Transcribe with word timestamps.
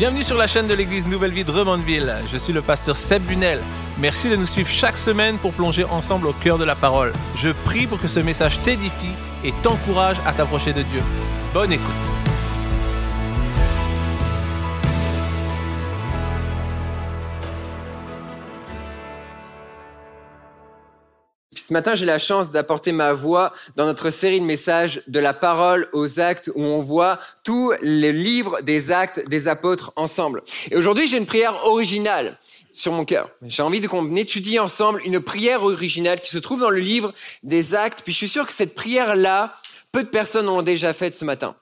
Bienvenue 0.00 0.22
sur 0.22 0.38
la 0.38 0.46
chaîne 0.46 0.66
de 0.66 0.72
l'église 0.72 1.06
Nouvelle 1.06 1.32
Vie 1.32 1.44
de 1.44 1.50
Remondeville. 1.50 2.10
Je 2.32 2.38
suis 2.38 2.54
le 2.54 2.62
pasteur 2.62 2.96
Seb 2.96 3.22
Bunel. 3.24 3.60
Merci 3.98 4.30
de 4.30 4.36
nous 4.36 4.46
suivre 4.46 4.70
chaque 4.70 4.96
semaine 4.96 5.36
pour 5.36 5.52
plonger 5.52 5.84
ensemble 5.84 6.26
au 6.26 6.32
cœur 6.32 6.56
de 6.56 6.64
la 6.64 6.74
parole. 6.74 7.12
Je 7.36 7.50
prie 7.50 7.86
pour 7.86 8.00
que 8.00 8.08
ce 8.08 8.18
message 8.18 8.58
t'édifie 8.62 9.12
et 9.44 9.52
t'encourage 9.62 10.16
à 10.24 10.32
t'approcher 10.32 10.72
de 10.72 10.80
Dieu. 10.80 11.02
Bonne 11.52 11.72
écoute. 11.72 12.19
Ce 21.70 21.72
matin, 21.72 21.94
j'ai 21.94 22.04
la 22.04 22.18
chance 22.18 22.50
d'apporter 22.50 22.90
ma 22.90 23.12
voix 23.12 23.52
dans 23.76 23.86
notre 23.86 24.10
série 24.10 24.40
de 24.40 24.44
messages 24.44 25.04
de 25.06 25.20
la 25.20 25.32
parole 25.32 25.88
aux 25.92 26.18
actes 26.18 26.50
où 26.56 26.62
on 26.64 26.80
voit 26.80 27.16
tous 27.44 27.72
les 27.80 28.10
livres 28.10 28.60
des 28.62 28.90
actes 28.90 29.28
des 29.28 29.46
apôtres 29.46 29.92
ensemble. 29.94 30.42
Et 30.72 30.76
aujourd'hui, 30.76 31.06
j'ai 31.06 31.16
une 31.16 31.26
prière 31.26 31.66
originale 31.66 32.36
sur 32.72 32.90
mon 32.90 33.04
cœur. 33.04 33.30
J'ai 33.42 33.62
envie 33.62 33.80
qu'on 33.82 34.16
étudie 34.16 34.58
ensemble 34.58 35.00
une 35.04 35.20
prière 35.20 35.62
originale 35.62 36.20
qui 36.20 36.30
se 36.30 36.38
trouve 36.38 36.58
dans 36.58 36.70
le 36.70 36.80
livre 36.80 37.12
des 37.44 37.76
actes. 37.76 38.00
Puis 38.02 38.12
je 38.12 38.18
suis 38.18 38.28
sûr 38.28 38.48
que 38.48 38.52
cette 38.52 38.74
prière-là, 38.74 39.54
peu 39.92 40.02
de 40.02 40.08
personnes 40.08 40.46
l'ont 40.46 40.62
déjà 40.62 40.92
faite 40.92 41.14
ce 41.14 41.24
matin. 41.24 41.54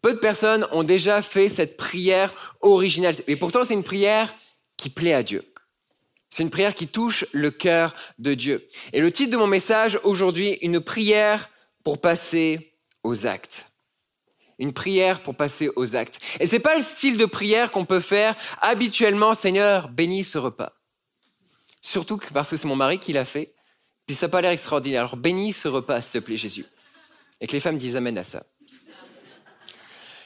Peu 0.00 0.14
de 0.14 0.20
personnes 0.20 0.66
ont 0.72 0.84
déjà 0.84 1.20
fait 1.20 1.50
cette 1.50 1.76
prière 1.76 2.32
originale. 2.62 3.14
Et 3.26 3.36
pourtant, 3.36 3.62
c'est 3.62 3.74
une 3.74 3.84
prière 3.84 4.34
qui 4.78 4.88
plaît 4.88 5.12
à 5.12 5.22
Dieu. 5.22 5.44
C'est 6.34 6.42
une 6.42 6.50
prière 6.50 6.74
qui 6.74 6.88
touche 6.88 7.24
le 7.30 7.52
cœur 7.52 7.94
de 8.18 8.34
Dieu. 8.34 8.66
Et 8.92 9.00
le 9.00 9.12
titre 9.12 9.30
de 9.30 9.36
mon 9.36 9.46
message 9.46 10.00
aujourd'hui, 10.02 10.58
une 10.62 10.80
prière 10.80 11.48
pour 11.84 12.00
passer 12.00 12.74
aux 13.04 13.24
actes. 13.24 13.66
Une 14.58 14.72
prière 14.72 15.22
pour 15.22 15.36
passer 15.36 15.70
aux 15.76 15.94
actes. 15.94 16.18
Et 16.40 16.48
c'est 16.48 16.58
pas 16.58 16.74
le 16.74 16.82
style 16.82 17.18
de 17.18 17.24
prière 17.24 17.70
qu'on 17.70 17.84
peut 17.84 18.00
faire 18.00 18.34
habituellement, 18.60 19.34
Seigneur, 19.34 19.88
bénis 19.90 20.24
ce 20.24 20.36
repas. 20.36 20.72
Surtout 21.80 22.18
parce 22.32 22.50
que 22.50 22.56
c'est 22.56 22.66
mon 22.66 22.74
mari 22.74 22.98
qui 22.98 23.12
l'a 23.12 23.24
fait. 23.24 23.54
Puis 24.04 24.16
ça 24.16 24.26
n'a 24.26 24.32
pas 24.32 24.40
l'air 24.40 24.50
extraordinaire. 24.50 25.02
Alors 25.02 25.16
bénis 25.16 25.52
ce 25.52 25.68
repas, 25.68 26.00
s'il 26.00 26.20
te 26.20 26.26
plaît, 26.26 26.36
Jésus. 26.36 26.66
Et 27.40 27.46
que 27.46 27.52
les 27.52 27.60
femmes 27.60 27.78
disent 27.78 27.94
Amen 27.94 28.18
à 28.18 28.24
ça. 28.24 28.44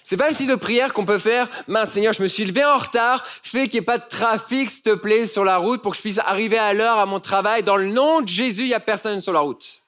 C'est 0.08 0.16
pas 0.16 0.28
le 0.28 0.34
style 0.34 0.48
de 0.48 0.54
prière 0.54 0.94
qu'on 0.94 1.04
peut 1.04 1.18
faire. 1.18 1.50
Mince 1.66 1.90
Seigneur, 1.90 2.14
je 2.14 2.22
me 2.22 2.28
suis 2.28 2.46
levé 2.46 2.64
en 2.64 2.78
retard. 2.78 3.26
Fais 3.42 3.68
qu'il 3.68 3.80
n'y 3.80 3.82
ait 3.82 3.84
pas 3.84 3.98
de 3.98 4.08
trafic, 4.08 4.70
s'il 4.70 4.80
te 4.80 4.94
plaît, 4.94 5.26
sur 5.26 5.44
la 5.44 5.58
route 5.58 5.82
pour 5.82 5.90
que 5.90 5.98
je 5.98 6.00
puisse 6.00 6.16
arriver 6.16 6.56
à 6.56 6.72
l'heure 6.72 6.96
à 6.96 7.04
mon 7.04 7.20
travail. 7.20 7.62
Dans 7.62 7.76
le 7.76 7.84
nom 7.84 8.22
de 8.22 8.26
Jésus, 8.28 8.62
il 8.62 8.68
n'y 8.68 8.74
a 8.74 8.80
personne 8.80 9.20
sur 9.20 9.34
la 9.34 9.40
route. 9.40 9.82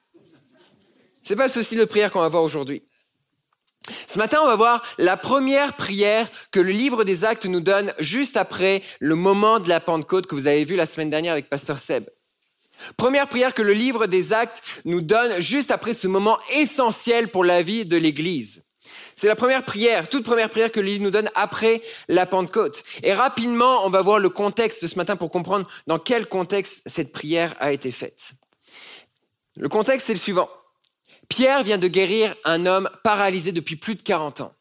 C'est 1.22 1.36
pas 1.36 1.48
ce 1.48 1.62
style 1.62 1.78
de 1.78 1.86
prière 1.86 2.12
qu'on 2.12 2.20
va 2.20 2.28
voir 2.28 2.42
aujourd'hui. 2.42 2.82
Ce 4.08 4.18
matin, 4.18 4.40
on 4.42 4.46
va 4.46 4.56
voir 4.56 4.84
la 4.98 5.16
première 5.16 5.72
prière 5.72 6.28
que 6.52 6.60
le 6.60 6.72
livre 6.72 7.04
des 7.04 7.24
actes 7.24 7.46
nous 7.46 7.62
donne 7.62 7.94
juste 7.98 8.36
après 8.36 8.82
le 8.98 9.14
moment 9.14 9.58
de 9.58 9.70
la 9.70 9.80
Pentecôte 9.80 10.26
que 10.26 10.34
vous 10.34 10.46
avez 10.46 10.66
vu 10.66 10.76
la 10.76 10.84
semaine 10.84 11.08
dernière 11.08 11.32
avec 11.32 11.48
Pasteur 11.48 11.78
Seb. 11.78 12.04
Première 12.98 13.26
prière 13.26 13.54
que 13.54 13.62
le 13.62 13.72
livre 13.72 14.06
des 14.06 14.34
actes 14.34 14.62
nous 14.84 15.00
donne 15.00 15.40
juste 15.40 15.70
après 15.70 15.94
ce 15.94 16.08
moment 16.08 16.38
essentiel 16.52 17.30
pour 17.30 17.42
la 17.42 17.62
vie 17.62 17.86
de 17.86 17.96
l'Église. 17.96 18.62
C'est 19.20 19.26
la 19.26 19.36
première 19.36 19.66
prière, 19.66 20.08
toute 20.08 20.24
première 20.24 20.48
prière 20.48 20.72
que 20.72 20.80
livre 20.80 21.02
nous 21.02 21.10
donne 21.10 21.28
après 21.34 21.82
la 22.08 22.24
Pentecôte. 22.24 22.82
Et 23.02 23.12
rapidement, 23.12 23.84
on 23.84 23.90
va 23.90 24.00
voir 24.00 24.18
le 24.18 24.30
contexte 24.30 24.82
de 24.82 24.88
ce 24.88 24.96
matin 24.96 25.16
pour 25.16 25.30
comprendre 25.30 25.68
dans 25.86 25.98
quel 25.98 26.26
contexte 26.26 26.80
cette 26.86 27.12
prière 27.12 27.54
a 27.60 27.70
été 27.70 27.92
faite. 27.92 28.30
Le 29.56 29.68
contexte, 29.68 30.06
c'est 30.06 30.14
le 30.14 30.18
suivant. 30.18 30.48
Pierre 31.28 31.62
vient 31.64 31.76
de 31.76 31.86
guérir 31.86 32.34
un 32.46 32.64
homme 32.64 32.88
paralysé 33.04 33.52
depuis 33.52 33.76
plus 33.76 33.94
de 33.94 34.00
40 34.00 34.40
ans. 34.40 34.54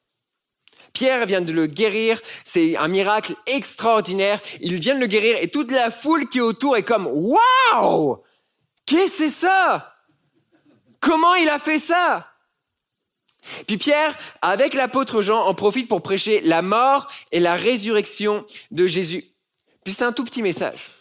Pierre 0.91 1.25
vient 1.25 1.39
de 1.39 1.53
le 1.53 1.65
guérir, 1.65 2.19
c'est 2.43 2.75
un 2.75 2.89
miracle 2.89 3.35
extraordinaire. 3.45 4.41
Il 4.59 4.77
vient 4.81 4.95
de 4.95 4.99
le 4.99 5.07
guérir 5.07 5.37
et 5.39 5.47
toute 5.47 5.71
la 5.71 5.89
foule 5.89 6.27
qui 6.27 6.39
est 6.39 6.41
autour 6.41 6.75
est 6.75 6.83
comme 6.83 7.07
Waouh 7.07 8.21
Qu'est-ce 8.86 9.11
que 9.11 9.17
c'est 9.19 9.30
ça? 9.30 9.95
Comment 10.99 11.36
il 11.36 11.48
a 11.48 11.59
fait 11.59 11.80
ça? 11.80 12.29
Puis 13.67 13.77
Pierre, 13.77 14.17
avec 14.42 14.73
l'apôtre 14.73 15.22
Jean, 15.22 15.45
en 15.45 15.54
profite 15.54 15.88
pour 15.88 16.02
prêcher 16.02 16.42
la 16.42 16.61
mort 16.61 17.11
et 17.32 17.39
la 17.39 17.55
résurrection 17.55 18.45
de 18.72 18.88
Jésus. 18.88 19.26
Puis 19.83 19.94
c'est 19.94 20.04
un 20.04 20.11
tout 20.11 20.23
petit 20.23 20.42
message. 20.42 20.92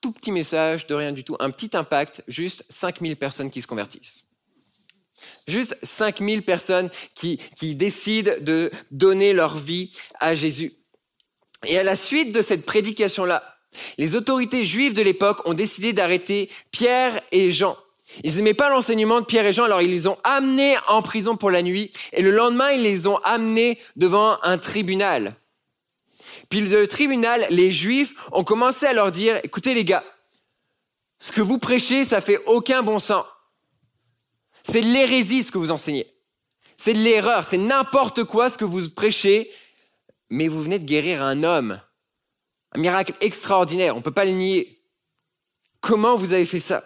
Tout 0.00 0.12
petit 0.12 0.32
message 0.32 0.86
de 0.86 0.94
rien 0.94 1.12
du 1.12 1.24
tout. 1.24 1.36
Un 1.40 1.50
petit 1.50 1.76
impact, 1.76 2.22
juste 2.28 2.64
5000 2.68 3.16
personnes 3.16 3.50
qui 3.50 3.62
se 3.62 3.66
convertissent. 3.66 4.24
Juste 5.48 5.76
5000 5.82 6.44
personnes 6.44 6.90
qui, 7.14 7.38
qui 7.58 7.74
décident 7.74 8.32
de 8.40 8.70
donner 8.90 9.32
leur 9.32 9.56
vie 9.56 9.96
à 10.20 10.34
Jésus. 10.34 10.74
Et 11.66 11.78
à 11.78 11.82
la 11.82 11.96
suite 11.96 12.32
de 12.32 12.42
cette 12.42 12.64
prédication-là, 12.64 13.42
les 13.98 14.14
autorités 14.14 14.64
juives 14.64 14.94
de 14.94 15.02
l'époque 15.02 15.46
ont 15.46 15.54
décidé 15.54 15.92
d'arrêter 15.92 16.50
Pierre 16.70 17.20
et 17.32 17.50
Jean. 17.50 17.76
Ils 18.24 18.36
n'aimaient 18.36 18.54
pas 18.54 18.70
l'enseignement 18.70 19.20
de 19.20 19.26
Pierre 19.26 19.46
et 19.46 19.52
Jean, 19.52 19.64
alors 19.64 19.82
ils 19.82 19.90
les 19.90 20.06
ont 20.06 20.18
amenés 20.24 20.76
en 20.88 21.02
prison 21.02 21.36
pour 21.36 21.50
la 21.50 21.62
nuit, 21.62 21.92
et 22.12 22.22
le 22.22 22.30
lendemain, 22.30 22.70
ils 22.70 22.82
les 22.82 23.06
ont 23.06 23.18
amenés 23.18 23.78
devant 23.96 24.38
un 24.42 24.58
tribunal. 24.58 25.34
Puis 26.48 26.60
le 26.60 26.86
tribunal, 26.86 27.46
les 27.50 27.70
Juifs 27.70 28.14
ont 28.32 28.44
commencé 28.44 28.86
à 28.86 28.92
leur 28.92 29.12
dire, 29.12 29.38
écoutez 29.42 29.74
les 29.74 29.84
gars, 29.84 30.04
ce 31.18 31.32
que 31.32 31.40
vous 31.40 31.58
prêchez, 31.58 32.04
ça 32.04 32.20
fait 32.20 32.40
aucun 32.46 32.82
bon 32.82 32.98
sens. 32.98 33.26
C'est 34.62 34.80
de 34.80 34.86
l'hérésie 34.86 35.42
ce 35.42 35.50
que 35.50 35.58
vous 35.58 35.70
enseignez. 35.70 36.06
C'est 36.76 36.94
de 36.94 36.98
l'erreur, 36.98 37.44
c'est 37.44 37.58
n'importe 37.58 38.24
quoi 38.24 38.50
ce 38.50 38.58
que 38.58 38.64
vous 38.64 38.88
prêchez, 38.90 39.50
mais 40.30 40.48
vous 40.48 40.62
venez 40.62 40.78
de 40.78 40.84
guérir 40.84 41.22
un 41.22 41.42
homme. 41.42 41.80
Un 42.72 42.80
miracle 42.80 43.14
extraordinaire, 43.20 43.94
on 43.94 43.98
ne 43.98 44.04
peut 44.04 44.12
pas 44.12 44.24
le 44.24 44.32
nier. 44.32 44.82
Comment 45.80 46.16
vous 46.16 46.32
avez 46.32 46.46
fait 46.46 46.60
ça? 46.60 46.84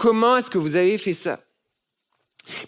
Comment 0.00 0.38
est-ce 0.38 0.48
que 0.48 0.56
vous 0.56 0.76
avez 0.76 0.96
fait 0.96 1.12
ça? 1.12 1.38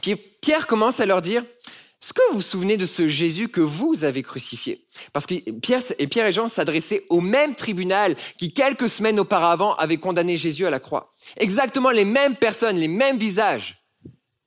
Puis 0.02 0.16
Pierre 0.16 0.66
commence 0.66 1.00
à 1.00 1.06
leur 1.06 1.22
dire, 1.22 1.42
est-ce 1.42 2.12
que 2.12 2.20
vous 2.28 2.36
vous 2.36 2.42
souvenez 2.42 2.76
de 2.76 2.84
ce 2.84 3.08
Jésus 3.08 3.48
que 3.48 3.62
vous 3.62 4.04
avez 4.04 4.22
crucifié 4.22 4.86
Parce 5.14 5.24
que 5.24 5.50
Pierre 5.52 5.80
et, 5.98 6.06
Pierre 6.08 6.26
et 6.26 6.32
Jean 6.34 6.50
s'adressaient 6.50 7.06
au 7.08 7.22
même 7.22 7.54
tribunal 7.54 8.16
qui, 8.36 8.52
quelques 8.52 8.90
semaines 8.90 9.18
auparavant, 9.18 9.74
avait 9.76 9.96
condamné 9.96 10.36
Jésus 10.36 10.66
à 10.66 10.70
la 10.70 10.78
croix. 10.78 11.10
Exactement 11.38 11.88
les 11.88 12.04
mêmes 12.04 12.36
personnes, 12.36 12.76
les 12.76 12.86
mêmes 12.86 13.16
visages. 13.16 13.82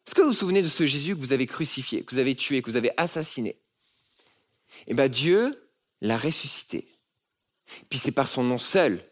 Est-ce 0.05 0.13
que 0.13 0.21
vous 0.21 0.27
vous 0.27 0.37
souvenez 0.37 0.61
de 0.61 0.69
ce 0.69 0.85
Jésus 0.85 1.15
que 1.15 1.21
vous 1.21 1.33
avez 1.33 1.47
crucifié, 1.47 2.03
que 2.03 2.13
vous 2.13 2.21
avez 2.21 2.35
tué, 2.35 2.61
que 2.61 2.69
vous 2.69 2.77
avez 2.77 2.91
assassiné? 2.97 3.57
Eh 4.85 4.93
bien, 4.93 5.07
Dieu 5.07 5.69
l'a 6.01 6.19
ressuscité. 6.19 6.87
Puis 7.89 7.97
c'est 7.97 8.11
par 8.11 8.27
son 8.27 8.43
nom 8.43 8.59
seul 8.59 9.03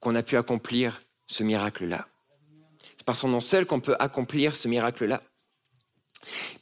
qu'on 0.00 0.16
a 0.16 0.24
pu 0.24 0.36
accomplir 0.36 1.00
ce 1.28 1.44
miracle-là. 1.44 2.08
Son 3.14 3.28
nom 3.28 3.40
seul 3.40 3.66
qu'on 3.66 3.80
peut 3.80 3.96
accomplir 3.98 4.56
ce 4.56 4.68
miracle-là. 4.68 5.22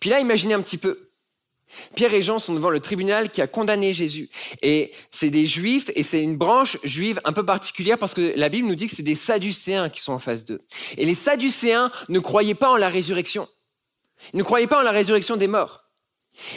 Puis 0.01 0.11
là, 0.11 0.21
imaginez 0.21 0.55
un 0.55 0.63
petit 0.63 0.79
peu. 0.79 1.09
Pierre 1.95 2.15
et 2.15 2.23
Jean 2.23 2.39
sont 2.39 2.55
devant 2.55 2.71
le 2.71 2.81
tribunal 2.81 3.31
qui 3.31 3.43
a 3.43 3.47
condamné 3.47 3.93
Jésus. 3.93 4.31
Et 4.63 4.93
c'est 5.11 5.31
des 5.31 5.47
juifs 5.47 5.91
et 5.95 6.03
c'est 6.03 6.23
une 6.23 6.37
branche 6.37 6.79
juive 6.83 7.21
un 7.25 7.33
peu 7.33 7.45
particulière 7.45 7.99
parce 7.99 8.15
que 8.15 8.33
la 8.37 8.49
Bible 8.49 8.69
nous 8.69 8.75
dit 8.75 8.89
que 8.89 8.97
c'est 8.97 9.03
des 9.03 9.15
sadducéens 9.15 9.91
qui 9.91 10.01
sont 10.01 10.13
en 10.13 10.19
face 10.19 10.45
d'eux. 10.45 10.63
Et 10.97 11.05
les 11.05 11.15
sadducéens 11.15 11.91
ne 12.09 12.19
croyaient 12.19 12.55
pas 12.55 12.71
en 12.71 12.77
la 12.77 12.89
résurrection. 12.89 13.49
Ils 14.33 14.39
ne 14.39 14.43
croyaient 14.43 14.67
pas 14.67 14.81
en 14.81 14.85
la 14.85 14.91
résurrection 14.91 15.37
des 15.37 15.47
morts. 15.47 15.85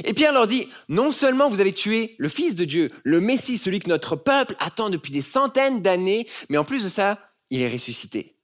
Et 0.03 0.13
Pierre 0.13 0.33
leur 0.33 0.47
dit, 0.47 0.67
non 0.89 1.11
seulement 1.11 1.49
vous 1.49 1.61
avez 1.61 1.73
tué 1.73 2.15
le 2.19 2.29
Fils 2.29 2.55
de 2.55 2.65
Dieu, 2.65 2.91
le 3.03 3.19
Messie, 3.19 3.57
celui 3.57 3.79
que 3.79 3.89
notre 3.89 4.15
peuple 4.15 4.55
attend 4.59 4.89
depuis 4.89 5.11
des 5.11 5.23
centaines 5.23 5.81
d'années, 5.81 6.27
mais 6.49 6.57
en 6.57 6.63
plus 6.63 6.83
de 6.83 6.89
ça, 6.89 7.19
il 7.49 7.61
est 7.61 7.71
ressuscité. 7.71 8.35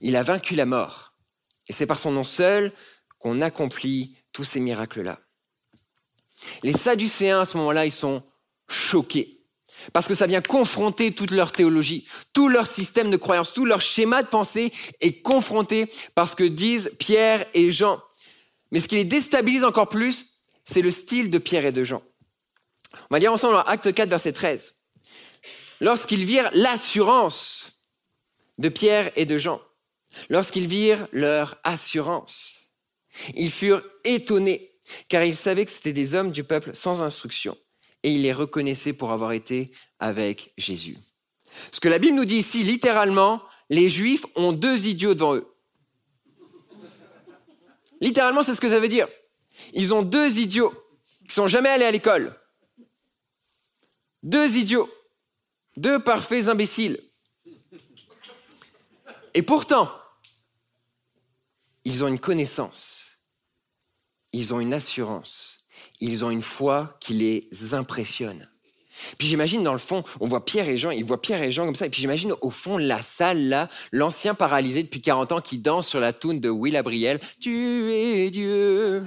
Il 0.00 0.16
a 0.16 0.22
vaincu 0.22 0.54
la 0.54 0.66
mort. 0.66 1.14
Et 1.68 1.72
c'est 1.72 1.86
par 1.86 1.98
son 1.98 2.12
nom 2.12 2.24
seul 2.24 2.72
qu'on 3.18 3.40
accomplit 3.40 4.16
tous 4.32 4.44
ces 4.44 4.60
miracles-là. 4.60 5.20
Les 6.62 6.72
Sadducéens, 6.72 7.40
à 7.40 7.44
ce 7.44 7.56
moment-là, 7.58 7.86
ils 7.86 7.92
sont 7.92 8.22
choqués. 8.68 9.38
Parce 9.92 10.06
que 10.06 10.14
ça 10.14 10.26
vient 10.26 10.42
confronter 10.42 11.12
toute 11.12 11.30
leur 11.32 11.52
théologie, 11.52 12.06
tout 12.32 12.48
leur 12.48 12.66
système 12.66 13.10
de 13.10 13.16
croyance, 13.16 13.52
tout 13.52 13.64
leur 13.64 13.80
schéma 13.80 14.22
de 14.22 14.28
pensée 14.28 14.72
est 15.00 15.22
confronté 15.22 15.90
par 16.14 16.28
ce 16.28 16.36
que 16.36 16.44
disent 16.44 16.90
Pierre 16.98 17.46
et 17.54 17.70
Jean. 17.70 18.00
Mais 18.70 18.80
ce 18.80 18.88
qui 18.88 18.94
les 18.94 19.04
déstabilise 19.04 19.64
encore 19.64 19.88
plus, 19.88 20.38
c'est 20.64 20.82
le 20.82 20.90
style 20.90 21.30
de 21.30 21.38
Pierre 21.38 21.66
et 21.66 21.72
de 21.72 21.84
Jean. 21.84 22.02
On 22.94 23.14
va 23.14 23.18
lire 23.18 23.32
ensemble 23.32 23.54
dans 23.54 23.62
Acte 23.62 23.92
4, 23.92 24.08
verset 24.08 24.32
13. 24.32 24.74
Lorsqu'ils 25.80 26.24
virent 26.24 26.50
l'assurance 26.54 27.72
de 28.58 28.68
Pierre 28.68 29.10
et 29.16 29.26
de 29.26 29.36
Jean, 29.38 29.60
Lorsqu'ils 30.28 30.66
virent 30.66 31.08
leur 31.12 31.58
assurance, 31.64 32.70
ils 33.34 33.50
furent 33.50 33.82
étonnés, 34.04 34.70
car 35.08 35.24
ils 35.24 35.36
savaient 35.36 35.64
que 35.64 35.70
c'était 35.70 35.92
des 35.92 36.14
hommes 36.14 36.32
du 36.32 36.44
peuple 36.44 36.74
sans 36.74 37.02
instruction, 37.02 37.56
et 38.02 38.10
ils 38.10 38.22
les 38.22 38.32
reconnaissaient 38.32 38.92
pour 38.92 39.12
avoir 39.12 39.32
été 39.32 39.70
avec 39.98 40.52
Jésus. 40.58 40.96
Ce 41.70 41.80
que 41.80 41.88
la 41.88 41.98
Bible 41.98 42.16
nous 42.16 42.24
dit 42.24 42.38
ici, 42.38 42.62
littéralement, 42.62 43.42
les 43.70 43.88
Juifs 43.88 44.26
ont 44.36 44.52
deux 44.52 44.86
idiots 44.86 45.14
devant 45.14 45.36
eux. 45.36 45.48
Littéralement, 48.00 48.42
c'est 48.42 48.54
ce 48.54 48.60
que 48.60 48.68
ça 48.68 48.80
veut 48.80 48.88
dire. 48.88 49.08
Ils 49.74 49.94
ont 49.94 50.02
deux 50.02 50.38
idiots 50.38 50.74
qui 51.26 51.34
sont 51.34 51.46
jamais 51.46 51.68
allés 51.68 51.84
à 51.84 51.90
l'école. 51.90 52.34
Deux 54.22 54.56
idiots. 54.56 54.90
Deux 55.76 55.98
parfaits 56.00 56.48
imbéciles. 56.48 57.00
Et 59.34 59.42
pourtant, 59.42 59.88
ils 61.84 62.04
ont 62.04 62.08
une 62.08 62.18
connaissance, 62.18 63.18
ils 64.32 64.54
ont 64.54 64.60
une 64.60 64.74
assurance, 64.74 65.60
ils 66.00 66.24
ont 66.24 66.30
une 66.30 66.42
foi 66.42 66.96
qui 67.00 67.14
les 67.14 67.74
impressionne. 67.74 68.48
Puis 69.18 69.26
j'imagine 69.26 69.62
dans 69.62 69.72
le 69.72 69.78
fond, 69.78 70.04
on 70.20 70.26
voit 70.26 70.44
Pierre 70.44 70.68
et 70.68 70.76
Jean, 70.76 70.90
ils 70.90 71.04
voient 71.04 71.20
Pierre 71.20 71.42
et 71.42 71.50
Jean 71.52 71.66
comme 71.66 71.74
ça, 71.74 71.86
et 71.86 71.90
puis 71.90 72.00
j'imagine 72.00 72.34
au 72.40 72.50
fond 72.50 72.78
de 72.78 72.84
la 72.84 73.02
salle 73.02 73.48
là, 73.48 73.68
l'ancien 73.90 74.34
paralysé 74.34 74.82
depuis 74.82 75.00
40 75.00 75.32
ans 75.32 75.40
qui 75.40 75.58
danse 75.58 75.88
sur 75.88 76.00
la 76.00 76.12
toune 76.12 76.40
de 76.40 76.48
Will 76.48 76.76
Abriel, 76.76 77.20
Tu 77.40 77.92
es 77.92 78.30
Dieu. 78.30 79.04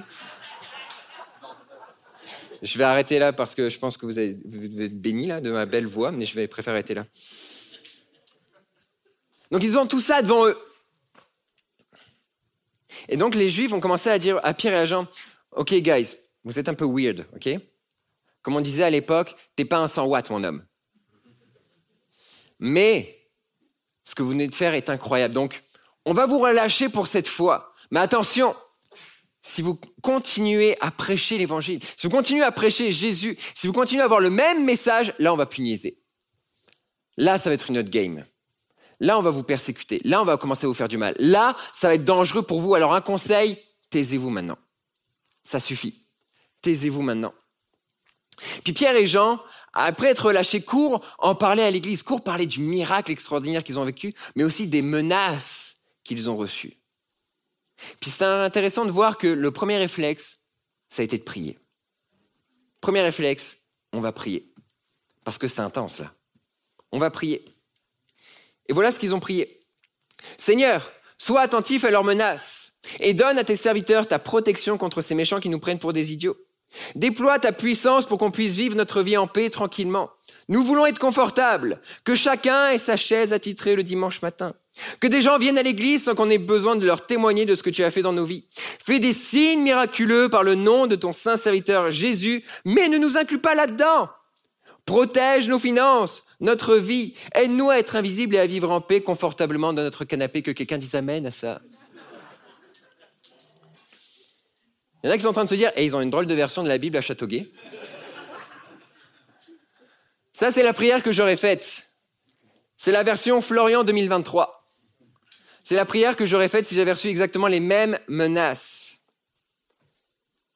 Je 2.62 2.78
vais 2.78 2.84
arrêter 2.84 3.20
là 3.20 3.32
parce 3.32 3.54
que 3.54 3.70
je 3.70 3.78
pense 3.78 3.96
que 3.98 4.06
vous, 4.06 4.18
êtes 4.18 5.00
béni 5.00 5.28
là 5.28 5.40
de 5.40 5.52
ma 5.52 5.66
belle 5.66 5.86
voix, 5.86 6.12
mais 6.12 6.26
je 6.26 6.34
vais 6.34 6.48
préférer 6.48 6.78
arrêter 6.78 6.96
là. 6.96 7.06
Donc 9.52 9.64
ils 9.64 9.78
ont 9.78 9.86
tout 9.86 10.00
ça 10.00 10.22
devant 10.22 10.48
eux. 10.48 10.58
Et 13.10 13.18
donc 13.18 13.36
les 13.36 13.50
Juifs 13.50 13.74
ont 13.74 13.80
commencé 13.80 14.10
à 14.10 14.20
dire 14.20 14.40
à 14.44 14.54
Pierre 14.54 14.74
et 14.74 14.78
à 14.78 14.86
Jean, 14.86 15.08
OK 15.52 15.74
guys, 15.74 16.16
vous 16.44 16.60
êtes 16.60 16.70
un 16.70 16.74
peu 16.74 16.86
weird, 16.86 17.26
OK? 17.36 17.50
Comme 18.42 18.56
on 18.56 18.62
disait 18.62 18.84
à 18.84 18.90
l'époque, 18.90 19.36
t'es 19.56 19.66
pas 19.66 19.80
un 19.80 19.88
100 19.88 20.06
watts 20.06 20.30
mon 20.30 20.44
homme. 20.44 20.64
Mais 22.60 23.28
ce 24.04 24.16
que 24.16 24.24
vous 24.24 24.30
venez 24.30 24.48
de 24.48 24.56
faire 24.56 24.74
est 24.76 24.90
incroyable. 24.90 25.34
Donc 25.34 25.64
on 26.06 26.14
va 26.14 26.26
vous 26.28 26.40
relâcher 26.40 26.90
pour 26.90 27.08
cette 27.08 27.28
fois. 27.28 27.74
Mais 27.92 28.00
attention, 28.00 28.56
si 29.42 29.62
vous 29.62 29.80
continuez 30.02 30.78
à 30.82 30.92
prêcher 30.92 31.38
l'évangile, 31.38 31.80
si 31.98 32.08
vous 32.08 32.16
continuez 32.16 32.44
à 32.44 32.52
prêcher 32.52 32.92
Jésus, 32.92 33.38
si 33.56 33.68
vous 33.68 33.74
continuez 33.74 34.02
à 34.02 34.06
avoir 34.06 34.20
le 34.20 34.30
même 34.30 34.64
message, 34.64 35.14
là 35.20 35.34
on 35.34 35.38
va 35.38 35.46
punir. 35.46 35.80
Là 37.18 37.38
ça 37.38 37.50
va 37.50 37.56
être 37.56 37.70
une 37.70 37.80
autre 37.80 37.90
game. 37.90 38.26
Là, 39.00 39.20
on 39.20 39.22
va 39.22 39.30
vous 39.30 39.44
persécuter. 39.44 40.00
Là, 40.04 40.22
on 40.22 40.26
va 40.26 40.38
commencer 40.38 40.66
à 40.66 40.68
vous 40.68 40.74
faire 40.74 40.88
du 40.88 40.98
mal. 40.98 41.16
Là, 41.20 41.56
ça 41.74 41.88
va 41.88 41.96
être 41.96 42.06
dangereux 42.06 42.44
pour 42.44 42.62
vous. 42.62 42.76
Alors, 42.76 42.94
un 42.94 43.02
conseil, 43.02 43.58
taisez-vous 43.90 44.30
maintenant. 44.30 44.58
Ça 45.44 45.60
suffit. 45.60 46.06
Taisez-vous 46.62 47.02
maintenant. 47.02 47.34
Puis 48.64 48.74
Pierre 48.74 48.96
et 48.96 49.08
Jean, 49.08 49.40
après 49.74 50.10
être 50.10 50.28
relâchés, 50.28 50.62
courent 50.62 51.06
en 51.20 51.36
parler 51.36 51.64
à 51.64 51.72
l'église, 51.72 52.04
courent 52.04 52.24
parler 52.24 52.46
du 52.46 52.60
miracle 52.60 53.12
extraordinaire 53.12 53.64
qu'ils 53.64 53.80
ont 53.80 53.86
vécu, 53.86 54.14
mais 54.36 54.44
aussi 54.44 54.68
des 54.68 54.82
menaces 54.82 55.78
qu'ils 56.04 56.30
ont 56.30 56.38
reçues. 56.38 56.78
Puis 58.00 58.12
c'est 58.12 58.24
intéressant 58.24 58.86
de 58.86 58.92
voir 58.92 59.18
que 59.18 59.28
le 59.28 59.52
premier 59.52 59.78
réflexe, 59.78 60.40
ça 60.90 61.02
a 61.02 61.06
été 61.06 61.18
de 61.18 61.24
prier. 61.24 61.60
Premier 62.82 63.02
réflexe, 63.02 63.58
on 63.94 64.00
va 64.00 64.12
prier. 64.12 64.54
Parce 65.24 65.38
que 65.38 65.48
c'est 65.48 65.62
intense 65.62 66.00
là. 66.00 66.12
On 66.92 67.00
va 67.00 67.10
prier. 67.10 67.44
Et 68.68 68.74
voilà 68.74 68.92
ce 68.92 69.00
qu'ils 69.00 69.16
ont 69.16 69.20
prié. 69.20 69.62
Seigneur, 70.38 70.92
sois 71.18 71.42
attentif 71.42 71.84
à 71.84 71.92
leurs 71.92 72.04
menaces 72.04 72.74
et 73.00 73.14
donne 73.14 73.38
à 73.38 73.44
tes 73.44 73.58
serviteurs 73.58 74.08
ta 74.08 74.20
protection 74.20 74.78
contre 74.78 75.02
ces 75.02 75.16
méchants 75.16 75.40
qui 75.40 75.50
nous 75.50 75.60
prennent 75.60 75.80
pour 75.80 75.94
des 75.94 76.12
idiots. 76.12 76.38
Déploie 76.96 77.40
ta 77.40 77.52
puissance 77.52 78.06
pour 78.06 78.18
qu'on 78.18 78.32
puisse 78.32 78.56
vivre 78.56 78.76
notre 78.76 79.02
vie 79.02 79.18
en 79.18 79.28
paix 79.28 79.50
tranquillement. 79.50 80.10
Nous 80.50 80.64
voulons 80.64 80.86
être 80.86 81.00
confortables, 81.00 81.82
que 82.04 82.16
chacun 82.16 82.70
ait 82.70 82.78
sa 82.78 82.98
chaise 82.98 83.34
attitrée 83.34 83.76
le 83.76 83.84
dimanche 83.84 84.22
matin, 84.22 84.54
que 85.00 85.08
des 85.08 85.22
gens 85.22 85.38
viennent 85.38 85.58
à 85.58 85.64
l'église 85.64 86.04
sans 86.04 86.16
qu'on 86.16 86.30
ait 86.30 86.38
besoin 86.38 86.76
de 86.76 86.86
leur 86.86 87.06
témoigner 87.06 87.46
de 87.46 87.56
ce 87.56 87.64
que 87.64 87.70
tu 87.70 87.84
as 87.84 87.92
fait 87.92 88.02
dans 88.02 88.14
nos 88.14 88.26
vies. 88.26 88.46
Fais 88.84 89.00
des 89.00 89.14
signes 89.14 89.62
miraculeux 89.62 90.30
par 90.30 90.44
le 90.44 90.56
nom 90.56 90.86
de 90.86 90.96
ton 90.96 91.14
saint 91.14 91.38
serviteur 91.38 91.90
Jésus, 91.90 92.44
mais 92.66 92.90
ne 92.90 92.98
nous 92.98 93.18
inclus 93.18 93.40
pas 93.40 93.56
là-dedans. 93.56 94.10
Protège 94.86 95.48
nos 95.48 95.60
finances, 95.60 96.24
notre 96.40 96.76
vie. 96.76 97.16
Aide-nous 97.34 97.70
à 97.70 97.80
être 97.80 97.96
invisibles 97.96 98.36
et 98.36 98.40
à 98.40 98.46
vivre 98.46 98.70
en 98.70 98.82
paix 98.82 99.02
confortablement 99.02 99.74
dans 99.74 99.82
notre 99.82 100.06
canapé. 100.06 100.44
Que 100.44 100.52
quelqu'un 100.52 100.78
dise 100.78 100.94
Amen 100.96 101.26
à 101.26 101.32
ça. 101.32 101.62
Il 105.04 105.08
y 105.08 105.10
en 105.10 105.14
a 105.14 105.18
qui 105.18 105.24
sont 105.24 105.30
en 105.30 105.34
train 105.34 105.44
de 105.44 105.50
se 105.50 105.56
dire, 105.56 105.72
et 105.76 105.86
ils 105.86 105.96
ont 105.96 106.02
une 106.02 106.10
drôle 106.10 106.26
de 106.26 106.34
version 106.34 106.64
de 106.64 106.68
la 106.68 106.80
Bible 106.80 106.98
à 106.98 107.02
Châteauguay. 107.02 107.52
Ça, 110.34 110.52
c'est 110.52 110.64
la 110.64 110.74
prière 110.74 111.04
que 111.04 111.12
j'aurais 111.12 111.38
faite. 111.38 111.86
C'est 112.76 112.92
la 112.92 113.04
version 113.04 113.40
Florian 113.40 113.84
2023. 113.84 114.64
C'est 115.64 115.76
la 115.76 115.86
prière 115.86 116.16
que 116.16 116.26
j'aurais 116.26 116.50
faite 116.50 116.66
si 116.66 116.76
j'avais 116.76 116.92
reçu 116.92 117.08
exactement 117.08 117.48
les 117.48 117.60
mêmes 117.60 117.98
menaces. 118.08 118.98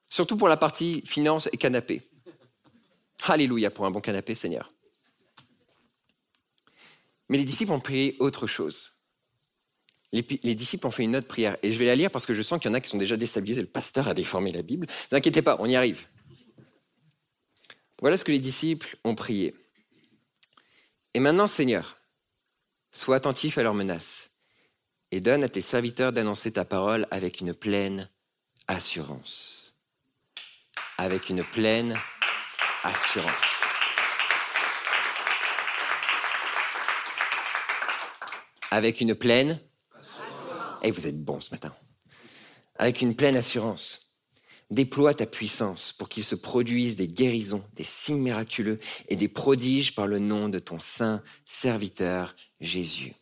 Surtout 0.09 0.35
pour 0.35 0.47
la 0.47 0.57
partie 0.57 1.03
finance 1.05 1.47
et 1.51 1.57
canapé. 1.57 2.01
Alléluia 3.23 3.69
pour 3.69 3.85
un 3.85 3.91
bon 3.91 4.01
canapé, 4.01 4.33
Seigneur. 4.35 4.73
Mais 7.29 7.37
les 7.37 7.43
disciples 7.43 7.71
ont 7.71 7.79
prié 7.79 8.15
autre 8.19 8.47
chose. 8.47 8.93
Les, 10.11 10.23
disciples 10.23 10.87
ont 10.87 10.91
fait 10.91 11.03
une 11.03 11.15
autre 11.15 11.27
prière. 11.27 11.57
Et 11.61 11.71
je 11.71 11.77
vais 11.77 11.85
la 11.85 11.95
lire 11.95 12.09
parce 12.09 12.25
que 12.25 12.33
je 12.33 12.41
sens 12.41 12.59
qu'il 12.59 12.69
y 12.69 12.71
en 12.71 12.73
a 12.73 12.81
qui 12.81 12.89
sont 12.89 12.97
déjà 12.97 13.15
déstabilisés. 13.15 13.61
Le 13.61 13.67
pasteur 13.67 14.07
a 14.07 14.15
déformé 14.15 14.51
la 14.51 14.63
Bible. 14.63 14.87
Ne 14.87 14.93
vous 15.11 15.17
inquiétez 15.17 15.43
pas, 15.43 15.57
on 15.59 15.67
y 15.67 15.75
arrive. 15.75 16.07
Voilà 18.01 18.17
ce 18.17 18.23
que 18.23 18.31
les 18.31 18.39
disciples 18.39 18.97
ont 19.03 19.13
prié. 19.13 19.53
Et 21.13 21.19
maintenant, 21.19 21.47
Seigneur, 21.47 21.99
sois 22.91 23.17
attentif 23.17 23.59
à 23.59 23.63
leurs 23.63 23.75
menaces 23.75 24.31
et 25.11 25.21
donne 25.21 25.43
à 25.43 25.49
tes 25.49 25.61
serviteurs 25.61 26.11
d'annoncer 26.11 26.53
ta 26.53 26.65
parole 26.65 27.05
avec 27.11 27.41
une 27.41 27.53
pleine 27.53 28.09
assurance. 28.67 29.75
Avec 30.97 31.29
une 31.29 31.43
pleine 31.43 31.91
assurance. 31.91 32.18
Avec 38.71 39.01
une 39.01 39.15
pleine. 39.15 39.59
Et 40.81 40.91
vous 40.91 41.05
êtes 41.05 41.21
bon 41.23 41.39
ce 41.41 41.51
matin. 41.51 41.73
Avec 42.77 43.01
une 43.01 43.15
pleine 43.15 43.35
assurance. 43.35 44.13
Déploie 44.69 45.13
ta 45.13 45.25
puissance 45.25 45.91
pour 45.91 46.07
qu'il 46.09 46.23
se 46.23 46.35
produise 46.35 46.95
des 46.95 47.07
guérisons, 47.07 47.63
des 47.73 47.83
signes 47.83 48.21
miraculeux 48.21 48.79
et 49.09 49.15
des 49.15 49.27
prodiges 49.27 49.95
par 49.95 50.07
le 50.07 50.19
nom 50.19 50.47
de 50.47 50.59
ton 50.59 50.79
saint 50.79 51.21
serviteur 51.43 52.35
Jésus. 52.61 53.13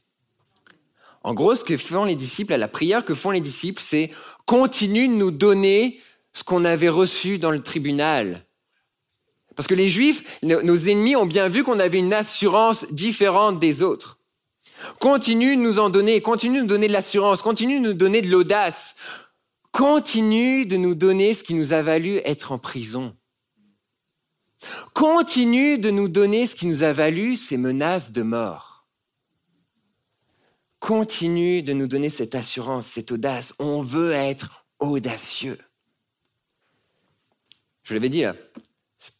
En 1.24 1.34
gros, 1.34 1.56
ce 1.56 1.64
que 1.64 1.78
font 1.78 2.06
les 2.06 2.16
disciples, 2.16 2.54
à 2.54 2.58
la 2.58 2.68
prière 2.68 3.04
que 3.04 3.16
font 3.16 3.32
les 3.32 3.42
disciples, 3.42 3.82
c'est 3.84 4.12
continue 4.46 5.08
de 5.08 5.14
nous 5.14 5.32
donner 5.32 6.00
ce 6.34 6.44
qu'on 6.44 6.64
avait 6.64 6.90
reçu 6.90 7.40
dans 7.40 7.52
le 7.52 7.64
tribunal. 7.64 8.47
Parce 9.58 9.68
que 9.68 9.74
les 9.74 9.90
Juifs, 9.90 10.40
nos 10.44 10.78
ennemis 10.78 11.16
ont 11.16 11.26
bien 11.26 11.50
vu 11.50 11.64
qu'on 11.64 11.80
avait 11.80 11.98
une 11.98 12.14
assurance 12.14 12.86
différente 12.92 13.60
des 13.60 13.82
autres. 13.82 14.20
Continue 15.00 15.58
de 15.58 15.62
nous 15.62 15.80
en 15.80 15.90
donner, 15.90 16.22
continue 16.22 16.58
de 16.58 16.62
nous 16.62 16.68
donner 16.68 16.88
de 16.88 16.94
l'assurance, 16.94 17.42
continue 17.42 17.80
de 17.80 17.88
nous 17.88 17.94
donner 17.96 18.22
de 18.22 18.30
l'audace, 18.30 18.94
continue 19.72 20.68
de 20.68 20.78
nous 20.78 20.94
donner 20.94 21.34
ce 21.34 21.44
qui 21.44 21.56
nous 21.56 21.74
a 21.74 21.82
valu 21.82 22.22
être 22.24 22.52
en 22.52 22.60
prison. 22.60 23.18
Continue 24.94 25.80
de 25.80 25.90
nous 25.90 26.08
donner 26.08 26.46
ce 26.46 26.54
qui 26.54 26.68
nous 26.68 26.84
a 26.84 26.94
valu 26.94 27.36
ces 27.36 27.58
menaces 27.58 28.12
de 28.12 28.22
mort. 28.22 28.88
Continue 30.80 31.64
de 31.64 31.74
nous 31.74 31.88
donner 31.88 32.12
cette 32.12 32.36
assurance, 32.36 32.86
cette 32.86 33.12
audace. 33.12 33.54
On 33.58 33.82
veut 33.82 34.12
être 34.12 34.68
audacieux. 34.78 35.58
Je 37.82 37.96
l'avais 37.96 38.10
dit, 38.10 38.24
c'est 38.24 38.67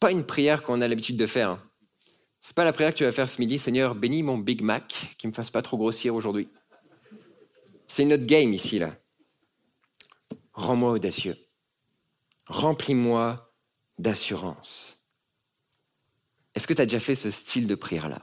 pas 0.00 0.10
une 0.10 0.24
prière 0.24 0.62
qu'on 0.62 0.80
a 0.80 0.88
l'habitude 0.88 1.16
de 1.16 1.26
faire. 1.26 1.50
Hein. 1.50 1.62
C'est 2.40 2.54
pas 2.54 2.64
la 2.64 2.72
prière 2.72 2.92
que 2.92 2.98
tu 2.98 3.04
vas 3.04 3.12
faire 3.12 3.28
ce 3.28 3.40
midi, 3.40 3.58
Seigneur, 3.58 3.94
bénis 3.94 4.22
mon 4.22 4.38
Big 4.38 4.62
Mac, 4.62 5.14
qui 5.18 5.26
me 5.26 5.32
fasse 5.32 5.50
pas 5.50 5.62
trop 5.62 5.76
grossir 5.76 6.14
aujourd'hui. 6.14 6.48
C'est 7.86 8.04
notre 8.04 8.24
game 8.24 8.52
ici, 8.52 8.78
là. 8.78 8.96
Rends-moi 10.52 10.92
audacieux. 10.92 11.36
Remplis-moi 12.46 13.52
d'assurance. 13.98 14.98
Est-ce 16.54 16.66
que 16.66 16.74
tu 16.74 16.82
as 16.82 16.86
déjà 16.86 17.00
fait 17.00 17.14
ce 17.14 17.30
style 17.30 17.66
de 17.66 17.74
prière-là? 17.74 18.22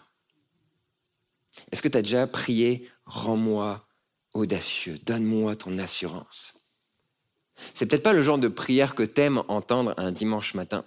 Est-ce 1.72 1.82
que 1.82 1.88
tu 1.88 1.98
as 1.98 2.02
déjà 2.02 2.28
prié 2.28 2.90
Rends-moi 3.06 3.88
audacieux, 4.34 4.98
donne-moi 5.00 5.56
ton 5.56 5.78
assurance? 5.78 6.54
C'est 7.74 7.86
peut-être 7.86 8.04
pas 8.04 8.14
le 8.14 8.22
genre 8.22 8.38
de 8.38 8.48
prière 8.48 8.96
que 8.96 9.04
t'aimes 9.04 9.44
entendre 9.48 9.94
un 9.98 10.12
dimanche 10.12 10.54
matin 10.54 10.86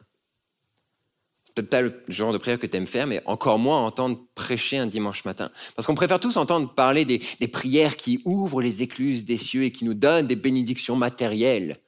peut-être 1.62 1.70
pas 1.70 1.82
le 1.82 1.92
genre 2.08 2.32
de 2.32 2.38
prière 2.38 2.58
que 2.58 2.66
tu 2.66 2.76
aimes 2.76 2.86
faire, 2.86 3.06
mais 3.06 3.22
encore 3.26 3.58
moins 3.58 3.80
entendre 3.80 4.18
prêcher 4.34 4.78
un 4.78 4.86
dimanche 4.86 5.24
matin. 5.24 5.50
Parce 5.74 5.86
qu'on 5.86 5.94
préfère 5.94 6.20
tous 6.20 6.36
entendre 6.36 6.72
parler 6.74 7.04
des, 7.04 7.22
des, 7.40 7.48
prières 7.48 7.96
qui 7.96 8.20
ouvrent 8.24 8.62
les 8.62 8.82
écluses 8.82 9.24
des 9.24 9.38
cieux 9.38 9.64
et 9.64 9.72
qui 9.72 9.84
nous 9.84 9.94
donnent 9.94 10.26
des 10.26 10.36
bénédictions 10.36 10.96
matérielles. 10.96 11.78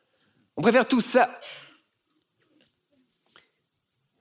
On 0.57 0.63
préfère 0.63 0.87
tout 0.87 1.01
ça. 1.01 1.31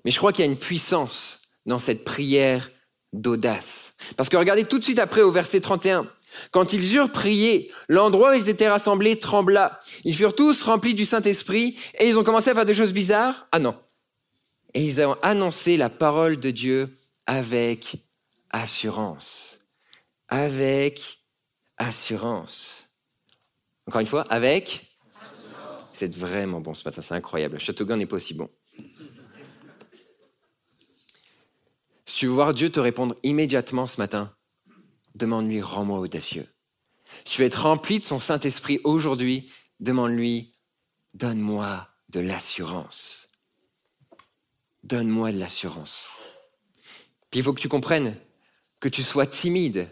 Mais 0.05 0.11
je 0.11 0.17
crois 0.17 0.31
qu'il 0.31 0.45
y 0.45 0.47
a 0.47 0.51
une 0.51 0.59
puissance 0.59 1.41
dans 1.65 1.79
cette 1.79 2.03
prière 2.03 2.69
d'audace. 3.13 3.93
Parce 4.15 4.29
que 4.29 4.37
regardez 4.37 4.65
tout 4.65 4.79
de 4.79 4.83
suite 4.83 4.99
après 4.99 5.21
au 5.21 5.31
verset 5.31 5.59
31. 5.59 6.09
Quand 6.51 6.73
ils 6.73 6.95
eurent 6.95 7.11
prié, 7.11 7.71
l'endroit 7.87 8.31
où 8.31 8.33
ils 8.33 8.49
étaient 8.49 8.69
rassemblés 8.69 9.17
trembla. 9.17 9.79
Ils 10.03 10.15
furent 10.15 10.35
tous 10.35 10.61
remplis 10.61 10.93
du 10.93 11.05
Saint-Esprit 11.05 11.77
et 11.99 12.07
ils 12.07 12.17
ont 12.17 12.23
commencé 12.23 12.49
à 12.49 12.53
faire 12.53 12.65
des 12.65 12.73
choses 12.73 12.93
bizarres. 12.93 13.47
Ah 13.51 13.59
non, 13.59 13.75
et 14.73 14.85
ils 14.85 15.01
ont 15.01 15.15
annoncé 15.21 15.77
la 15.77 15.89
parole 15.89 16.37
de 16.37 16.51
Dieu 16.51 16.95
avec 17.25 17.97
assurance. 18.49 19.59
Avec 20.27 21.19
assurance. 21.77 22.89
Encore 23.87 24.01
une 24.01 24.07
fois, 24.07 24.21
avec 24.29 24.85
C'est 25.91 26.15
vraiment 26.15 26.61
bon 26.61 26.73
ce 26.73 26.83
matin, 26.85 27.01
c'est 27.01 27.15
incroyable. 27.15 27.59
Châteauguin 27.59 27.97
n'est 27.97 28.05
pas 28.05 28.17
aussi 28.17 28.33
bon. 28.33 28.49
Si 32.05 32.15
tu 32.15 32.27
veux 32.27 32.33
voir 32.33 32.53
Dieu 32.53 32.69
te 32.69 32.79
répondre 32.79 33.15
immédiatement 33.23 33.87
ce 33.87 33.97
matin, 33.97 34.33
demande-lui, 35.15 35.61
rends-moi 35.61 35.99
audacieux. 35.99 36.47
Si 37.25 37.35
tu 37.35 37.41
veux 37.41 37.47
être 37.47 37.63
rempli 37.63 37.99
de 37.99 38.05
son 38.05 38.19
Saint-Esprit 38.19 38.79
aujourd'hui, 38.83 39.51
demande-lui, 39.79 40.53
donne-moi 41.13 41.87
de 42.09 42.19
l'assurance. 42.19 43.28
Donne-moi 44.83 45.31
de 45.31 45.39
l'assurance. 45.39 46.07
Puis 47.29 47.39
il 47.39 47.43
faut 47.43 47.53
que 47.53 47.61
tu 47.61 47.69
comprennes 47.69 48.17
que 48.79 48.89
tu 48.89 49.03
sois 49.03 49.25
timide, 49.25 49.89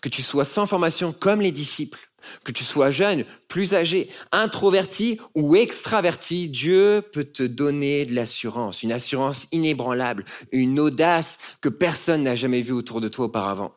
que 0.00 0.08
tu 0.08 0.22
sois 0.22 0.44
sans 0.44 0.66
formation 0.66 1.12
comme 1.12 1.40
les 1.40 1.52
disciples, 1.52 2.08
que 2.42 2.52
tu 2.52 2.64
sois 2.64 2.90
jeune, 2.90 3.24
plus 3.48 3.74
âgé, 3.74 4.08
introverti 4.32 5.20
ou 5.34 5.56
extraverti, 5.56 6.48
Dieu 6.48 7.02
peut 7.12 7.24
te 7.24 7.42
donner 7.42 8.06
de 8.06 8.14
l'assurance, 8.14 8.82
une 8.82 8.92
assurance 8.92 9.46
inébranlable, 9.52 10.24
une 10.52 10.80
audace 10.80 11.38
que 11.60 11.68
personne 11.68 12.22
n'a 12.22 12.34
jamais 12.34 12.62
vue 12.62 12.72
autour 12.72 13.00
de 13.00 13.08
toi 13.08 13.26
auparavant. 13.26 13.74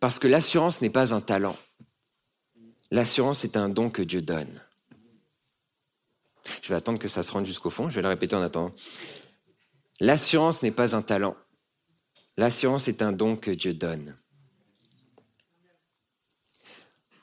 Parce 0.00 0.18
que 0.18 0.28
l'assurance 0.28 0.80
n'est 0.80 0.90
pas 0.90 1.14
un 1.14 1.20
talent. 1.20 1.56
L'assurance 2.90 3.44
est 3.44 3.56
un 3.56 3.68
don 3.68 3.90
que 3.90 4.02
Dieu 4.02 4.20
donne. 4.20 4.60
Je 6.62 6.68
vais 6.68 6.74
attendre 6.74 6.98
que 6.98 7.08
ça 7.08 7.22
se 7.22 7.30
rende 7.32 7.46
jusqu'au 7.46 7.70
fond, 7.70 7.88
je 7.88 7.96
vais 7.96 8.02
le 8.02 8.08
répéter 8.08 8.36
en 8.36 8.42
attendant. 8.42 8.72
L'assurance 10.00 10.62
n'est 10.62 10.70
pas 10.70 10.96
un 10.96 11.02
talent. 11.02 11.36
L'assurance 12.36 12.88
est 12.88 13.02
un 13.02 13.12
don 13.12 13.36
que 13.36 13.50
Dieu 13.50 13.74
donne. 13.74 14.16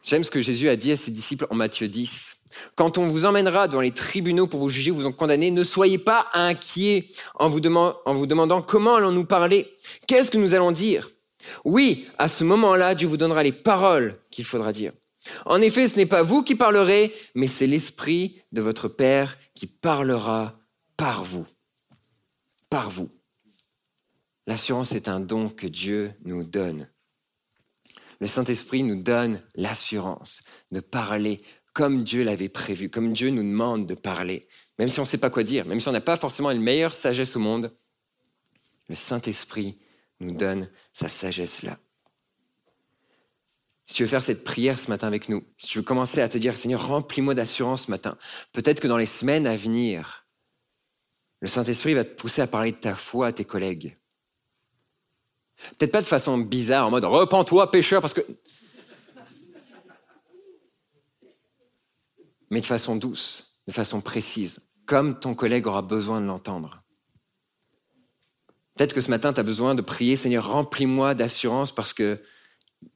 J'aime 0.04 0.24
ce 0.24 0.32
que 0.32 0.42
Jésus 0.42 0.70
a 0.70 0.76
dit 0.76 0.92
à 0.92 0.98
ses 0.98 1.12
disciples 1.12 1.48
en 1.50 1.56
Matthieu 1.56 1.88
10. 1.88 2.38
Quand 2.76 2.98
on 2.98 3.08
vous 3.08 3.26
emmènera 3.26 3.68
devant 3.68 3.82
les 3.82 3.92
tribunaux 3.92 4.48
pour 4.48 4.60
vous 4.60 4.70
juger, 4.70 4.92
vous 4.92 5.06
en 5.06 5.12
condamner, 5.12 5.52
ne 5.52 5.64
soyez 5.64 5.98
pas 5.98 6.28
inquiets 6.34 7.08
en 7.36 7.48
vous, 7.50 7.60
en 7.66 8.14
vous 8.14 8.28
demandant 8.28 8.62
comment 8.62 8.96
allons-nous 8.96 9.26
parler, 9.26 9.68
qu'est-ce 10.08 10.32
que 10.32 10.38
nous 10.38 10.54
allons 10.54 10.72
dire? 10.72 11.12
Oui, 11.64 12.08
à 12.18 12.28
ce 12.28 12.44
moment-là, 12.44 12.96
Dieu 12.96 13.08
vous 13.08 13.18
donnera 13.18 13.44
les 13.44 13.52
paroles 13.52 14.20
qu'il 14.32 14.46
faudra 14.46 14.74
dire. 14.74 14.94
En 15.46 15.62
effet, 15.62 15.88
ce 15.88 15.96
n'est 15.98 16.06
pas 16.06 16.24
vous 16.24 16.44
qui 16.44 16.56
parlerez, 16.56 17.14
mais 17.36 17.48
c'est 17.48 17.68
l'Esprit 17.68 18.42
de 18.52 18.62
votre 18.62 18.88
Père 18.88 19.38
qui 19.54 19.68
parlera 19.68 20.60
par 20.98 21.24
vous. 21.24 21.46
Par 22.70 22.90
vous. 22.90 23.10
L'assurance 24.48 24.94
est 24.94 25.08
un 25.08 25.20
don 25.20 25.50
que 25.50 25.68
Dieu 25.68 26.14
nous 26.24 26.44
donne. 26.44 26.90
Le 28.20 28.28
Saint-Esprit 28.28 28.84
nous 28.84 29.02
donne 29.02 29.42
l'assurance 29.56 30.42
de 30.72 30.80
parler 30.80 31.42
comme 31.74 32.04
Dieu 32.04 32.24
l'avait 32.24 32.50
prévu, 32.50 32.90
comme 32.90 33.14
Dieu 33.14 33.30
nous 33.30 33.44
demande 33.44 33.86
de 33.86 33.94
parler, 33.94 34.48
même 34.78 34.90
si 34.90 35.00
on 35.00 35.04
ne 35.04 35.08
sait 35.08 35.18
pas 35.18 35.30
quoi 35.30 35.44
dire, 35.44 35.66
même 35.66 35.80
si 35.80 35.88
on 35.88 35.94
n'a 35.94 36.02
pas 36.02 36.18
forcément 36.18 36.52
une 36.52 36.62
meilleure 36.62 36.94
sagesse 36.94 37.36
au 37.36 37.40
monde. 37.40 37.74
Le 38.90 38.96
Saint-Esprit 38.96 39.80
nous 40.20 40.36
donne 40.36 40.70
sa 40.92 41.08
sagesse-là. 41.08 41.80
Si 43.90 43.96
tu 43.96 44.04
veux 44.04 44.10
faire 44.10 44.22
cette 44.22 44.44
prière 44.44 44.78
ce 44.78 44.88
matin 44.88 45.08
avec 45.08 45.30
nous, 45.30 45.44
si 45.58 45.66
tu 45.66 45.80
veux 45.80 45.84
commencer 45.84 46.22
à 46.22 46.30
te 46.30 46.38
dire, 46.38 46.56
Seigneur, 46.56 46.86
remplis-moi 46.86 47.34
d'assurance 47.34 47.86
ce 47.88 47.92
matin, 47.92 48.20
peut-être 48.54 48.82
que 48.82 48.88
dans 48.88 48.98
les 48.98 49.08
semaines 49.08 49.48
à 49.48 49.58
venir, 49.58 50.28
le 51.40 51.48
Saint-Esprit 51.48 51.96
va 51.96 52.04
te 52.04 52.14
pousser 52.14 52.44
à 52.44 52.46
parler 52.46 52.72
de 52.72 52.78
ta 52.78 52.94
foi 52.94 53.26
à 53.26 53.32
tes 53.32 53.46
collègues. 53.46 53.98
Peut-être 55.80 55.92
pas 55.92 56.04
de 56.04 56.08
façon 56.08 56.38
bizarre, 56.38 56.86
en 56.86 56.92
mode 56.92 57.04
repens-toi, 57.04 57.72
pécheur, 57.72 58.00
parce 58.00 58.14
que. 58.14 58.22
Mais 62.52 62.62
de 62.62 62.68
façon 62.68 62.96
douce, 62.96 63.56
de 63.66 63.74
façon 63.74 64.02
précise, 64.02 64.60
comme 64.86 65.20
ton 65.20 65.34
collègue 65.34 65.66
aura 65.66 65.82
besoin 65.82 66.22
de 66.22 66.28
l'entendre. 66.28 66.84
Peut-être 68.76 68.94
que 68.94 69.02
ce 69.02 69.10
matin, 69.10 69.34
tu 69.34 69.40
as 69.40 69.44
besoin 69.44 69.74
de 69.74 69.82
prier, 69.82 70.16
Seigneur, 70.16 70.48
remplis-moi 70.48 71.16
d'assurance 71.16 71.74
parce 71.74 71.94
que 71.94 72.22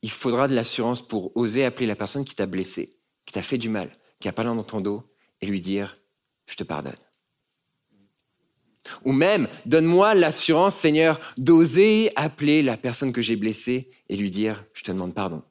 il 0.02 0.12
faudra 0.12 0.48
de 0.48 0.56
l'assurance 0.56 1.06
pour 1.06 1.36
oser 1.36 1.66
appeler 1.66 1.88
la 1.88 1.96
personne 1.96 2.26
qui 2.26 2.36
t'a 2.36 2.46
blessé, 2.46 2.98
qui 3.26 3.34
t'a 3.34 3.42
fait 3.42 3.58
du 3.58 3.70
mal, 3.70 3.98
qui 4.20 4.28
a 4.28 4.34
parlé 4.34 4.56
dans 4.56 4.64
ton 4.64 4.82
dos 4.82 5.04
et 5.42 5.46
lui 5.46 5.62
dire, 5.62 5.96
je 6.46 6.56
te 6.56 6.64
pardonne. 6.64 6.94
Ou 9.06 9.14
même, 9.14 9.48
donne-moi 9.66 10.14
l'assurance, 10.14 10.76
Seigneur, 10.76 11.20
d'oser 11.38 12.12
appeler 12.16 12.62
la 12.62 12.78
personne 12.78 13.14
que 13.14 13.22
j'ai 13.22 13.36
blessée 13.36 13.90
et 14.10 14.18
lui 14.18 14.30
dire, 14.30 14.66
je 14.74 14.84
te 14.84 14.92
demande 14.92 15.14
pardon. 15.14 15.42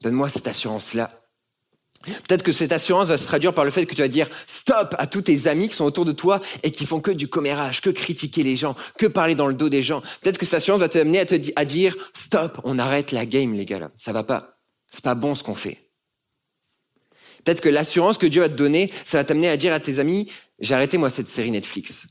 Donne-moi 0.00 0.28
cette 0.28 0.46
assurance-là. 0.46 1.17
Peut-être 2.02 2.42
que 2.42 2.52
cette 2.52 2.72
assurance 2.72 3.08
va 3.08 3.18
se 3.18 3.26
traduire 3.26 3.52
par 3.52 3.64
le 3.64 3.70
fait 3.70 3.84
que 3.84 3.94
tu 3.94 4.02
vas 4.02 4.08
dire 4.08 4.28
stop 4.46 4.94
à 4.98 5.06
tous 5.06 5.22
tes 5.22 5.46
amis 5.48 5.68
qui 5.68 5.74
sont 5.74 5.84
autour 5.84 6.04
de 6.04 6.12
toi 6.12 6.40
et 6.62 6.70
qui 6.70 6.86
font 6.86 7.00
que 7.00 7.10
du 7.10 7.28
commérage, 7.28 7.80
que 7.80 7.90
critiquer 7.90 8.42
les 8.42 8.56
gens, 8.56 8.76
que 8.96 9.06
parler 9.06 9.34
dans 9.34 9.48
le 9.48 9.54
dos 9.54 9.68
des 9.68 9.82
gens. 9.82 10.00
Peut-être 10.20 10.38
que 10.38 10.44
cette 10.44 10.54
assurance 10.54 10.80
va 10.80 10.88
te 10.88 10.98
amener 10.98 11.24
à, 11.56 11.64
dire 11.64 11.96
stop, 12.14 12.60
on 12.64 12.78
arrête 12.78 13.12
la 13.12 13.26
game, 13.26 13.52
les 13.52 13.64
gars, 13.64 13.80
là. 13.80 13.90
Ça 13.96 14.12
va 14.12 14.22
pas. 14.22 14.58
C'est 14.90 15.02
pas 15.02 15.16
bon 15.16 15.34
ce 15.34 15.42
qu'on 15.42 15.54
fait. 15.54 15.90
Peut-être 17.44 17.60
que 17.60 17.68
l'assurance 17.68 18.16
que 18.16 18.26
Dieu 18.26 18.42
va 18.42 18.48
te 18.48 18.54
donner, 18.54 18.92
ça 19.04 19.18
va 19.18 19.24
t'amener 19.24 19.48
à 19.48 19.56
dire 19.56 19.72
à 19.72 19.80
tes 19.80 19.98
amis 19.98 20.30
j'ai 20.58 20.74
arrêté, 20.74 20.98
moi, 20.98 21.10
cette 21.10 21.28
série 21.28 21.50
Netflix. 21.50 22.08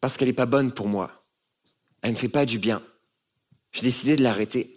Parce 0.00 0.16
qu'elle 0.16 0.28
n'est 0.28 0.34
pas 0.34 0.46
bonne 0.46 0.72
pour 0.72 0.88
moi. 0.88 1.26
Elle 2.02 2.10
ne 2.10 2.14
me 2.14 2.20
fait 2.20 2.28
pas 2.28 2.46
du 2.46 2.58
bien. 2.58 2.82
J'ai 3.72 3.82
décidé 3.82 4.16
de 4.16 4.22
l'arrêter. 4.22 4.73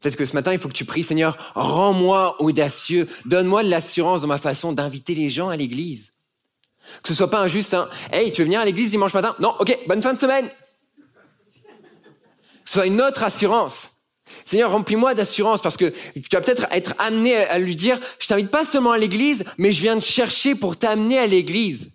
Peut-être 0.00 0.16
que 0.16 0.24
ce 0.24 0.34
matin, 0.34 0.52
il 0.52 0.58
faut 0.58 0.68
que 0.68 0.74
tu 0.74 0.84
pries, 0.84 1.02
Seigneur, 1.02 1.52
rends-moi 1.54 2.40
audacieux, 2.40 3.08
donne-moi 3.24 3.64
de 3.64 3.68
l'assurance 3.68 4.20
dans 4.22 4.28
ma 4.28 4.38
façon 4.38 4.72
d'inviter 4.72 5.14
les 5.14 5.28
gens 5.28 5.48
à 5.48 5.56
l'église. 5.56 6.12
Que 7.02 7.08
ce 7.08 7.14
soit 7.14 7.30
pas 7.30 7.40
injuste, 7.40 7.74
hein. 7.74 7.88
Hey, 8.12 8.32
tu 8.32 8.40
veux 8.40 8.44
venir 8.44 8.60
à 8.60 8.64
l'église 8.64 8.90
dimanche 8.90 9.12
matin? 9.12 9.34
Non, 9.40 9.54
ok, 9.58 9.76
bonne 9.88 10.02
fin 10.02 10.14
de 10.14 10.18
semaine. 10.18 10.48
Soit 12.64 12.86
une 12.86 13.00
autre 13.00 13.22
assurance. 13.22 13.90
Seigneur, 14.44 14.70
remplis-moi 14.70 15.14
d'assurance 15.14 15.60
parce 15.60 15.76
que 15.76 15.86
tu 16.14 16.22
vas 16.32 16.40
peut-être 16.40 16.66
être 16.70 16.94
amené 16.98 17.34
à 17.36 17.58
lui 17.58 17.76
dire, 17.76 17.98
je 18.18 18.26
t'invite 18.26 18.50
pas 18.50 18.64
seulement 18.64 18.92
à 18.92 18.98
l'église, 18.98 19.44
mais 19.58 19.72
je 19.72 19.80
viens 19.80 19.98
te 19.98 20.04
chercher 20.04 20.54
pour 20.54 20.76
t'amener 20.76 21.18
à 21.18 21.26
l'église. 21.26 21.90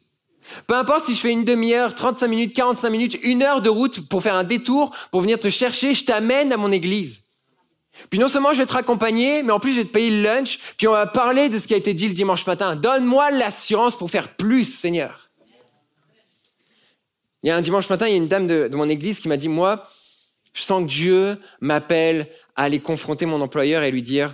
Peu 0.67 0.75
importe 0.75 1.05
si 1.05 1.13
je 1.13 1.19
fais 1.19 1.31
une 1.31 1.45
demi-heure, 1.45 1.95
35 1.95 2.27
minutes, 2.27 2.55
45 2.55 2.89
minutes, 2.89 3.17
une 3.23 3.43
heure 3.43 3.61
de 3.61 3.69
route 3.69 4.07
pour 4.07 4.21
faire 4.21 4.35
un 4.35 4.43
détour, 4.43 4.95
pour 5.11 5.21
venir 5.21 5.39
te 5.39 5.49
chercher, 5.49 5.93
je 5.93 6.05
t'amène 6.05 6.51
à 6.51 6.57
mon 6.57 6.71
église. 6.71 7.22
Puis 8.09 8.19
non 8.19 8.27
seulement 8.27 8.53
je 8.53 8.59
vais 8.59 8.65
te 8.65 8.73
raccompagner, 8.73 9.43
mais 9.43 9.51
en 9.51 9.59
plus 9.59 9.71
je 9.71 9.81
vais 9.81 9.85
te 9.85 9.91
payer 9.91 10.11
le 10.11 10.23
lunch, 10.23 10.59
puis 10.77 10.87
on 10.87 10.91
va 10.91 11.07
parler 11.07 11.49
de 11.49 11.59
ce 11.59 11.67
qui 11.67 11.73
a 11.73 11.77
été 11.77 11.93
dit 11.93 12.07
le 12.07 12.13
dimanche 12.13 12.45
matin. 12.45 12.75
Donne-moi 12.75 13.31
l'assurance 13.31 13.97
pour 13.97 14.09
faire 14.09 14.35
plus, 14.35 14.65
Seigneur. 14.65 15.29
Il 17.43 17.47
y 17.47 17.51
a 17.51 17.57
un 17.57 17.61
dimanche 17.61 17.89
matin, 17.89 18.07
il 18.07 18.11
y 18.11 18.13
a 18.13 18.17
une 18.17 18.29
dame 18.29 18.47
de, 18.47 18.69
mon 18.73 18.87
église 18.87 19.19
qui 19.19 19.27
m'a 19.27 19.37
dit, 19.37 19.49
moi, 19.49 19.85
je 20.53 20.61
sens 20.61 20.83
que 20.83 20.87
Dieu 20.87 21.37
m'appelle 21.59 22.29
à 22.55 22.63
aller 22.63 22.79
confronter 22.79 23.25
mon 23.25 23.41
employeur 23.41 23.83
et 23.83 23.91
lui 23.91 24.01
dire, 24.01 24.33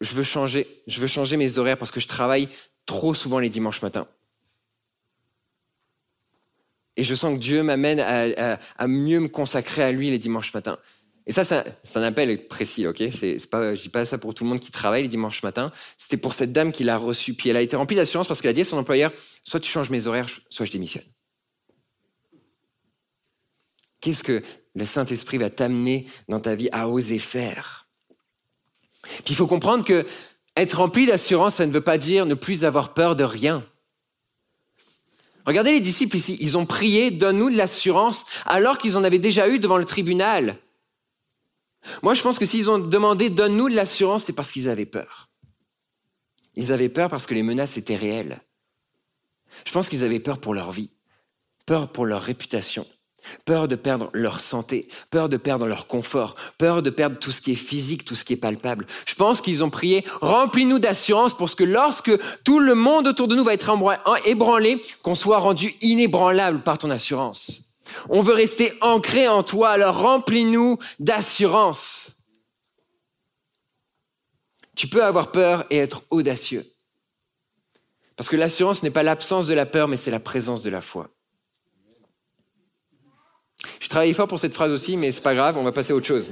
je 0.00 0.14
veux 0.14 0.22
changer, 0.22 0.82
je 0.86 1.00
veux 1.00 1.08
changer 1.08 1.36
mes 1.36 1.58
horaires 1.58 1.76
parce 1.76 1.90
que 1.90 1.98
je 1.98 2.06
travaille 2.06 2.48
trop 2.86 3.12
souvent 3.12 3.40
les 3.40 3.48
dimanches 3.48 3.82
matins. 3.82 4.06
Et 6.96 7.02
je 7.02 7.14
sens 7.16 7.34
que 7.34 7.40
Dieu 7.40 7.64
m'amène 7.64 7.98
à, 7.98 8.86
mieux 8.86 9.18
me 9.18 9.28
consacrer 9.28 9.82
à 9.82 9.90
lui 9.90 10.10
les 10.10 10.18
dimanches 10.18 10.54
matins. 10.54 10.78
Et 11.26 11.32
ça, 11.32 11.44
c'est 11.44 11.96
un 11.96 12.02
appel 12.02 12.48
précis, 12.48 12.86
ok? 12.86 13.02
C'est 13.10 13.46
pas, 13.48 13.74
je 13.74 13.80
dis 13.80 13.88
pas 13.88 14.04
ça 14.04 14.18
pour 14.18 14.34
tout 14.34 14.44
le 14.44 14.50
monde 14.50 14.60
qui 14.60 14.70
travaille 14.70 15.02
les 15.02 15.08
dimanches 15.08 15.42
matins. 15.42 15.72
C'était 15.96 16.18
pour 16.18 16.34
cette 16.34 16.52
dame 16.52 16.70
qui 16.70 16.84
l'a 16.84 16.98
reçu. 16.98 17.32
Puis 17.32 17.48
elle 17.48 17.56
a 17.56 17.62
été 17.62 17.76
remplie 17.76 17.96
d'assurance 17.96 18.26
parce 18.26 18.42
qu'elle 18.42 18.50
a 18.50 18.54
dit 18.54 18.60
à 18.60 18.64
son 18.66 18.76
employeur, 18.76 19.10
soit 19.42 19.60
tu 19.60 19.70
changes 19.70 19.88
mes 19.88 20.06
horaires, 20.06 20.28
soit 20.50 20.66
je 20.66 20.72
démissionne. 20.72 21.04
Qu'est-ce 24.02 24.22
que 24.22 24.42
le 24.74 24.84
Saint-Esprit 24.84 25.38
va 25.38 25.48
t'amener 25.48 26.06
dans 26.28 26.40
ta 26.40 26.54
vie 26.54 26.68
à 26.72 26.90
oser 26.90 27.18
faire? 27.18 27.88
Puis 29.02 29.30
il 29.30 29.36
faut 29.36 29.46
comprendre 29.46 29.84
que 29.84 30.04
être 30.56 30.78
rempli 30.78 31.06
d'assurance, 31.06 31.54
ça 31.54 31.66
ne 31.66 31.72
veut 31.72 31.80
pas 31.80 31.96
dire 31.96 32.26
ne 32.26 32.34
plus 32.34 32.66
avoir 32.66 32.92
peur 32.92 33.16
de 33.16 33.24
rien. 33.24 33.64
Regardez 35.46 35.72
les 35.72 35.80
disciples 35.80 36.16
ici, 36.16 36.36
ils 36.40 36.56
ont 36.56 36.66
prié, 36.66 37.10
donne-nous 37.10 37.50
de 37.50 37.56
l'assurance, 37.56 38.24
alors 38.44 38.76
qu'ils 38.78 38.96
en 38.96 39.04
avaient 39.04 39.18
déjà 39.18 39.48
eu 39.48 39.58
devant 39.58 39.78
le 39.78 39.84
tribunal. 39.84 40.58
Moi, 42.02 42.14
je 42.14 42.22
pense 42.22 42.38
que 42.38 42.46
s'ils 42.46 42.70
ont 42.70 42.78
demandé, 42.78 43.30
donne-nous 43.30 43.68
de 43.68 43.74
l'assurance, 43.74 44.24
c'est 44.24 44.32
parce 44.32 44.50
qu'ils 44.50 44.68
avaient 44.68 44.86
peur. 44.86 45.28
Ils 46.56 46.72
avaient 46.72 46.88
peur 46.88 47.10
parce 47.10 47.26
que 47.26 47.34
les 47.34 47.42
menaces 47.42 47.76
étaient 47.76 47.96
réelles. 47.96 48.40
Je 49.66 49.72
pense 49.72 49.88
qu'ils 49.88 50.04
avaient 50.04 50.20
peur 50.20 50.38
pour 50.38 50.54
leur 50.54 50.72
vie, 50.72 50.90
peur 51.66 51.88
pour 51.88 52.06
leur 52.06 52.22
réputation, 52.22 52.86
Peur 53.44 53.68
de 53.68 53.76
perdre 53.76 54.10
leur 54.12 54.40
santé, 54.40 54.88
peur 55.10 55.28
de 55.28 55.36
perdre 55.36 55.66
leur 55.66 55.86
confort, 55.86 56.34
peur 56.58 56.82
de 56.82 56.90
perdre 56.90 57.18
tout 57.18 57.30
ce 57.30 57.40
qui 57.40 57.52
est 57.52 57.56
physique, 57.56 58.04
tout 58.04 58.14
ce 58.14 58.24
qui 58.24 58.34
est 58.34 58.38
palpable. 58.38 58.86
Je 59.06 59.14
pense 59.14 59.40
qu'ils 59.40 59.64
ont 59.64 59.70
prié, 59.70 60.04
remplis-nous 60.20 60.78
d'assurance 60.78 61.36
pour 61.36 61.54
que 61.54 61.64
lorsque 61.64 62.12
tout 62.44 62.60
le 62.60 62.74
monde 62.74 63.08
autour 63.08 63.28
de 63.28 63.34
nous 63.34 63.44
va 63.44 63.54
être 63.54 63.70
ébranlé, 64.26 64.82
qu'on 65.02 65.14
soit 65.14 65.38
rendu 65.38 65.74
inébranlable 65.80 66.62
par 66.62 66.78
ton 66.78 66.90
assurance. 66.90 67.63
On 68.08 68.22
veut 68.22 68.34
rester 68.34 68.72
ancré 68.80 69.28
en 69.28 69.42
toi, 69.42 69.70
alors 69.70 69.98
remplis-nous 69.98 70.78
d'assurance. 70.98 72.10
Tu 74.76 74.88
peux 74.88 75.04
avoir 75.04 75.30
peur 75.30 75.64
et 75.70 75.78
être 75.78 76.02
audacieux. 76.10 76.66
Parce 78.16 78.28
que 78.28 78.36
l'assurance 78.36 78.82
n'est 78.82 78.90
pas 78.90 79.02
l'absence 79.02 79.46
de 79.46 79.54
la 79.54 79.66
peur, 79.66 79.88
mais 79.88 79.96
c'est 79.96 80.10
la 80.10 80.20
présence 80.20 80.62
de 80.62 80.70
la 80.70 80.80
foi. 80.80 81.10
Je 83.80 83.88
travaillé 83.88 84.14
fort 84.14 84.28
pour 84.28 84.40
cette 84.40 84.54
phrase 84.54 84.72
aussi, 84.72 84.96
mais 84.96 85.12
c'est 85.12 85.20
pas 85.20 85.34
grave, 85.34 85.56
on 85.56 85.62
va 85.62 85.72
passer 85.72 85.92
à 85.92 85.96
autre 85.96 86.06
chose. 86.06 86.30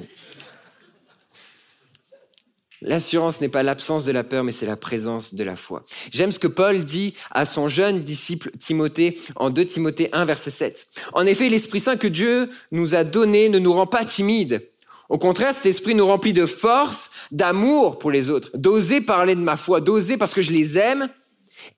L'assurance 2.85 3.41
n'est 3.41 3.49
pas 3.49 3.63
l'absence 3.63 4.05
de 4.05 4.13
la 4.13 4.25
peur, 4.25 4.43
mais 4.43 4.53
c'est 4.53 4.67
la 4.67 4.77
présence 4.77 5.35
de 5.35 5.45
la 5.45 5.55
foi. 5.55 5.85
J'aime 6.13 6.33
ce 6.33 6.39
que 6.39 6.49
Paul 6.49 6.85
dit 6.85 7.15
à 7.31 7.45
son 7.45 7.69
jeune 7.69 8.03
disciple 8.03 8.51
Timothée 8.59 9.19
en 9.37 9.51
2 9.51 9.65
Timothée 9.65 10.09
1, 10.13 10.25
verset 10.25 10.51
7. 10.51 10.87
En 11.13 11.25
effet, 11.25 11.49
l'Esprit 11.49 11.81
Saint 11.81 11.97
que 11.97 12.09
Dieu 12.09 12.51
nous 12.73 12.95
a 12.95 13.05
donné 13.05 13.49
ne 13.49 13.61
nous 13.61 13.73
rend 13.73 13.87
pas 13.87 14.05
timides. 14.05 14.69
Au 15.09 15.19
contraire, 15.19 15.55
cet 15.55 15.67
esprit 15.67 15.95
nous 15.95 16.07
remplit 16.07 16.33
de 16.33 16.47
force, 16.47 17.11
d'amour 17.31 17.99
pour 17.99 18.11
les 18.11 18.31
autres, 18.31 18.51
d'oser 18.55 19.01
parler 19.01 19.35
de 19.35 19.41
ma 19.41 19.57
foi, 19.57 19.81
d'oser 19.81 20.17
parce 20.17 20.33
que 20.33 20.41
je 20.41 20.53
les 20.53 20.79
aime 20.79 21.09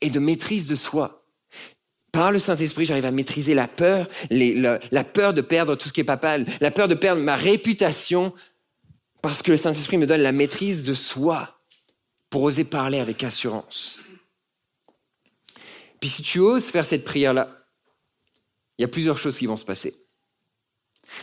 et 0.00 0.08
de 0.08 0.20
maîtrise 0.20 0.66
de 0.66 0.74
soi. 0.74 1.24
Par 2.12 2.30
le 2.30 2.38
Saint-Esprit, 2.38 2.84
j'arrive 2.84 3.06
à 3.06 3.10
maîtriser 3.10 3.54
la 3.54 3.66
peur, 3.66 4.06
la, 4.30 5.04
peur 5.04 5.34
de 5.34 5.40
perdre 5.40 5.74
tout 5.74 5.88
ce 5.88 5.92
qui 5.92 6.00
est 6.00 6.04
papal, 6.04 6.46
la 6.60 6.70
peur 6.70 6.86
de 6.86 6.94
perdre 6.94 7.20
ma 7.20 7.34
réputation, 7.34 8.32
parce 9.24 9.40
que 9.40 9.52
le 9.52 9.56
Saint-Esprit 9.56 9.96
me 9.96 10.06
donne 10.06 10.20
la 10.20 10.32
maîtrise 10.32 10.84
de 10.84 10.92
soi 10.92 11.58
pour 12.28 12.42
oser 12.42 12.64
parler 12.64 12.98
avec 12.98 13.24
assurance. 13.24 14.00
Puis 15.98 16.10
si 16.10 16.22
tu 16.22 16.40
oses 16.40 16.66
faire 16.66 16.84
cette 16.84 17.04
prière-là, 17.04 17.48
il 18.76 18.82
y 18.82 18.84
a 18.84 18.88
plusieurs 18.88 19.16
choses 19.16 19.38
qui 19.38 19.46
vont 19.46 19.56
se 19.56 19.64
passer. 19.64 19.96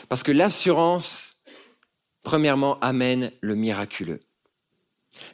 Parce 0.09 0.23
que 0.23 0.31
l'assurance, 0.31 1.43
premièrement, 2.23 2.79
amène 2.79 3.31
le 3.39 3.53
miraculeux. 3.53 4.19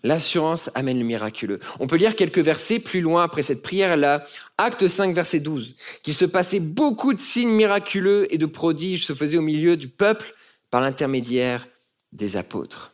L'assurance 0.04 0.70
amène 0.76 1.00
le 1.00 1.06
miraculeux. 1.06 1.60
On 1.80 1.88
peut 1.88 1.96
lire 1.96 2.18
quelques 2.18 2.40
versets 2.40 2.80
plus 2.80 3.00
loin 3.00 3.24
après 3.24 3.44
cette 3.44 3.62
prière-là. 3.62 4.26
Acte 4.58 4.90
5, 4.90 5.16
verset 5.16 5.40
12. 5.40 5.78
Qu'il 6.04 6.16
se 6.16 6.26
passait 6.26 6.60
beaucoup 6.60 7.14
de 7.14 7.22
signes 7.22 7.48
miraculeux 7.54 8.28
et 8.30 8.38
de 8.38 8.46
prodiges 8.46 9.06
se 9.06 9.16
faisaient 9.16 9.38
au 9.38 9.42
milieu 9.42 9.78
du 9.78 9.88
peuple 9.88 10.36
par 10.70 10.82
l'intermédiaire 10.82 11.66
des 12.12 12.38
apôtres. 12.38 12.94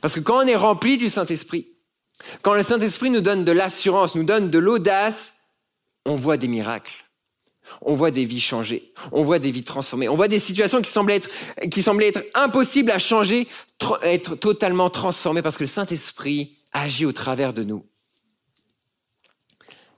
Parce 0.00 0.14
que 0.14 0.20
quand 0.20 0.44
on 0.44 0.46
est 0.46 0.56
rempli 0.56 0.96
du 0.96 1.08
Saint-Esprit, 1.08 1.68
quand 2.42 2.54
le 2.54 2.62
Saint-Esprit 2.62 3.10
nous 3.10 3.20
donne 3.20 3.44
de 3.44 3.52
l'assurance, 3.52 4.14
nous 4.14 4.24
donne 4.24 4.50
de 4.50 4.58
l'audace, 4.58 5.32
on 6.04 6.16
voit 6.16 6.36
des 6.36 6.48
miracles. 6.48 7.04
On 7.80 7.94
voit 7.94 8.10
des 8.10 8.26
vies 8.26 8.40
changer, 8.40 8.92
on 9.10 9.22
voit 9.22 9.38
des 9.38 9.50
vies 9.50 9.64
transformées, 9.64 10.08
on 10.10 10.16
voit 10.16 10.28
des 10.28 10.38
situations 10.38 10.82
qui 10.82 10.90
semblaient 10.90 11.16
être, 11.16 11.30
qui 11.70 11.80
être 11.80 12.22
impossibles 12.34 12.90
à 12.90 12.98
changer, 12.98 13.48
être 14.02 14.36
totalement 14.36 14.90
transformées 14.90 15.40
parce 15.40 15.56
que 15.56 15.62
le 15.62 15.68
Saint-Esprit 15.68 16.58
agit 16.72 17.06
au 17.06 17.12
travers 17.12 17.54
de 17.54 17.64
nous. 17.64 17.86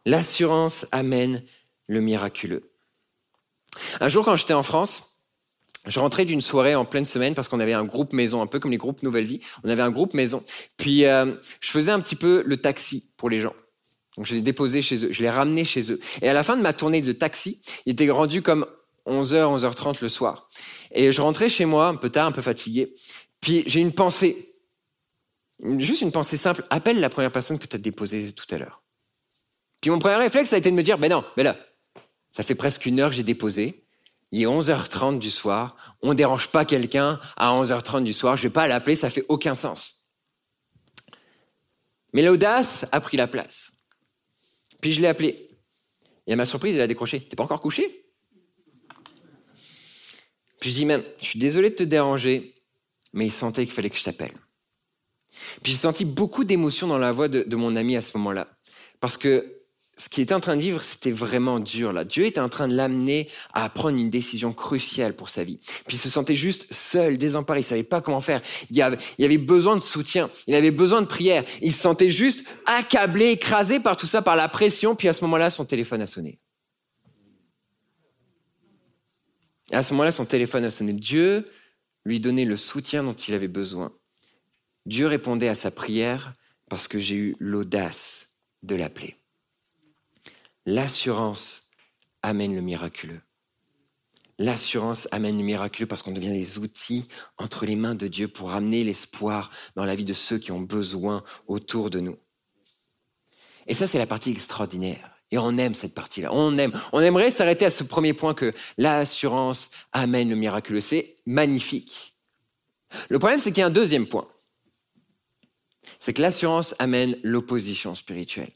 L'assurance 0.04 0.86
amène 0.92 1.42
le 1.88 2.00
miraculeux. 2.00 2.70
Un 4.00 4.08
jour, 4.08 4.24
quand 4.24 4.36
j'étais 4.36 4.54
en 4.54 4.62
France, 4.62 5.02
je 5.87 6.00
rentrais 6.00 6.25
d'une 6.25 6.40
soirée 6.40 6.75
en 6.75 6.85
pleine 6.85 7.05
semaine 7.05 7.35
parce 7.35 7.49
qu'on 7.49 7.61
avait 7.61 7.73
un 7.73 7.85
groupe 7.85 8.12
maison, 8.12 8.40
un 8.40 8.47
peu 8.47 8.59
comme 8.59 8.71
les 8.71 8.76
groupes 8.76 9.02
Nouvelle 9.02 9.25
Vie. 9.25 9.40
On 9.64 9.69
avait 9.69 9.83
un 9.83 9.90
groupe 9.90 10.14
maison. 10.14 10.43
Puis, 10.76 11.05
euh, 11.05 11.35
je 11.61 11.71
faisais 11.71 11.93
un 11.93 12.00
petit 12.00 12.16
peu 12.16 12.43
le 12.45 12.57
taxi 12.57 13.11
pour 13.16 13.31
les 13.31 13.40
gens. 13.40 13.55
Donc 14.16 14.26
je 14.26 14.35
l'ai 14.35 14.43
déposé 14.43 14.83
chez 14.83 15.05
eux, 15.05 15.12
je 15.12 15.21
l'ai 15.21 15.31
ramené 15.31 15.64
chez 15.64 15.93
eux. 15.93 16.00
Et 16.23 16.28
à 16.28 16.33
la 16.33 16.43
fin 16.43 16.57
de 16.57 16.62
ma 16.62 16.73
tournée 16.73 17.02
de 17.02 17.12
taxi, 17.12 17.61
il 17.85 17.93
était 17.93 18.11
rendu 18.11 18.43
comme 18.43 18.66
11h, 19.07 19.59
11h30 19.59 19.99
le 20.01 20.09
soir. 20.09 20.49
Et 20.90 21.12
je 21.12 21.20
rentrais 21.20 21.49
chez 21.49 21.64
moi, 21.66 21.88
un 21.88 21.96
peu 21.96 22.09
tard, 22.09 22.27
un 22.27 22.33
peu 22.33 22.42
fatigué. 22.42 22.94
Puis 23.40 23.62
j'ai 23.66 23.81
une 23.81 23.92
pensée, 23.92 24.55
juste 25.79 26.01
une 26.01 26.12
pensée 26.12 26.37
simple, 26.37 26.64
appelle 26.70 26.99
la 26.99 27.11
première 27.11 27.31
personne 27.31 27.59
que 27.59 27.66
tu 27.66 27.77
as 27.77 27.79
déposée 27.79 28.33
tout 28.33 28.46
à 28.55 28.59
l'heure. 28.59 28.83
Puis 29.81 29.90
mon 29.90 29.99
premier 29.99 30.16
réflexe, 30.16 30.49
ça 30.49 30.57
a 30.57 30.59
été 30.59 30.70
de 30.70 30.77
me 30.77 30.83
dire, 30.83 30.99
mais 30.99 31.11
non, 31.11 31.22
mais 31.37 31.42
là, 31.42 31.57
ça 32.33 32.42
fait 32.42 32.55
presque 32.55 32.87
une 32.87 33.01
heure 33.01 33.11
que 33.11 33.16
j'ai 33.16 33.22
déposé. 33.22 33.86
Il 34.32 34.42
est 34.42 34.46
11h30 34.46 35.18
du 35.18 35.30
soir. 35.30 35.76
On 36.02 36.10
ne 36.10 36.14
dérange 36.14 36.48
pas 36.48 36.64
quelqu'un 36.64 37.20
à 37.36 37.54
11h30 37.54 38.04
du 38.04 38.12
soir. 38.12 38.36
Je 38.36 38.42
vais 38.42 38.50
pas 38.50 38.66
l'appeler, 38.66 38.96
ça 38.96 39.10
fait 39.10 39.24
aucun 39.28 39.54
sens. 39.54 40.08
Mais 42.12 42.22
l'audace 42.22 42.84
a 42.92 43.00
pris 43.00 43.16
la 43.16 43.26
place. 43.26 43.72
Puis 44.80 44.92
je 44.92 45.00
l'ai 45.00 45.08
appelé. 45.08 45.50
Et 46.26 46.32
à 46.32 46.36
ma 46.36 46.44
surprise, 46.44 46.74
il 46.74 46.80
a 46.80 46.86
décroché. 46.86 47.26
T'es 47.26 47.36
pas 47.36 47.44
encore 47.44 47.60
couché? 47.60 48.04
Puis 50.60 50.70
je 50.70 50.74
dis, 50.74 50.84
man, 50.86 51.04
je 51.20 51.24
suis 51.24 51.38
désolé 51.38 51.70
de 51.70 51.74
te 51.76 51.82
déranger, 51.82 52.54
mais 53.12 53.26
il 53.26 53.32
sentait 53.32 53.64
qu'il 53.64 53.74
fallait 53.74 53.90
que 53.90 53.98
je 53.98 54.04
t'appelle. 54.04 54.32
Puis 55.62 55.72
j'ai 55.72 55.78
senti 55.78 56.04
beaucoup 56.04 56.44
d'émotion 56.44 56.86
dans 56.86 56.98
la 56.98 57.12
voix 57.12 57.28
de, 57.28 57.42
de 57.42 57.56
mon 57.56 57.76
ami 57.76 57.94
à 57.96 58.02
ce 58.02 58.16
moment-là. 58.16 58.48
Parce 59.00 59.16
que 59.16 59.56
ce 59.98 60.11
qu'il 60.11 60.22
était 60.22 60.35
en 60.35 60.40
train 60.40 60.56
de 60.56 60.61
vivre, 60.61 60.82
c'était 60.82 61.11
vraiment 61.11 61.59
dur 61.59 61.92
là. 61.92 62.04
Dieu 62.04 62.26
était 62.26 62.40
en 62.40 62.50
train 62.50 62.68
de 62.68 62.74
l'amener 62.74 63.30
à 63.54 63.68
prendre 63.70 63.96
une 63.96 64.11
décision 64.11 64.52
cruciale 64.52 65.16
pour 65.16 65.30
sa 65.30 65.42
vie. 65.42 65.59
Puis 65.87 65.96
il 65.96 65.98
se 65.98 66.11
sentait 66.11 66.35
juste 66.35 66.66
seul, 66.70 67.16
désemparé, 67.16 67.61
il 67.61 67.64
savait 67.64 67.82
pas 67.82 68.02
comment 68.02 68.20
faire. 68.20 68.42
Il 68.70 68.82
avait, 68.82 68.98
il 69.16 69.24
avait 69.24 69.38
besoin 69.38 69.74
de 69.74 69.80
soutien, 69.80 70.30
il 70.46 70.54
avait 70.54 70.70
besoin 70.70 71.00
de 71.00 71.06
prière. 71.06 71.44
Il 71.62 71.72
se 71.72 71.80
sentait 71.80 72.11
juste 72.11 72.44
accablé, 72.66 73.30
écrasé 73.30 73.80
par 73.80 73.96
tout 73.96 74.06
ça, 74.06 74.20
par 74.20 74.37
la 74.37 74.48
pression. 74.48 74.94
Puis 74.94 75.09
à 75.09 75.14
ce 75.14 75.24
moment-là, 75.24 75.50
son 75.50 75.64
téléphone 75.64 76.02
a 76.02 76.06
sonné. 76.06 76.38
À 79.72 79.82
ce 79.82 79.94
moment-là, 79.94 80.11
son 80.11 80.26
téléphone 80.26 80.64
a 80.64 80.70
sonné. 80.70 80.92
Dieu 80.92 81.48
lui 82.04 82.20
donnait 82.20 82.44
le 82.44 82.59
soutien 82.59 83.02
dont 83.02 83.14
il 83.14 83.32
avait 83.32 83.48
besoin. 83.48 83.92
Dieu 84.85 85.06
répondait 85.06 85.48
à 85.48 85.54
sa 85.54 85.70
prière 85.70 86.35
parce 86.68 86.87
que 86.87 86.98
j'ai 86.98 87.16
eu 87.16 87.37
l'audace 87.40 88.28
de 88.62 88.74
l'appeler. 88.76 89.16
L'assurance 90.66 91.70
amène 92.22 92.55
le 92.55 92.61
miraculeux. 92.61 93.20
L'assurance 94.38 95.07
amène 95.12 95.38
le 95.38 95.44
miraculeux 95.44 95.87
parce 95.87 96.02
qu'on 96.02 96.12
devient 96.12 96.33
des 96.33 96.59
outils 96.59 97.07
entre 97.38 97.64
les 97.64 97.76
mains 97.76 97.94
de 97.94 98.09
Dieu 98.09 98.26
pour 98.26 98.50
amener 98.50 98.83
l'espoir 98.83 99.50
dans 99.76 99.85
la 99.85 99.94
vie 99.94 100.05
de 100.05 100.12
ceux 100.12 100.38
qui 100.38 100.50
ont 100.50 100.61
besoin 100.61 101.22
autour 101.46 101.88
de 101.88 102.00
nous. 102.00 102.18
Et 103.68 103.74
ça, 103.74 103.87
c'est 103.87 103.98
la 103.98 104.09
partie 104.09 104.33
extraordinaire. 104.33 105.12
Et 105.31 105.38
on 105.38 105.57
aime 105.57 105.74
cette 105.74 105.94
partie-là. 105.94 106.31
On 106.33 106.59
aime. 106.59 106.72
On 106.92 107.00
aimerait 107.00 107.31
s'arrêter 107.31 107.64
à 107.64 107.70
ce 107.70 107.85
premier 107.85 108.12
point 108.12 108.35
que 108.35 108.52
l'assurance 108.76 109.70
amène 109.92 110.29
le 110.29 110.37
miraculeux. 110.37 110.81
C'est 110.81 111.14
magnifique. 111.26 112.16
Le 113.09 113.18
problème, 113.18 113.38
c'est 113.38 113.52
qu'il 113.52 113.61
y 113.61 113.64
a 113.64 113.66
un 113.66 113.70
deuxième 113.70 114.07
point. 114.07 114.29
C'est 116.00 116.12
que 116.12 116.22
l'assurance 116.22 116.74
amène 116.81 117.16
l'opposition 117.22 117.94
spirituelle. 117.94 118.52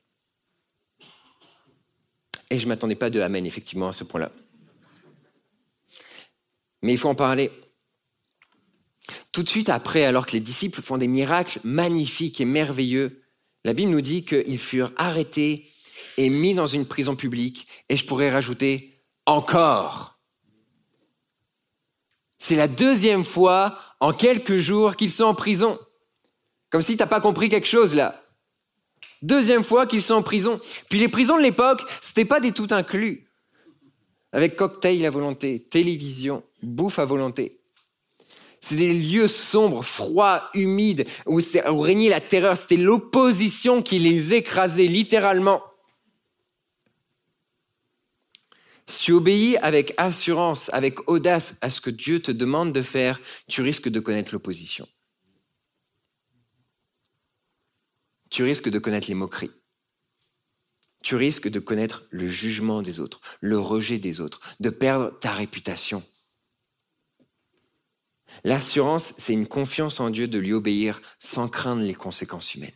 Et 2.51 2.59
je 2.59 2.65
ne 2.65 2.69
m'attendais 2.69 2.97
pas 2.97 3.11
de 3.11 3.21
Amen, 3.21 3.47
effectivement, 3.47 3.89
à 3.89 3.93
ce 3.93 4.05
point-là. 4.05 4.33
Mais 6.83 6.93
il 6.93 6.99
faut 6.99 7.09
en 7.09 7.15
parler. 7.15 7.51
Tout 9.33 9.43
de 9.43 9.49
suite 9.49 9.69
après, 9.69 10.05
alors 10.05 10.27
que 10.27 10.33
les 10.33 10.41
disciples 10.41 10.83
font 10.83 10.99
des 10.99 11.07
miracles 11.07 11.61
magnifiques 11.63 12.41
et 12.41 12.45
merveilleux, 12.45 13.23
la 13.65 13.73
Bible 13.73 13.93
nous 13.93 14.01
dit 14.01 14.25
qu'ils 14.25 14.59
furent 14.59 14.93
arrêtés 14.97 15.69
et 16.17 16.31
mis 16.31 16.55
dans 16.55 16.67
une 16.67 16.87
prison 16.87 17.17
publique, 17.17 17.67
et 17.89 17.97
je 17.97 18.05
pourrais 18.05 18.31
rajouter 18.31 18.99
encore. 19.27 20.19
C'est 22.39 22.57
la 22.57 22.69
deuxième 22.69 23.25
fois 23.25 23.79
en 24.01 24.13
quelques 24.13 24.59
jours 24.59 24.97
qu'ils 24.97 25.11
sont 25.11 25.25
en 25.25 25.35
prison. 25.35 25.79
Comme 26.71 26.83
si 26.83 26.97
tu 26.97 27.03
n'as 27.03 27.07
pas 27.07 27.21
compris 27.21 27.49
quelque 27.49 27.67
chose 27.67 27.95
là. 27.95 28.21
Deuxième 29.23 29.65
fois 29.65 29.87
qu'ils 29.87 30.03
sont 30.03 30.15
en 30.15 30.23
prison. 30.23 30.61
Puis 30.89 30.99
les 30.99 31.09
prisons 31.09 31.37
de 31.37 31.43
l'époque, 31.43 31.83
c'était 32.01 32.25
pas 32.25 32.41
des 32.41 32.53
tout 32.53 32.69
inclus. 32.71 33.27
Avec 34.33 34.57
cocktail 34.57 35.05
à 35.05 35.11
volonté, 35.11 35.61
télévision, 35.61 36.43
bouffe 36.63 36.99
à 36.99 37.05
volonté. 37.05 37.61
C'est 38.61 38.77
des 38.77 38.95
lieux 38.95 39.29
sombres, 39.29 39.83
froids, 39.83 40.49
humides, 40.55 41.07
où, 41.27 41.41
où 41.41 41.79
régnait 41.81 42.11
la 42.11 42.21
terreur. 42.21 42.57
C'était 42.57 42.77
l'opposition 42.77 43.83
qui 43.83 43.99
les 43.99 44.35
écrasait 44.35 44.87
littéralement. 44.87 45.63
Si 48.87 49.05
tu 49.05 49.13
obéis 49.13 49.57
avec 49.59 49.95
assurance, 49.99 50.69
avec 50.73 51.09
audace 51.09 51.55
à 51.61 51.71
ce 51.71 51.81
que 51.81 51.91
Dieu 51.91 52.21
te 52.21 52.33
demande 52.33 52.73
de 52.73 52.83
faire, 52.83 53.21
tu 53.49 53.63
risques 53.63 53.89
de 53.89 54.01
connaître 54.01 54.33
l'opposition. 54.33 54.87
Tu 58.31 58.43
risques 58.45 58.69
de 58.69 58.79
connaître 58.79 59.09
les 59.09 59.15
moqueries. 59.15 59.51
tu 61.03 61.17
risques 61.17 61.49
de 61.49 61.61
connaître 61.61 62.05
le 62.11 62.29
jugement 62.29 62.83
des 62.83 63.01
autres, 63.01 63.21
le 63.41 63.59
rejet 63.59 63.99
des 63.99 64.21
autres, 64.21 64.41
de 64.61 64.69
perdre 64.69 65.19
ta 65.19 65.33
réputation. 65.33 66.03
L'assurance, 68.45 69.15
c'est 69.17 69.33
une 69.33 69.47
confiance 69.47 69.99
en 69.99 70.11
Dieu 70.11 70.29
de 70.29 70.39
lui 70.39 70.53
obéir 70.53 71.01
sans 71.19 71.49
craindre 71.49 71.83
les 71.83 71.95
conséquences 71.95 72.55
humaines. 72.55 72.71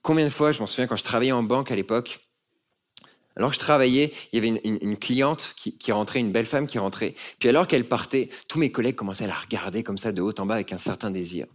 Combien 0.00 0.24
de 0.24 0.30
fois, 0.30 0.52
je 0.52 0.60
m'en 0.60 0.66
souviens 0.66 0.86
quand 0.86 0.96
je 0.96 1.02
travaillais 1.02 1.32
en 1.32 1.42
banque 1.42 1.72
à 1.72 1.76
l'époque, 1.76 2.20
alors 3.34 3.50
que 3.50 3.56
je 3.56 3.60
travaillais, 3.60 4.14
il 4.32 4.36
y 4.36 4.48
avait 4.48 4.60
une, 4.64 4.96
cliente 4.96 5.54
qui, 5.56 5.92
rentrait, 5.92 6.20
une 6.20 6.32
belle 6.32 6.46
femme 6.46 6.66
qui 6.66 6.78
rentrait. 6.78 7.14
Puis 7.38 7.48
alors 7.48 7.66
qu'elle 7.66 7.86
partait, 7.86 8.30
tous 8.48 8.58
mes 8.58 8.72
collègues 8.72 8.94
commençaient 8.94 9.24
à 9.24 9.28
la 9.28 9.34
regarder 9.34 9.82
comme 9.82 9.98
ça 9.98 10.12
de 10.12 10.22
haut 10.22 10.32
en 10.38 10.46
bas 10.46 10.54
avec 10.54 10.72
un 10.72 10.78
certain 10.78 11.10
désir. 11.10 11.46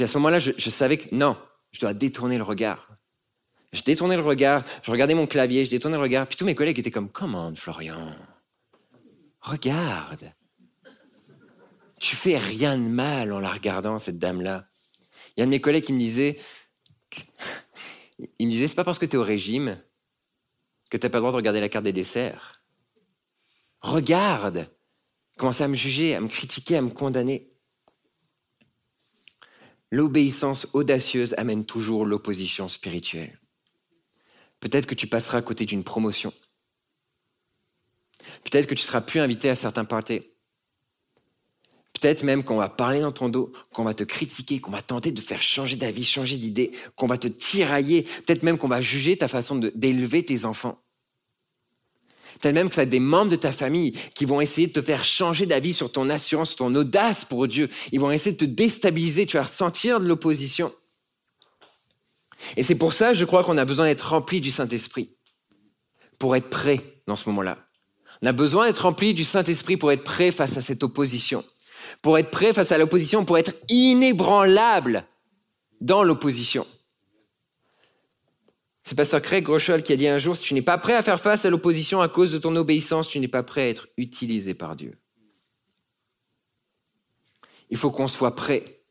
Puis 0.00 0.06
à 0.06 0.08
ce 0.08 0.16
moment-là, 0.16 0.38
je, 0.38 0.70
savais 0.70 0.96
que 0.96 1.14
non, 1.14 1.36
je 1.72 1.80
dois 1.80 1.92
détourner 1.92 2.38
le 2.38 2.42
regard. 2.42 2.88
Je 3.74 3.82
détournais 3.82 4.16
le 4.16 4.22
regard, 4.22 4.64
je 4.82 4.90
regardais 4.90 5.12
mon 5.12 5.26
clavier, 5.26 5.62
je 5.66 5.68
détournais 5.68 5.98
le 5.98 6.02
regard. 6.02 6.26
Puis 6.26 6.38
tous 6.38 6.46
mes 6.46 6.54
collègues 6.54 6.78
étaient 6.78 6.90
comme, 6.90 7.10
comment, 7.10 7.54
Florian 7.54 8.16
Regarde. 9.42 10.32
Je 12.00 12.16
fais 12.16 12.38
rien 12.38 12.78
de 12.78 12.88
mal 12.88 13.30
en 13.30 13.40
la 13.40 13.50
regardant, 13.50 13.98
cette 13.98 14.16
dame-là. 14.16 14.70
Il 15.36 15.40
y 15.40 15.42
a 15.42 15.44
un 15.44 15.48
de 15.48 15.50
mes 15.50 15.60
collègues 15.60 15.84
qui 15.84 15.92
me 15.92 15.98
disait, 15.98 16.40
il 18.38 18.46
me 18.46 18.52
disait, 18.52 18.68
c'est 18.68 18.74
pas 18.74 18.84
parce 18.84 18.98
que 18.98 19.04
tu 19.04 19.16
es 19.16 19.18
au 19.18 19.22
régime 19.22 19.78
que 20.88 20.96
tu 20.96 21.04
n'as 21.04 21.10
pas 21.10 21.18
le 21.18 21.20
droit 21.20 21.32
de 21.32 21.36
regarder 21.36 21.60
la 21.60 21.68
carte 21.68 21.84
des 21.84 21.92
desserts. 21.92 22.62
Regarde. 23.82 24.66
Commencer 25.36 25.64
à 25.64 25.68
me 25.68 25.76
juger, 25.76 26.14
à 26.14 26.20
me 26.20 26.28
critiquer, 26.28 26.78
à 26.78 26.80
me 26.80 26.88
condamner. 26.88 27.49
L'obéissance 29.90 30.68
audacieuse 30.72 31.34
amène 31.36 31.64
toujours 31.64 32.06
l'opposition 32.06 32.68
spirituelle. 32.68 33.40
Peut-être 34.60 34.86
que 34.86 34.94
tu 34.94 35.06
passeras 35.06 35.38
à 35.38 35.42
côté 35.42 35.66
d'une 35.66 35.84
promotion. 35.84 36.32
Peut-être 38.44 38.66
que 38.66 38.74
tu 38.74 38.82
seras 38.82 39.00
plus 39.00 39.20
invité 39.20 39.48
à 39.48 39.54
certains 39.54 39.84
parties. 39.84 40.22
Peut-être 42.00 42.22
même 42.22 42.44
qu'on 42.44 42.56
va 42.56 42.68
parler 42.68 43.00
dans 43.00 43.12
ton 43.12 43.28
dos, 43.28 43.52
qu'on 43.74 43.84
va 43.84 43.94
te 43.94 44.04
critiquer, 44.04 44.60
qu'on 44.60 44.70
va 44.70 44.80
tenter 44.80 45.12
de 45.12 45.20
faire 45.20 45.42
changer 45.42 45.76
d'avis, 45.76 46.04
changer 46.04 46.36
d'idée, 46.36 46.72
qu'on 46.94 47.06
va 47.06 47.18
te 47.18 47.28
tirailler. 47.28 48.02
Peut-être 48.02 48.42
même 48.42 48.58
qu'on 48.58 48.68
va 48.68 48.80
juger 48.80 49.18
ta 49.18 49.28
façon 49.28 49.56
d'élever 49.56 50.24
tes 50.24 50.44
enfants. 50.44 50.80
Peut-être 52.40 52.54
même 52.54 52.68
que 52.68 52.74
tu 52.74 52.80
as 52.80 52.86
des 52.86 53.00
membres 53.00 53.30
de 53.30 53.36
ta 53.36 53.52
famille 53.52 53.92
qui 54.14 54.24
vont 54.24 54.40
essayer 54.40 54.66
de 54.66 54.72
te 54.72 54.82
faire 54.82 55.04
changer 55.04 55.46
d'avis 55.46 55.74
sur 55.74 55.92
ton 55.92 56.08
assurance, 56.08 56.50
sur 56.50 56.58
ton 56.58 56.74
audace 56.74 57.24
pour 57.24 57.46
Dieu. 57.46 57.68
Ils 57.92 58.00
vont 58.00 58.10
essayer 58.10 58.32
de 58.32 58.38
te 58.38 58.44
déstabiliser. 58.44 59.26
Tu 59.26 59.36
vas 59.36 59.42
ressentir 59.42 60.00
de 60.00 60.06
l'opposition. 60.06 60.72
Et 62.56 62.62
c'est 62.62 62.74
pour 62.74 62.94
ça, 62.94 63.12
je 63.12 63.24
crois 63.24 63.44
qu'on 63.44 63.58
a 63.58 63.64
besoin 63.64 63.84
d'être 63.84 64.08
rempli 64.08 64.40
du 64.40 64.50
Saint-Esprit 64.50 65.10
pour 66.18 66.34
être 66.36 66.48
prêt 66.48 66.80
dans 67.06 67.16
ce 67.16 67.28
moment-là. 67.28 67.58
On 68.22 68.26
a 68.26 68.32
besoin 68.32 68.66
d'être 68.66 68.82
rempli 68.82 69.14
du 69.14 69.24
Saint-Esprit 69.24 69.76
pour 69.76 69.92
être 69.92 70.04
prêt 70.04 70.30
face 70.32 70.56
à 70.56 70.62
cette 70.62 70.82
opposition, 70.82 71.44
pour 72.02 72.18
être 72.18 72.30
prêt 72.30 72.52
face 72.52 72.72
à 72.72 72.78
l'opposition, 72.78 73.24
pour 73.24 73.38
être 73.38 73.54
inébranlable 73.68 75.04
dans 75.80 76.02
l'opposition. 76.02 76.66
C'est 78.90 78.96
Pasteur 78.96 79.22
Craig 79.22 79.44
Groeschel 79.44 79.84
qui 79.84 79.92
a 79.92 79.96
dit 79.96 80.08
un 80.08 80.18
jour, 80.18 80.36
si 80.36 80.42
tu 80.42 80.52
n'es 80.52 80.62
pas 80.62 80.76
prêt 80.76 80.94
à 80.94 81.02
faire 81.04 81.20
face 81.20 81.44
à 81.44 81.50
l'opposition 81.50 82.00
à 82.00 82.08
cause 82.08 82.32
de 82.32 82.38
ton 82.38 82.56
obéissance, 82.56 83.06
tu 83.06 83.20
n'es 83.20 83.28
pas 83.28 83.44
prêt 83.44 83.62
à 83.62 83.68
être 83.68 83.86
utilisé 83.96 84.52
par 84.52 84.74
Dieu. 84.74 84.98
Il 87.68 87.76
faut 87.76 87.92
qu'on 87.92 88.08
soit 88.08 88.34
prêt 88.34 88.82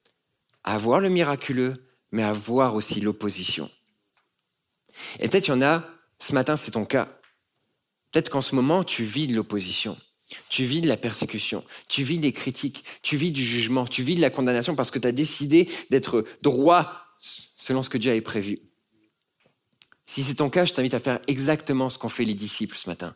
à 0.63 0.77
voir 0.77 1.01
le 1.01 1.09
miraculeux, 1.09 1.85
mais 2.13 2.23
à 2.23 2.31
voir 2.31 2.75
aussi 2.75 3.01
l'opposition. 3.01 3.69
Et 5.19 5.27
peut-être 5.27 5.47
il 5.49 5.51
y 5.51 5.53
en 5.53 5.61
a, 5.61 5.83
ce 6.17 6.31
matin 6.31 6.55
c'est 6.55 6.71
ton 6.71 6.85
cas. 6.85 7.19
Peut-être 8.13 8.29
qu'en 8.29 8.39
ce 8.39 8.55
moment 8.55 8.85
tu 8.85 9.03
vis 9.03 9.27
de 9.27 9.35
l'opposition, 9.35 9.97
tu 10.47 10.63
vis 10.63 10.79
de 10.79 10.87
la 10.87 10.95
persécution, 10.95 11.65
tu 11.89 12.03
vis 12.03 12.19
des 12.19 12.31
critiques, 12.31 12.85
tu 13.01 13.17
vis 13.17 13.31
du 13.31 13.43
jugement, 13.43 13.83
tu 13.83 14.03
vis 14.03 14.15
de 14.15 14.21
la 14.21 14.29
condamnation 14.29 14.75
parce 14.75 14.91
que 14.91 14.99
tu 14.99 15.09
as 15.09 15.11
décidé 15.11 15.69
d'être 15.89 16.23
droit 16.41 16.89
selon 17.19 17.83
ce 17.83 17.89
que 17.89 17.97
Dieu 17.97 18.11
avait 18.11 18.21
prévu. 18.21 18.59
Si 20.11 20.23
c'est 20.23 20.35
ton 20.35 20.49
cas, 20.49 20.65
je 20.65 20.73
t'invite 20.73 20.95
à 20.95 20.99
faire 20.99 21.19
exactement 21.27 21.87
ce 21.87 21.99
qu'ont 21.99 22.09
fait 22.09 22.23
les 22.23 22.33
disciples 22.33 22.77
ce 22.77 22.89
matin. 22.89 23.15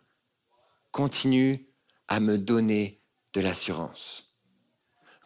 Continue 0.91 1.67
à 2.08 2.19
me 2.19 2.38
donner 2.38 3.01
de 3.34 3.41
l'assurance 3.41 4.34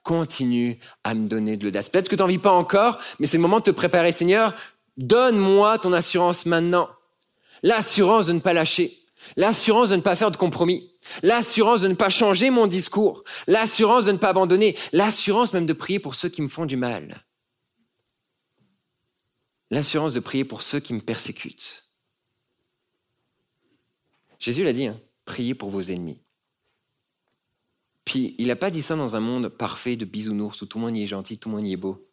continue 0.07 0.79
à 1.03 1.13
me 1.13 1.27
donner 1.27 1.57
de 1.57 1.65
l'audace. 1.65 1.89
Peut-être 1.89 2.07
que 2.07 2.15
tu 2.15 2.21
n'en 2.21 2.27
vis 2.27 2.37
pas 2.37 2.53
encore, 2.53 2.97
mais 3.19 3.27
c'est 3.27 3.35
le 3.35 3.41
moment 3.41 3.59
de 3.59 3.65
te 3.65 3.71
préparer. 3.71 4.13
Seigneur, 4.13 4.55
donne-moi 4.95 5.79
ton 5.79 5.91
assurance 5.91 6.45
maintenant. 6.45 6.87
L'assurance 7.61 8.27
de 8.27 8.31
ne 8.31 8.39
pas 8.39 8.53
lâcher. 8.53 8.99
L'assurance 9.35 9.89
de 9.89 9.97
ne 9.97 10.01
pas 10.01 10.15
faire 10.15 10.31
de 10.31 10.37
compromis. 10.37 10.93
L'assurance 11.23 11.81
de 11.81 11.89
ne 11.89 11.93
pas 11.93 12.07
changer 12.07 12.51
mon 12.51 12.67
discours. 12.67 13.21
L'assurance 13.47 14.05
de 14.05 14.13
ne 14.13 14.17
pas 14.17 14.29
abandonner. 14.29 14.77
L'assurance 14.93 15.51
même 15.51 15.65
de 15.65 15.73
prier 15.73 15.99
pour 15.99 16.15
ceux 16.15 16.29
qui 16.29 16.41
me 16.41 16.47
font 16.47 16.65
du 16.65 16.77
mal. 16.77 17.25
L'assurance 19.69 20.13
de 20.13 20.19
prier 20.19 20.45
pour 20.45 20.61
ceux 20.61 20.79
qui 20.79 20.93
me 20.93 21.01
persécutent. 21.01 21.91
Jésus 24.39 24.63
l'a 24.63 24.73
dit, 24.73 24.87
hein, 24.87 24.99
priez 25.25 25.55
pour 25.55 25.69
vos 25.69 25.81
ennemis. 25.81 26.21
Puis 28.05 28.35
il 28.37 28.47
n'a 28.47 28.55
pas 28.55 28.71
dit 28.71 28.81
ça 28.81 28.95
dans 28.95 29.15
un 29.15 29.19
monde 29.19 29.49
parfait 29.49 29.97
de 29.97 30.05
bisounours 30.05 30.61
où 30.61 30.65
tout 30.65 30.77
le 30.77 30.85
monde 30.85 30.95
y 30.95 31.03
est 31.03 31.07
gentil, 31.07 31.37
tout 31.37 31.49
le 31.49 31.55
monde 31.55 31.67
y 31.67 31.73
est 31.73 31.77
beau. 31.77 32.07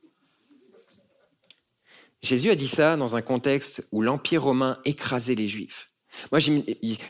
Jésus 2.20 2.50
a 2.50 2.56
dit 2.56 2.68
ça 2.68 2.96
dans 2.96 3.14
un 3.14 3.22
contexte 3.22 3.86
où 3.92 4.02
l'Empire 4.02 4.42
romain 4.42 4.80
écrasait 4.84 5.34
les 5.34 5.46
Juifs. 5.46 5.88
Moi, 6.32 6.40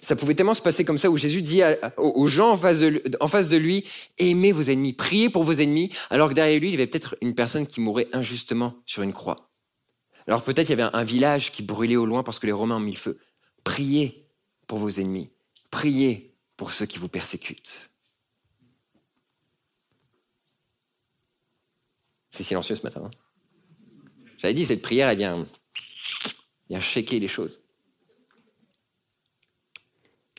ça 0.00 0.16
pouvait 0.16 0.34
tellement 0.34 0.54
se 0.54 0.62
passer 0.62 0.84
comme 0.84 0.98
ça, 0.98 1.10
où 1.10 1.16
Jésus 1.16 1.42
dit 1.42 1.62
aux 1.96 2.26
gens 2.26 2.52
en 2.52 2.56
face, 2.56 2.80
de, 2.80 3.56
lui, 3.56 3.84
aimez 4.18 4.52
vos 4.52 4.62
ennemis, 4.62 4.92
priez 4.92 5.30
pour 5.30 5.44
vos 5.44 5.52
ennemis, 5.52 5.90
alors 6.10 6.28
que 6.28 6.34
derrière 6.34 6.58
lui, 6.58 6.68
il 6.68 6.72
y 6.72 6.74
avait 6.74 6.86
peut-être 6.86 7.16
une 7.20 7.34
personne 7.34 7.66
qui 7.66 7.80
mourait 7.80 8.08
injustement 8.12 8.74
sur 8.86 9.02
une 9.02 9.12
croix. 9.12 9.53
Alors 10.26 10.42
peut-être 10.42 10.68
il 10.68 10.78
y 10.78 10.80
avait 10.80 10.96
un 10.96 11.04
village 11.04 11.52
qui 11.52 11.62
brûlait 11.62 11.96
au 11.96 12.06
loin 12.06 12.22
parce 12.22 12.38
que 12.38 12.46
les 12.46 12.52
Romains 12.52 12.76
ont 12.76 12.80
mis 12.80 12.92
le 12.92 12.98
feu. 12.98 13.18
Priez 13.62 14.26
pour 14.66 14.78
vos 14.78 14.90
ennemis, 14.90 15.28
priez 15.70 16.34
pour 16.56 16.72
ceux 16.72 16.86
qui 16.86 16.98
vous 16.98 17.08
persécutent. 17.08 17.90
C'est 22.30 22.42
silencieux 22.42 22.74
ce 22.74 22.82
matin. 22.82 23.02
Hein. 23.04 23.10
J'avais 24.38 24.54
dit, 24.54 24.66
cette 24.66 24.82
prière, 24.82 25.08
elle 25.08 25.18
vient, 25.18 25.44
vient 26.68 26.80
shaker 26.80 27.20
les 27.20 27.28
choses. 27.28 27.60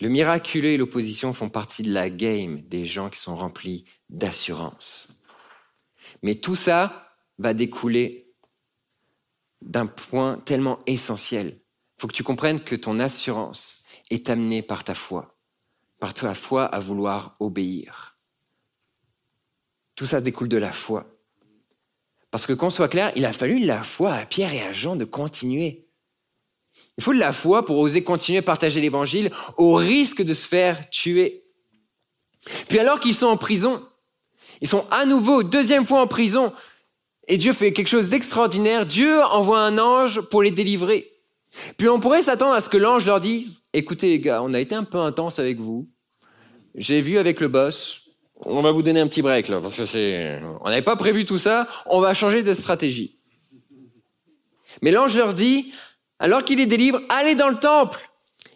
Le 0.01 0.09
miraculeux 0.09 0.71
et 0.71 0.77
l'opposition 0.77 1.33
font 1.33 1.49
partie 1.49 1.83
de 1.83 1.93
la 1.93 2.09
game 2.09 2.61
des 2.61 2.85
gens 2.85 3.09
qui 3.09 3.19
sont 3.19 3.35
remplis 3.35 3.85
d'assurance. 4.09 5.07
Mais 6.21 6.35
tout 6.35 6.57
ça 6.57 7.15
va 7.37 7.53
découler 7.53 8.24
d'un 9.65 9.87
point 9.87 10.37
tellement 10.37 10.79
essentiel. 10.85 11.57
Il 11.57 12.01
faut 12.01 12.07
que 12.07 12.13
tu 12.13 12.23
comprennes 12.23 12.63
que 12.63 12.75
ton 12.75 12.99
assurance 12.99 13.79
est 14.11 14.29
amenée 14.29 14.61
par 14.61 14.83
ta 14.83 14.93
foi, 14.93 15.37
par 15.99 16.13
ta 16.13 16.33
foi 16.35 16.65
à 16.65 16.79
vouloir 16.79 17.35
obéir. 17.39 18.15
Tout 19.95 20.05
ça 20.05 20.21
découle 20.21 20.49
de 20.49 20.57
la 20.57 20.71
foi. 20.71 21.07
Parce 22.31 22.45
que 22.45 22.53
qu'on 22.53 22.69
soit 22.69 22.89
clair, 22.89 23.11
il 23.15 23.25
a 23.25 23.33
fallu 23.33 23.59
la 23.59 23.81
foi 23.83 24.13
à 24.13 24.25
Pierre 24.25 24.53
et 24.53 24.61
à 24.61 24.73
Jean 24.73 24.95
de 24.95 25.05
continuer. 25.05 25.87
Il 26.97 27.03
faut 27.03 27.13
de 27.13 27.19
la 27.19 27.33
foi 27.33 27.65
pour 27.65 27.79
oser 27.79 28.03
continuer 28.03 28.39
à 28.39 28.43
partager 28.43 28.81
l'évangile 28.81 29.31
au 29.57 29.75
risque 29.75 30.21
de 30.21 30.33
se 30.33 30.47
faire 30.47 30.89
tuer. 30.89 31.45
Puis 32.67 32.77
alors 32.77 32.99
qu'ils 32.99 33.15
sont 33.15 33.27
en 33.27 33.37
prison, 33.37 33.87
ils 34.61 34.67
sont 34.67 34.85
à 34.91 35.05
nouveau 35.05 35.43
deuxième 35.43 35.85
fois 35.85 36.01
en 36.01 36.07
prison, 36.07 36.53
et 37.27 37.37
Dieu 37.37 37.53
fait 37.53 37.73
quelque 37.73 37.87
chose 37.87 38.09
d'extraordinaire. 38.09 38.85
Dieu 38.85 39.21
envoie 39.23 39.59
un 39.59 39.77
ange 39.77 40.21
pour 40.21 40.43
les 40.43 40.51
délivrer. 40.51 41.11
Puis 41.77 41.89
on 41.89 41.99
pourrait 41.99 42.21
s'attendre 42.21 42.53
à 42.53 42.61
ce 42.61 42.69
que 42.69 42.77
l'ange 42.77 43.05
leur 43.05 43.21
dise, 43.21 43.61
écoutez 43.73 44.09
les 44.09 44.19
gars, 44.19 44.43
on 44.43 44.53
a 44.53 44.59
été 44.59 44.75
un 44.75 44.83
peu 44.83 44.97
intense 44.99 45.39
avec 45.39 45.59
vous. 45.59 45.87
J'ai 46.75 47.01
vu 47.01 47.17
avec 47.17 47.39
le 47.39 47.47
boss, 47.47 48.01
on 48.43 48.61
va 48.61 48.71
vous 48.71 48.81
donner 48.81 48.99
un 48.99 49.07
petit 49.07 49.21
break 49.21 49.47
là, 49.47 49.61
parce 49.61 49.75
que 49.75 49.85
c'est, 49.85 50.41
on 50.61 50.69
n'avait 50.69 50.81
pas 50.81 50.97
prévu 50.97 51.23
tout 51.23 51.37
ça, 51.37 51.67
on 51.85 52.01
va 52.01 52.13
changer 52.13 52.43
de 52.43 52.53
stratégie. 52.53 53.17
Mais 54.81 54.91
l'ange 54.91 55.15
leur 55.15 55.33
dit, 55.33 55.73
alors 56.19 56.43
qu'il 56.43 56.57
les 56.57 56.65
délivre, 56.65 57.01
allez 57.09 57.35
dans 57.35 57.49
le 57.49 57.59
temple. 57.59 58.09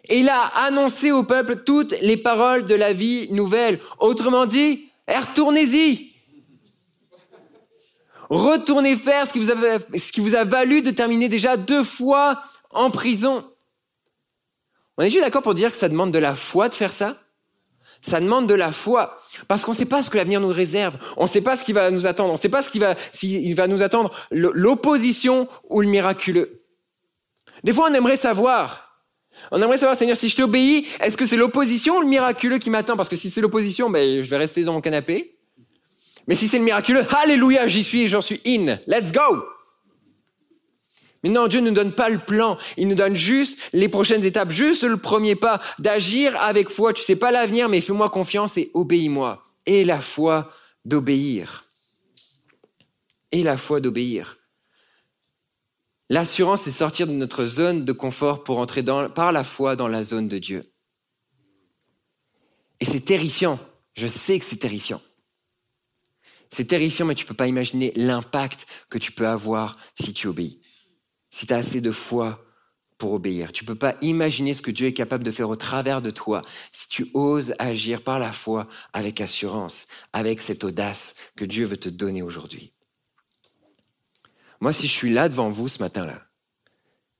Et 0.08 0.18
il 0.18 0.28
a 0.28 0.40
annoncé 0.66 1.12
au 1.12 1.22
peuple 1.22 1.62
toutes 1.64 1.94
les 2.02 2.16
paroles 2.16 2.66
de 2.66 2.74
la 2.74 2.92
vie 2.92 3.28
nouvelle. 3.32 3.78
Autrement 4.00 4.44
dit, 4.44 4.90
retournez-y. 5.08 6.09
Retournez 8.30 8.94
faire 8.94 9.26
ce 9.26 9.32
qui, 9.32 9.40
vous 9.40 9.50
a, 9.50 9.54
ce 9.54 10.12
qui 10.12 10.20
vous 10.20 10.36
a 10.36 10.44
valu 10.44 10.82
de 10.82 10.92
terminer 10.92 11.28
déjà 11.28 11.56
deux 11.56 11.82
fois 11.82 12.40
en 12.70 12.92
prison. 12.92 13.44
On 14.96 15.02
est 15.02 15.10
juste 15.10 15.24
d'accord 15.24 15.42
pour 15.42 15.54
dire 15.54 15.72
que 15.72 15.76
ça 15.76 15.88
demande 15.88 16.12
de 16.12 16.18
la 16.18 16.36
foi 16.36 16.68
de 16.68 16.74
faire 16.74 16.92
ça? 16.92 17.16
Ça 18.02 18.20
demande 18.20 18.46
de 18.46 18.54
la 18.54 18.70
foi. 18.70 19.18
Parce 19.48 19.64
qu'on 19.64 19.72
ne 19.72 19.76
sait 19.76 19.84
pas 19.84 20.02
ce 20.04 20.10
que 20.10 20.16
l'avenir 20.16 20.40
nous 20.40 20.48
réserve. 20.48 20.94
On 21.16 21.24
ne 21.24 21.28
sait 21.28 21.40
pas 21.40 21.56
ce 21.56 21.64
qui 21.64 21.72
va 21.72 21.90
nous 21.90 22.06
attendre. 22.06 22.30
On 22.30 22.34
ne 22.34 22.38
sait 22.38 22.48
pas 22.48 22.62
ce 22.62 22.70
qui 22.70 22.78
va, 22.78 22.94
s'il 23.12 23.54
va 23.56 23.66
nous 23.66 23.82
attendre 23.82 24.10
l'opposition 24.30 25.48
ou 25.68 25.80
le 25.80 25.88
miraculeux. 25.88 26.62
Des 27.64 27.74
fois, 27.74 27.88
on 27.90 27.94
aimerait 27.94 28.16
savoir. 28.16 29.02
On 29.50 29.60
aimerait 29.60 29.76
savoir, 29.76 29.96
Seigneur, 29.96 30.16
si 30.16 30.28
je 30.28 30.36
t'obéis, 30.36 30.86
est-ce 31.00 31.16
que 31.16 31.26
c'est 31.26 31.36
l'opposition 31.36 31.96
ou 31.96 32.00
le 32.00 32.06
miraculeux 32.06 32.58
qui 32.58 32.70
m'attend? 32.70 32.96
Parce 32.96 33.08
que 33.08 33.16
si 33.16 33.28
c'est 33.28 33.40
l'opposition, 33.40 33.90
ben, 33.90 34.22
je 34.22 34.30
vais 34.30 34.36
rester 34.36 34.62
dans 34.62 34.72
mon 34.72 34.80
canapé. 34.80 35.39
Mais 36.28 36.34
si 36.34 36.48
c'est 36.48 36.58
le 36.58 36.64
miraculeux, 36.64 37.06
alléluia, 37.22 37.66
j'y 37.66 37.82
suis, 37.82 38.08
j'en 38.08 38.20
suis 38.20 38.40
in. 38.46 38.78
Let's 38.86 39.12
go 39.12 39.44
mais 41.22 41.28
non, 41.30 41.48
Dieu 41.48 41.60
ne 41.60 41.68
nous 41.68 41.74
donne 41.74 41.94
pas 41.94 42.08
le 42.08 42.18
plan. 42.18 42.56
Il 42.76 42.88
nous 42.88 42.94
donne 42.94 43.14
juste 43.14 43.58
les 43.72 43.88
prochaines 43.88 44.24
étapes, 44.24 44.50
juste 44.50 44.84
le 44.84 44.96
premier 44.96 45.36
pas, 45.36 45.60
d'agir 45.78 46.34
avec 46.40 46.70
foi. 46.70 46.92
Tu 46.92 47.02
sais 47.02 47.16
pas 47.16 47.30
l'avenir, 47.30 47.68
mais 47.68 47.80
fais-moi 47.80 48.08
confiance 48.08 48.56
et 48.56 48.70
obéis-moi. 48.74 49.44
Et 49.66 49.84
la 49.84 50.00
foi 50.00 50.50
d'obéir. 50.84 51.66
Et 53.32 53.42
la 53.42 53.56
foi 53.56 53.80
d'obéir. 53.80 54.38
L'assurance, 56.08 56.62
c'est 56.62 56.72
sortir 56.72 57.06
de 57.06 57.12
notre 57.12 57.44
zone 57.44 57.84
de 57.84 57.92
confort 57.92 58.42
pour 58.42 58.58
entrer 58.58 58.82
par 58.82 59.30
la 59.30 59.44
foi 59.44 59.76
dans 59.76 59.88
la 59.88 60.02
zone 60.02 60.26
de 60.26 60.38
Dieu. 60.38 60.62
Et 62.80 62.84
c'est 62.84 63.04
terrifiant. 63.04 63.60
Je 63.94 64.06
sais 64.06 64.38
que 64.38 64.44
c'est 64.44 64.56
terrifiant. 64.56 65.02
C'est 66.52 66.66
terrifiant, 66.66 67.06
mais 67.06 67.14
tu 67.14 67.24
peux 67.24 67.34
pas 67.34 67.46
imaginer 67.46 67.92
l'impact 67.94 68.66
que 68.88 68.98
tu 68.98 69.12
peux 69.12 69.26
avoir 69.26 69.76
si 69.94 70.12
tu 70.12 70.26
obéis 70.26 70.60
si 71.30 71.46
tu 71.46 71.54
as 71.54 71.58
assez 71.58 71.80
de 71.80 71.90
foi 71.90 72.44
pour 72.98 73.12
obéir. 73.14 73.52
Tu 73.52 73.64
peux 73.64 73.76
pas 73.76 73.96
imaginer 74.02 74.52
ce 74.52 74.60
que 74.60 74.70
Dieu 74.70 74.88
est 74.88 74.92
capable 74.92 75.24
de 75.24 75.30
faire 75.30 75.48
au 75.48 75.56
travers 75.56 76.02
de 76.02 76.10
toi 76.10 76.42
si 76.72 76.88
tu 76.88 77.10
oses 77.14 77.54
agir 77.58 78.02
par 78.02 78.18
la 78.18 78.32
foi 78.32 78.68
avec 78.92 79.20
assurance, 79.20 79.86
avec 80.12 80.40
cette 80.40 80.64
audace 80.64 81.14
que 81.36 81.46
Dieu 81.46 81.64
veut 81.64 81.78
te 81.78 81.88
donner 81.88 82.22
aujourd'hui. 82.22 82.74
Moi, 84.60 84.74
si 84.74 84.86
je 84.86 84.92
suis 84.92 85.10
là 85.10 85.30
devant 85.30 85.48
vous 85.48 85.68
ce 85.68 85.78
matin-là, 85.78 86.26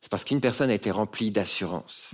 c'est 0.03 0.11
parce 0.11 0.25
qu'une 0.25 0.41
personne 0.41 0.69
a 0.69 0.75
été 0.75 0.91
remplie 0.91 1.31
d'assurance. 1.31 2.11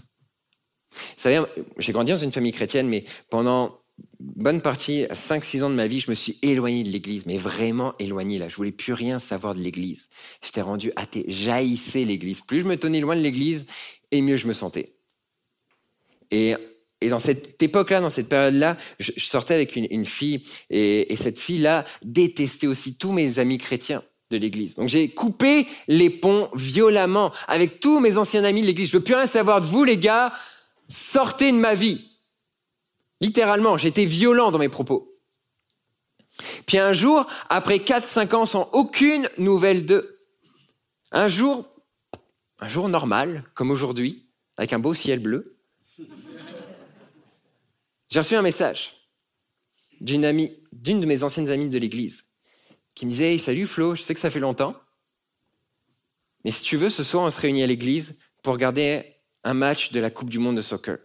Vous 0.93 1.23
savez, 1.23 1.43
j'ai 1.79 1.93
grandi 1.93 2.13
dans 2.13 2.19
une 2.19 2.33
famille 2.33 2.53
chrétienne, 2.53 2.89
mais 2.89 3.05
pendant 3.31 3.81
bonne 4.19 4.61
partie, 4.61 5.05
5-6 5.05 5.65
ans 5.65 5.71
de 5.71 5.75
ma 5.75 5.87
vie, 5.87 6.01
je 6.01 6.11
me 6.11 6.15
suis 6.15 6.39
éloigné 6.43 6.83
de 6.83 6.91
l'Église, 6.91 7.27
mais 7.27 7.39
vraiment 7.39 7.95
éloigné 7.99 8.39
là. 8.39 8.49
Je 8.49 8.57
voulais 8.57 8.73
plus 8.73 8.93
rien 8.93 9.19
savoir 9.19 9.55
de 9.55 9.61
l'Église. 9.61 10.09
J'étais 10.43 10.61
rendu 10.61 10.93
athée, 10.97 11.25
j'haïssais 11.29 12.05
l'Église. 12.05 12.41
Plus 12.41 12.61
je 12.61 12.67
me 12.67 12.77
tenais 12.77 13.01
loin 13.01 13.17
de 13.17 13.23
l'Église, 13.23 13.67
et 14.11 14.21
mieux 14.23 14.37
je 14.37 14.47
me 14.47 14.53
sentais. 14.53 14.95
Et, 16.31 16.55
et 17.01 17.09
dans 17.09 17.19
cette 17.19 17.63
époque-là, 17.63 18.01
dans 18.01 18.11
cette 18.11 18.29
période-là, 18.29 18.77
je, 18.99 19.13
sortais 19.17 19.55
avec 19.55 19.77
une, 19.77 19.87
une 19.91 20.07
fille, 20.07 20.43
et, 20.71 21.13
et 21.13 21.17
cette 21.17 21.39
fille-là 21.39 21.85
détestait 22.03 22.67
aussi 22.67 22.97
tous 22.97 23.13
mes 23.13 23.39
amis 23.39 23.59
chrétiens 23.59 24.03
de 24.31 24.37
l'Église. 24.39 24.75
Donc 24.75 24.89
j'ai 24.89 25.09
coupé 25.09 25.67
les 25.89 26.11
ponts 26.11 26.49
violemment 26.55 27.33
avec 27.47 27.81
tous 27.81 28.01
mes 28.01 28.19
anciens 28.19 28.45
amis 28.45 28.63
de 28.63 28.67
l'Église. 28.67 28.89
Je 28.89 28.97
veux 28.97 29.05
plus 29.05 29.15
rien 29.15 29.27
savoir 29.27 29.61
de 29.61 29.67
vous, 29.67 29.85
les 29.85 29.99
gars. 29.99 30.33
Sortez 30.89 31.53
de 31.53 31.57
ma 31.57 31.75
vie. 31.75 32.16
Littéralement, 33.21 33.77
j'étais 33.77 34.05
violent 34.05 34.51
dans 34.51 34.59
mes 34.59 34.69
propos. 34.69 35.17
Puis 36.67 36.79
un 36.79 36.93
jour, 36.93 37.27
après 37.49 37.79
4-5 37.79 38.35
ans 38.35 38.47
sans 38.47 38.69
aucune 38.73 39.29
nouvelle 39.39 39.87
d'eux, 39.87 40.21
un 41.13 41.29
jour, 41.29 41.65
un 42.61 42.69
jour 42.69 42.89
normal, 42.89 43.45
comme 43.55 43.71
aujourd'hui, 43.71 44.29
avec 44.57 44.73
un 44.73 44.79
beau 44.79 44.93
ciel 44.93 45.21
bleu, 45.21 45.57
j'ai 48.09 48.19
reçu 48.19 48.37
un 48.37 48.43
message 48.43 48.93
d'une 50.01 50.25
amie, 50.25 50.53
d'une 50.73 51.01
de 51.01 51.07
mes 51.07 51.23
anciennes 51.23 51.49
amies 51.49 51.71
de 51.71 51.79
l'église, 51.79 52.25
qui 52.95 53.07
me 53.07 53.11
disait 53.11 53.39
Salut 53.39 53.67
Flo, 53.67 53.95
je 53.95 54.03
sais 54.03 54.15
que 54.15 54.21
ça 54.21 54.31
fait 54.31 54.41
longtemps, 54.41 54.77
mais 56.47 56.53
si 56.53 56.63
tu 56.63 56.77
veux, 56.77 56.91
ce 56.91 57.03
soir, 57.03 57.25
on 57.25 57.31
se 57.31 57.41
réunit 57.41 57.65
à 57.65 57.67
l'église 57.67 58.15
pour 58.41 58.53
regarder 58.53 59.05
un 59.43 59.53
match 59.53 59.91
de 59.91 59.99
la 59.99 60.11
Coupe 60.11 60.31
du 60.31 60.39
Monde 60.39 60.57
de 60.57 60.63
soccer. 60.63 60.99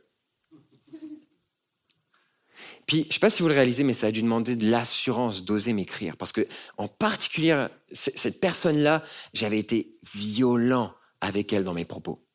Puis, 2.86 3.04
je 3.04 3.08
ne 3.08 3.14
sais 3.14 3.20
pas 3.20 3.30
si 3.30 3.42
vous 3.42 3.48
le 3.48 3.54
réalisez, 3.54 3.84
mais 3.84 3.94
ça 3.94 4.08
a 4.08 4.12
dû 4.12 4.22
demander 4.22 4.56
de 4.56 4.70
l'assurance 4.70 5.44
d'oser 5.44 5.74
m'écrire. 5.74 6.18
Parce 6.18 6.32
que, 6.32 6.48
en 6.78 6.88
particulier, 6.88 7.68
cette 7.92 8.40
personne-là, 8.40 9.04
j'avais 9.34 9.60
été 9.60 9.98
violent 10.14 10.94
avec 11.22 11.54
elle 11.54 11.64
dans 11.64 11.74
mes 11.74 11.86
propos. 11.86 12.26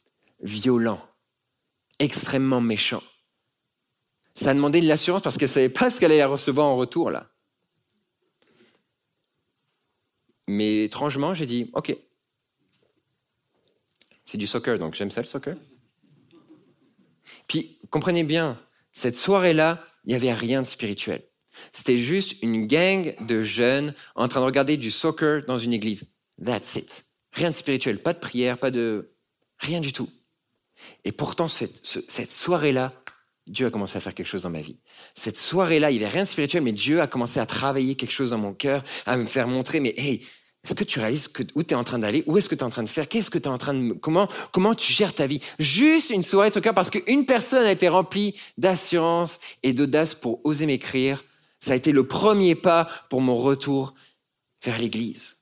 Violent. 0.41 1.01
Extrêmement 1.99 2.61
méchant. 2.61 3.03
Ça 4.35 4.51
a 4.51 4.55
demandé 4.55 4.81
de 4.81 4.87
l'assurance 4.87 5.23
parce 5.23 5.37
qu'elle 5.37 5.49
ne 5.49 5.55
savait 5.55 5.69
pas 5.69 5.91
ce 5.91 5.99
qu'elle 5.99 6.13
allait 6.13 6.25
recevoir 6.25 6.67
en 6.67 6.77
retour, 6.77 7.11
là. 7.11 7.31
Mais 10.49 10.85
étrangement, 10.85 11.35
j'ai 11.35 11.47
dit, 11.47 11.71
OK. 11.75 11.97
C'est 14.25 14.39
du 14.39 14.47
soccer, 14.47 14.79
donc 14.79 14.95
j'aime 14.95 15.11
ça 15.11 15.21
le 15.21 15.27
soccer. 15.27 15.57
Puis, 17.47 17.79
comprenez 17.91 18.25
bien, 18.25 18.61
cette 18.93 19.17
soirée-là, 19.17 19.85
il 20.07 20.11
n'y 20.11 20.15
avait 20.15 20.33
rien 20.33 20.63
de 20.63 20.67
spirituel. 20.67 21.23
C'était 21.73 21.97
juste 21.97 22.37
une 22.43 22.67
gang 22.67 23.15
de 23.27 23.43
jeunes 23.43 23.95
en 24.15 24.29
train 24.29 24.41
de 24.41 24.47
regarder 24.47 24.77
du 24.77 24.91
soccer 24.91 25.45
dans 25.47 25.59
une 25.59 25.73
église. 25.73 26.07
That's 26.45 26.77
it. 26.77 27.05
Rien 27.33 27.51
de 27.51 27.55
spirituel, 27.55 27.99
pas 27.99 28.13
de 28.13 28.19
prière, 28.19 28.59
pas 28.59 28.71
de... 28.71 29.13
Rien 29.59 29.81
du 29.81 29.93
tout. 29.93 30.09
Et 31.05 31.13
pourtant, 31.13 31.49
cette, 31.49 32.31
soirée-là, 32.31 32.93
Dieu 33.47 33.67
a 33.67 33.71
commencé 33.71 33.97
à 33.97 34.01
faire 34.01 34.15
quelque 34.15 34.27
chose 34.27 34.43
dans 34.43 34.51
ma 34.51 34.61
vie. 34.61 34.77
Cette 35.15 35.39
soirée-là, 35.39 35.91
il 35.91 35.99
n'y 35.99 36.05
avait 36.05 36.13
rien 36.13 36.25
de 36.25 36.29
spirituel, 36.29 36.63
mais 36.63 36.73
Dieu 36.73 37.01
a 37.01 37.07
commencé 37.07 37.41
à 37.41 37.47
travailler 37.47 37.95
quelque 37.95 38.13
chose 38.13 38.31
dans 38.31 38.39
mon 38.39 38.53
cœur, 38.53 38.83
à 39.07 39.17
me 39.17 39.27
faire 39.27 39.49
montrer, 39.49 39.81
mais 39.81 39.95
hey, 39.97 40.27
est-ce 40.67 40.75
que 40.75 40.83
tu 40.83 40.99
réalises 40.99 41.29
où 41.55 41.63
tu 41.63 41.75
es 41.75 41.77
en 41.77 41.85
train 41.85 42.01
d'aller? 42.01 42.25
Où 42.27 42.37
est-ce 42.37 42.49
que 42.49 42.57
tu 42.57 42.63
es 42.63 42.65
en 42.65 42.71
train 42.71 42.83
de 42.83 42.89
faire? 42.89 43.09
Qu'est-ce 43.09 43.31
que 43.31 43.39
tu 43.39 43.45
es 43.45 43.53
en 43.53 43.57
train 43.57 43.73
de... 43.73 43.93
Comment, 43.93 44.27
comment 44.51 44.75
tu 44.75 44.93
gères 44.93 45.15
ta 45.15 45.29
vie? 45.29 45.41
Juste 45.61 46.11
une 46.11 46.25
soirée 46.25 46.49
de 46.49 46.55
soccer 46.55 46.75
parce 46.75 46.91
qu'une 46.91 47.25
personne 47.25 47.65
a 47.65 47.71
été 47.71 47.89
remplie 47.89 48.35
d'assurance 48.59 49.39
et 49.63 49.73
d'audace 49.73 50.15
pour 50.15 50.45
oser 50.45 50.67
m'écrire. 50.67 51.23
Ça 51.61 51.73
a 51.73 51.77
été 51.77 51.93
le 51.93 52.05
premier 52.09 52.57
pas 52.57 52.89
pour 53.11 53.21
mon 53.21 53.37
retour 53.37 53.95
vers 54.65 54.77
l'Église. 54.79 55.37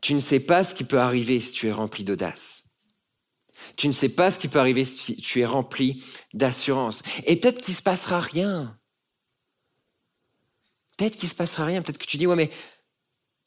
Tu 0.00 0.14
ne 0.14 0.20
sais 0.20 0.38
pas 0.38 0.62
ce 0.62 0.72
qui 0.72 0.84
peut 0.84 1.00
arriver 1.00 1.40
si 1.40 1.50
tu 1.50 1.66
es 1.66 1.72
rempli 1.72 2.04
d'audace. 2.04 2.62
Tu 3.74 3.88
ne 3.88 3.92
sais 3.92 4.08
pas 4.08 4.30
ce 4.30 4.38
qui 4.38 4.46
peut 4.46 4.60
arriver 4.60 4.84
si 4.84 5.16
tu 5.16 5.40
es 5.40 5.44
rempli 5.44 6.04
d'assurance. 6.34 7.02
Et 7.26 7.34
peut-être 7.34 7.60
qu'il 7.60 7.72
ne 7.72 7.78
se 7.78 7.82
passera 7.82 8.20
rien. 8.20 8.78
Peut-être 10.96 11.16
qu'il 11.16 11.26
ne 11.26 11.30
se 11.30 11.34
passera 11.34 11.64
rien. 11.64 11.82
Peut-être 11.82 11.98
que 11.98 12.06
tu 12.06 12.16
dis, 12.16 12.28
ouais, 12.28 12.36
mais 12.36 12.50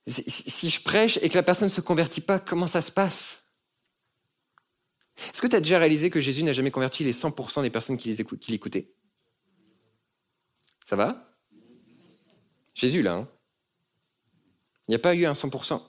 si 0.08 0.70
je 0.70 0.82
prêche 0.82 1.20
et 1.22 1.30
que 1.30 1.36
la 1.36 1.44
personne 1.44 1.68
ne 1.68 1.74
se 1.74 1.82
convertit 1.82 2.22
pas, 2.22 2.40
comment 2.40 2.68
ça 2.68 2.82
se 2.82 2.92
passe? 2.92 3.44
Est-ce 5.30 5.42
que 5.42 5.48
tu 5.48 5.56
as 5.56 5.62
déjà 5.62 5.78
réalisé 5.78 6.10
que 6.10 6.20
Jésus 6.20 6.44
n'a 6.44 6.54
jamais 6.54 6.72
converti 6.72 7.04
les 7.04 7.14
100% 7.14 7.62
des 7.62 7.70
personnes 7.70 7.98
qui 7.98 8.14
l'écoutaient? 8.50 8.92
Ça 10.86 10.96
va? 10.96 11.38
Jésus, 12.74 13.02
là, 13.02 13.16
hein. 13.16 13.30
Il 14.88 14.92
n'y 14.92 14.96
a 14.96 15.00
pas 15.00 15.16
eu 15.16 15.26
un 15.26 15.34
100%. 15.34 15.82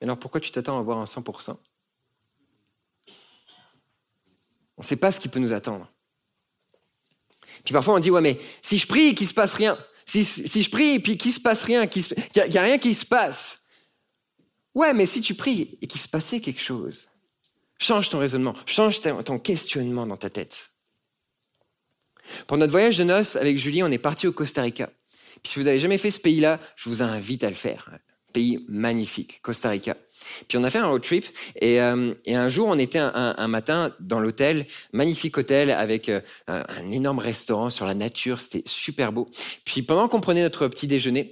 Alors 0.00 0.18
pourquoi 0.18 0.40
tu 0.40 0.52
t'attends 0.52 0.76
à 0.76 0.80
avoir 0.80 0.98
un 0.98 1.04
100% 1.04 1.56
On 4.76 4.82
ne 4.82 4.86
sait 4.86 4.96
pas 4.96 5.10
ce 5.10 5.18
qui 5.18 5.28
peut 5.28 5.40
nous 5.40 5.52
attendre. 5.52 5.90
Puis 7.64 7.72
parfois 7.72 7.94
on 7.94 7.98
dit, 7.98 8.10
ouais, 8.10 8.20
mais 8.20 8.38
si 8.62 8.78
je 8.78 8.86
prie 8.86 9.08
et 9.08 9.14
qu'il 9.14 9.26
ne 9.26 9.30
se 9.30 9.34
passe 9.34 9.54
rien, 9.54 9.76
si, 10.08 10.62
je 10.62 10.70
prie 10.70 10.94
et 10.94 11.00
puis 11.00 11.18
qu'il 11.18 11.32
se 11.32 11.40
passe 11.40 11.62
rien, 11.62 11.86
qu'il 11.86 12.04
n'y 12.34 12.58
a, 12.58 12.62
rien 12.62 12.78
qui 12.78 12.94
se 12.94 13.04
passe. 13.04 13.58
Ouais, 14.74 14.94
mais 14.94 15.06
si 15.06 15.20
tu 15.20 15.34
pries 15.34 15.78
et 15.82 15.86
qu'il 15.86 16.00
se 16.00 16.08
passait 16.08 16.40
quelque 16.40 16.62
chose, 16.62 17.08
change 17.78 18.08
ton 18.08 18.18
raisonnement, 18.18 18.54
change 18.64 19.00
ton 19.00 19.38
questionnement 19.38 20.06
dans 20.06 20.16
ta 20.16 20.30
tête. 20.30 20.70
Pour 22.46 22.56
notre 22.56 22.72
voyage 22.72 22.96
de 22.96 23.04
noces 23.04 23.36
avec 23.36 23.58
Julie, 23.58 23.82
on 23.82 23.90
est 23.90 23.98
parti 23.98 24.26
au 24.26 24.32
Costa 24.32 24.62
Rica. 24.62 24.90
Puis 25.42 25.52
si 25.52 25.58
vous 25.58 25.64
n'avez 25.64 25.78
jamais 25.78 25.98
fait 25.98 26.10
ce 26.10 26.20
pays-là, 26.20 26.60
je 26.76 26.88
vous 26.88 27.02
invite 27.02 27.44
à 27.44 27.50
le 27.50 27.56
faire. 27.56 27.98
Pays 28.32 28.64
magnifique, 28.68 29.40
Costa 29.42 29.70
Rica. 29.70 29.96
Puis 30.48 30.58
on 30.58 30.64
a 30.64 30.70
fait 30.70 30.78
un 30.78 30.86
road 30.86 31.02
trip 31.02 31.24
et, 31.60 31.80
euh, 31.80 32.12
un 32.26 32.48
jour 32.48 32.68
on 32.68 32.78
était 32.78 32.98
un, 32.98 33.48
matin 33.48 33.94
dans 34.00 34.20
l'hôtel, 34.20 34.66
magnifique 34.92 35.38
hôtel 35.38 35.70
avec 35.70 36.08
euh, 36.08 36.20
un 36.46 36.90
énorme 36.90 37.18
restaurant 37.18 37.70
sur 37.70 37.86
la 37.86 37.94
nature, 37.94 38.40
c'était 38.40 38.62
super 38.66 39.12
beau. 39.12 39.28
Puis 39.64 39.82
pendant 39.82 40.08
qu'on 40.08 40.20
prenait 40.20 40.42
notre 40.42 40.68
petit 40.68 40.86
déjeuner, 40.86 41.30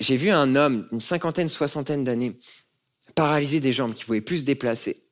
j'ai 0.00 0.16
vu 0.16 0.30
un 0.30 0.56
homme, 0.56 0.88
une 0.92 1.00
cinquantaine, 1.00 1.48
soixantaine 1.48 2.04
d'années, 2.04 2.38
paralysé 3.14 3.60
des 3.60 3.72
jambes, 3.72 3.94
qui 3.94 4.04
pouvait 4.04 4.20
plus 4.20 4.38
se 4.38 4.44
déplacer. 4.44 5.04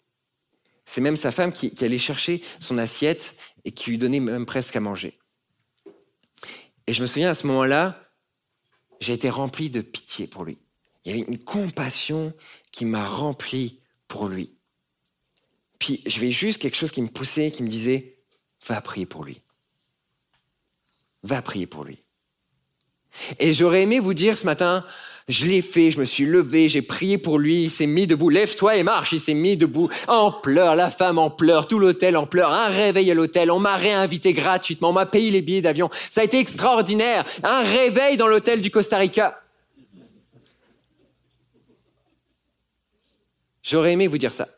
C'est 0.85 1.01
même 1.01 1.17
sa 1.17 1.31
femme 1.31 1.53
qui, 1.53 1.73
qui 1.73 1.85
allait 1.85 1.99
chercher 1.99 2.43
son 2.59 2.79
assiette 2.79 3.35
et 3.65 3.73
qui 3.73 3.91
lui 3.91 3.99
donnait 3.99 4.21
même 4.21 4.47
presque 4.47 4.77
à 4.77 4.81
manger. 4.81 5.19
Et 6.87 6.93
je 6.93 7.03
me 7.03 7.07
souviens 7.07 7.31
à 7.31 7.35
ce 7.35 7.47
moment-là, 7.47 8.11
j'ai 9.01 9.13
été 9.13 9.31
rempli 9.31 9.71
de 9.71 9.81
pitié 9.81 10.27
pour 10.27 10.45
lui. 10.45 10.59
Il 11.05 11.11
y 11.11 11.15
avait 11.15 11.29
une 11.29 11.39
compassion 11.39 12.33
qui 12.71 12.85
m'a 12.85 13.07
rempli 13.07 13.81
pour 14.09 14.29
lui. 14.29 14.55
Puis 15.79 16.03
je 16.07 16.21
vais 16.21 16.31
juste 16.31 16.61
quelque 16.61 16.77
chose 16.77 16.93
qui 16.93 17.03
me 17.03 17.09
poussait, 17.09 17.51
qui 17.51 17.63
me 17.63 17.69
disait, 17.69 18.19
va 18.67 18.81
prier 18.81 19.07
pour 19.07 19.25
lui. 19.25 19.41
Va 21.25 21.43
prier 21.43 21.67
pour 21.67 21.85
lui. 21.85 22.03
Et 23.39 23.53
j'aurais 23.53 23.83
aimé 23.83 23.99
vous 23.99 24.15
dire 24.15 24.37
ce 24.37 24.47
matin, 24.47 24.85
Je 25.29 25.47
l'ai 25.47 25.63
fait, 25.63 25.93
je 25.93 26.01
me 26.01 26.05
suis 26.05 26.27
levé, 26.27 26.69
j'ai 26.69 26.83
prié 26.83 27.17
pour 27.17 27.39
lui, 27.39 27.65
il 27.65 27.71
s'est 27.71 27.87
mis 27.87 28.07
debout. 28.07 28.29
Lève-toi 28.29 28.77
et 28.77 28.83
marche, 28.83 29.13
il 29.13 29.21
s'est 29.21 29.35
mis 29.35 29.57
debout. 29.57 29.89
En 30.09 30.33
pleurs, 30.33 30.75
la 30.75 30.91
femme 30.91 31.19
en 31.19 31.31
pleurs, 31.31 31.69
tout 31.69 31.79
l'hôtel 31.79 32.17
en 32.17 32.27
pleurs, 32.27 32.51
un 32.51 32.67
réveil 32.67 33.11
à 33.11 33.15
l'hôtel, 33.15 33.51
on 33.51 33.61
m'a 33.61 33.77
réinvité 33.77 34.33
gratuitement, 34.33 34.91
on 34.91 34.95
m'a 34.95 35.07
payé 35.07 35.31
les 35.31 35.43
billets 35.43 35.63
d'avion. 35.63 35.91
Ça 36.11 36.23
a 36.23 36.25
été 36.25 36.39
extraordinaire. 36.39 37.25
Un 37.45 37.63
réveil 37.63 38.17
dans 38.17 38.27
l'hôtel 38.27 38.61
du 38.61 38.71
Costa 38.71 38.99
Rica. 38.99 39.42
J'aurais 43.63 43.93
aimé 43.93 44.09
vous 44.09 44.19
dire 44.19 44.33
ça. 44.33 44.49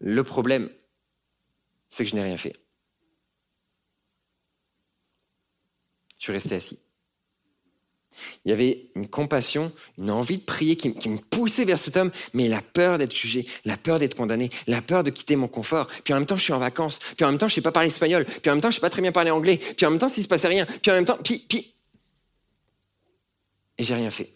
Le 0.00 0.22
problème, 0.22 0.70
c'est 1.88 2.04
que 2.04 2.10
je 2.10 2.14
n'ai 2.14 2.22
rien 2.22 2.36
fait. 2.36 2.56
Je 6.18 6.24
suis 6.24 6.32
resté 6.32 6.54
assis. 6.56 6.78
Il 8.44 8.50
y 8.50 8.52
avait 8.52 8.90
une 8.96 9.08
compassion, 9.08 9.72
une 9.96 10.10
envie 10.10 10.38
de 10.38 10.42
prier 10.42 10.76
qui, 10.76 11.08
me 11.08 11.18
poussait 11.18 11.64
vers 11.64 11.78
cet 11.78 11.96
homme, 11.96 12.10
mais 12.32 12.48
la 12.48 12.62
peur 12.62 12.98
d'être 12.98 13.14
jugé, 13.14 13.46
la 13.64 13.76
peur 13.76 13.98
d'être 13.98 14.14
condamné, 14.14 14.50
la 14.66 14.82
peur 14.82 15.04
de 15.04 15.10
quitter 15.10 15.36
mon 15.36 15.46
confort. 15.48 15.86
Puis 16.04 16.12
en 16.14 16.16
même 16.16 16.26
temps, 16.26 16.36
je 16.36 16.44
suis 16.44 16.52
en 16.52 16.58
vacances. 16.58 16.98
Puis 17.16 17.24
en 17.24 17.28
même 17.28 17.38
temps, 17.38 17.48
je 17.48 17.52
ne 17.52 17.56
sais 17.56 17.62
pas 17.62 17.72
parler 17.72 17.88
espagnol. 17.88 18.24
Puis 18.24 18.50
en 18.50 18.54
même 18.54 18.60
temps, 18.60 18.70
je 18.70 18.76
ne 18.76 18.80
sais 18.80 18.80
pas 18.80 18.90
très 18.90 19.02
bien 19.02 19.12
parler 19.12 19.30
anglais. 19.30 19.58
Puis 19.58 19.86
en 19.86 19.90
même 19.90 19.98
temps, 19.98 20.08
s'il 20.08 20.22
se 20.22 20.28
passait 20.28 20.48
rien. 20.48 20.66
Puis 20.66 20.90
en 20.90 20.94
même 20.94 21.04
temps, 21.04 21.18
puis, 21.22 21.44
puis. 21.48 21.74
Et 23.76 23.84
j'ai 23.84 23.94
rien 23.94 24.10
fait. 24.10 24.32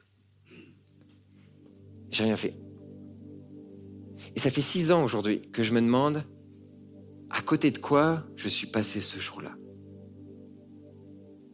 J'ai 2.12 2.24
rien 2.24 2.36
fait. 2.36 2.54
Et 4.36 4.40
ça 4.40 4.50
fait 4.50 4.60
six 4.60 4.92
ans 4.92 5.02
aujourd'hui 5.02 5.50
que 5.50 5.62
je 5.62 5.72
me 5.72 5.80
demande 5.80 6.24
à 7.30 7.42
côté 7.42 7.70
de 7.70 7.78
quoi 7.78 8.24
je 8.36 8.48
suis 8.48 8.66
passé 8.66 9.00
ce 9.00 9.18
jour-là? 9.18 9.54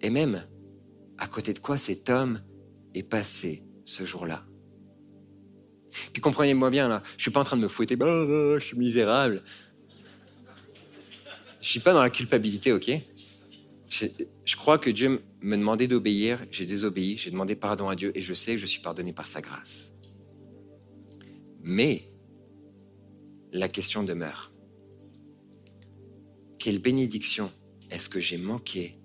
Et 0.01 0.11
même 0.11 0.45
à 1.17 1.27
côté 1.27 1.53
de 1.53 1.59
quoi 1.59 1.77
cet 1.77 2.11
homme 2.11 2.41
est 2.95 3.03
passé 3.03 3.65
ce 3.85 4.05
jour-là? 4.05 4.45
Puis 6.13 6.21
comprenez-moi 6.21 6.71
bien, 6.71 6.89
là, 6.89 7.03
je 7.17 7.23
suis 7.23 7.31
pas 7.31 7.41
en 7.41 7.45
train 7.45 7.57
de 7.57 7.63
me 7.63 7.69
fouetter, 7.69 7.97
bah, 7.97 8.27
bah, 8.27 8.59
je 8.59 8.65
suis 8.65 8.77
misérable. 8.77 9.43
Je 11.61 11.69
suis 11.69 11.81
pas 11.81 11.93
dans 11.93 12.03
la 12.03 12.11
culpabilité, 12.11 12.73
ok? 12.73 12.91
Je, 13.89 14.57
crois 14.57 14.79
que 14.79 14.91
Dieu 14.91 15.23
me 15.41 15.57
demandait 15.57 15.89
d'obéir, 15.89 16.45
j'ai 16.51 16.67
désobéi, 16.67 17.17
j'ai 17.17 17.31
demandé 17.31 17.57
pardon 17.57 17.89
à 17.89 17.97
Dieu 17.97 18.13
et 18.15 18.21
je 18.21 18.35
sais 18.35 18.53
que 18.53 18.59
je 18.59 18.67
suis 18.67 18.83
pardonné 18.83 19.13
par 19.13 19.27
sa 19.27 19.41
grâce. 19.41 19.88
Mais 21.71 22.09
la 23.53 23.69
question 23.69 24.03
demeure. 24.03 24.55
Quelle 26.59 26.79
bénédiction 26.79 27.53
est-ce 27.91 28.09
que 28.09 28.21
j'ai 28.21 28.39
manqué 28.39 28.99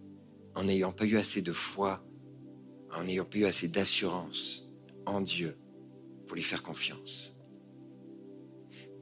en 0.55 0.63
n'ayant 0.63 0.93
pas 0.93 1.03
eu 1.03 1.17
assez 1.17 1.41
de 1.41 1.51
foi, 1.51 2.01
en 2.95 3.03
n'ayant 3.03 3.25
pas 3.25 3.39
eu 3.39 3.43
assez 3.43 3.67
d'assurance 3.67 4.71
en 5.05 5.19
Dieu 5.19 5.57
pour 6.25 6.37
lui 6.37 6.41
faire 6.41 6.63
confiance? 6.63 7.37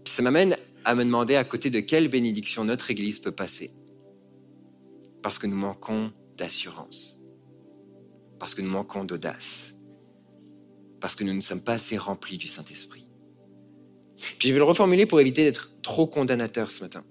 Ça 0.08 0.24
m'amène 0.24 0.58
à 0.84 0.96
me 0.96 1.04
demander 1.04 1.36
à 1.36 1.44
côté 1.44 1.70
de 1.70 1.82
quelle 1.82 2.08
bénédiction 2.08 2.64
notre 2.64 2.90
Église 2.90 3.20
peut 3.20 3.32
passer. 3.32 3.76
Parce 5.22 5.38
que 5.38 5.46
nous 5.46 5.56
manquons 5.56 6.12
d'assurance, 6.36 7.20
parce 8.40 8.56
que 8.56 8.64
nous 8.64 8.72
manquons 8.72 9.04
d'audace, 9.04 9.76
parce 11.00 11.14
que 11.14 11.24
nous 11.24 11.36
ne 11.36 11.42
sommes 11.42 11.64
pas 11.64 11.74
assez 11.74 12.00
remplis 12.00 12.40
du 12.40 12.48
Saint-Esprit. 12.48 13.01
Puis 14.38 14.48
je 14.48 14.54
vais 14.54 14.60
le 14.60 14.66
reformuler 14.66 15.06
pour 15.06 15.20
éviter 15.20 15.44
d'être 15.44 15.72
trop 15.82 16.08
condamnateur 16.08 16.72
ce 16.72 16.82
matin. 16.82 17.04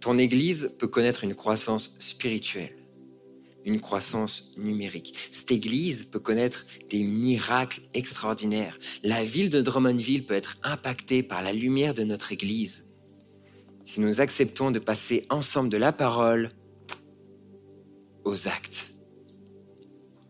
Ton 0.00 0.18
Église 0.18 0.70
peut 0.78 0.86
connaître 0.86 1.24
une 1.24 1.34
croissance 1.34 1.96
spirituelle, 1.98 2.76
une 3.64 3.80
croissance 3.80 4.52
numérique. 4.56 5.14
Cette 5.32 5.50
Église 5.50 6.04
peut 6.04 6.20
connaître 6.20 6.66
des 6.90 7.02
miracles 7.02 7.80
extraordinaires. 7.92 8.78
La 9.02 9.24
ville 9.24 9.50
de 9.50 9.60
Drummondville 9.60 10.24
peut 10.24 10.34
être 10.34 10.58
impactée 10.62 11.22
par 11.22 11.42
la 11.42 11.52
lumière 11.52 11.94
de 11.94 12.04
notre 12.04 12.32
Église 12.32 12.86
si 13.86 14.00
nous 14.00 14.20
acceptons 14.20 14.70
de 14.70 14.78
passer 14.78 15.26
ensemble 15.30 15.70
de 15.70 15.76
la 15.76 15.92
parole 15.92 16.50
aux 18.24 18.48
actes, 18.48 18.92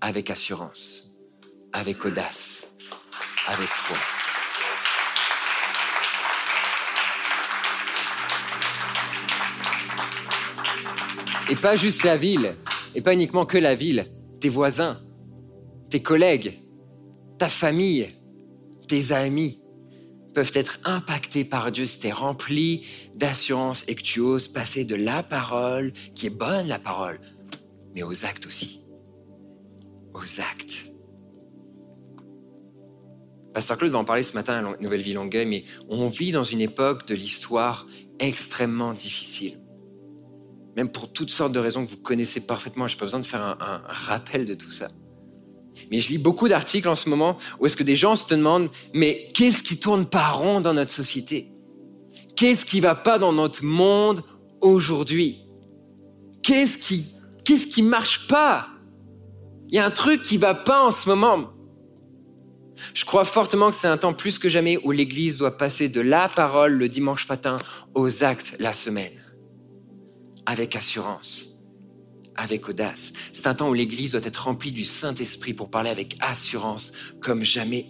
avec 0.01 0.31
assurance, 0.31 1.11
avec 1.73 2.05
audace, 2.05 2.69
avec 3.49 3.69
foi. 3.69 4.16
Et 11.49 11.55
pas 11.55 11.77
juste 11.77 12.03
la 12.03 12.17
ville, 12.17 12.57
et 12.97 13.01
pas 13.01 13.15
uniquement 13.15 13.47
que 13.47 13.57
la 13.57 13.77
ville, 13.77 14.07
tes 14.41 14.49
voisins, 14.49 14.99
tes 15.91 16.03
collègues, 16.03 16.59
ta 17.39 17.49
famille, 17.49 18.09
tes 18.89 19.13
amis 19.13 19.61
peuvent 20.35 20.51
être 20.55 20.81
impactés 20.85 21.45
par 21.45 21.71
Dieu. 21.71 21.87
Si 21.87 22.01
tu 22.01 22.09
es 22.09 22.13
rempli 22.13 22.85
d'assurance 23.15 23.85
et 23.87 23.95
que 23.95 24.03
tu 24.03 24.19
oses 24.19 24.49
passer 24.49 24.85
de 24.85 24.97
la 24.97 25.23
parole, 25.23 25.93
qui 26.15 26.27
est 26.27 26.31
bonne 26.31 26.67
la 26.67 26.81
parole, 26.81 27.21
mais 27.95 28.03
aux 28.03 28.25
actes 28.25 28.47
aussi. 28.47 28.81
Aux 30.15 30.41
actes. 30.41 30.91
Pasteur 33.55 33.79
Claude 33.79 33.93
va 33.93 33.99
en 33.99 34.05
parler 34.05 34.25
ce 34.25 34.33
matin 34.33 34.67
à 34.67 34.83
Nouvelle 34.83 35.01
Vie 35.01 35.15
Longueuil, 35.15 35.47
mais 35.47 35.65
on 35.89 36.09
vit 36.09 36.33
dans 36.33 36.45
une 36.45 36.61
époque 36.61 37.07
de 37.07 37.15
l'histoire 37.15 37.87
extrêmement 38.19 38.93
difficile 38.93 39.59
même 40.77 40.91
pour 40.91 41.11
toutes 41.11 41.31
sortes 41.31 41.53
de 41.53 41.59
raisons 41.59 41.87
que 41.87 41.91
vous 41.91 41.97
connaissez 41.97 42.41
parfaitement. 42.41 42.87
Je 42.87 42.95
n'ai 42.95 42.99
pas 42.99 43.07
besoin 43.07 43.21
de 43.21 43.27
faire 43.27 43.43
un, 43.43 43.83
rappel 43.87 44.45
de 44.45 44.55
tout 44.55 44.71
ça. 44.71 44.91
Mais 45.91 45.99
je 45.99 46.11
lis 46.11 46.19
beaucoup 46.19 46.49
d'articles 46.49 46.89
en 46.89 46.95
ce 46.95 47.09
moment 47.09 47.37
où 47.59 47.67
est-ce 47.67 47.77
que 47.77 47.83
des 47.83 47.97
gens 47.97 48.15
se 48.15 48.29
demandent, 48.29 48.71
mais 48.95 49.29
qu'est-ce 49.35 49.63
qui 49.63 49.79
tourne 49.79 50.07
pas 50.07 50.29
rond 50.29 50.61
dans 50.61 50.75
notre 50.75 50.93
société? 50.93 51.51
Qu'est-ce 52.37 52.65
qui 52.65 52.81
va 52.81 52.95
pas 52.95 53.19
dans 53.19 53.33
notre 53.33 53.65
monde 53.65 54.23
aujourd'hui? 54.61 55.41
Qu'est-ce 56.43 56.79
qui, 56.79 57.07
qu'est-ce 57.45 57.67
qui 57.67 57.83
marche 57.83 58.27
pas? 58.29 58.69
Il 59.69 59.75
y 59.75 59.79
a 59.79 59.87
un 59.87 59.91
truc 59.91 60.23
qui 60.23 60.37
va 60.37 60.55
pas 60.55 60.85
en 60.85 60.91
ce 60.91 61.09
moment. 61.09 61.53
Je 62.93 63.07
crois 63.07 63.25
fortement 63.25 63.71
que 63.71 63.77
c'est 63.77 63.89
un 63.89 63.97
temps 63.97 64.13
plus 64.13 64.39
que 64.39 64.51
jamais 64.51 64.79
où 64.85 64.93
l'Église 64.93 65.39
doit 65.39 65.57
passer 65.57 65.89
de 65.89 66.03
la 66.03 66.29
parole 66.29 66.75
le 66.75 66.89
dimanche 66.89 67.27
matin 67.29 67.57
aux 67.95 68.23
actes 68.23 68.55
la 68.61 68.75
semaine 68.75 69.26
avec 70.47 70.77
assurance, 70.77 71.61
avec 72.37 72.69
audace. 72.69 73.13
C'est 73.33 73.47
un 73.47 73.55
temps 73.55 73.69
où 73.69 73.75
l'Église 73.75 74.13
doit 74.13 74.21
être 74.23 74.45
remplie 74.45 74.73
du 74.73 74.85
Saint-Esprit 74.85 75.53
pour 75.53 75.71
parler 75.71 75.91
avec 75.91 76.17
assurance 76.21 76.93
comme 77.21 77.45
jamais. 77.45 77.87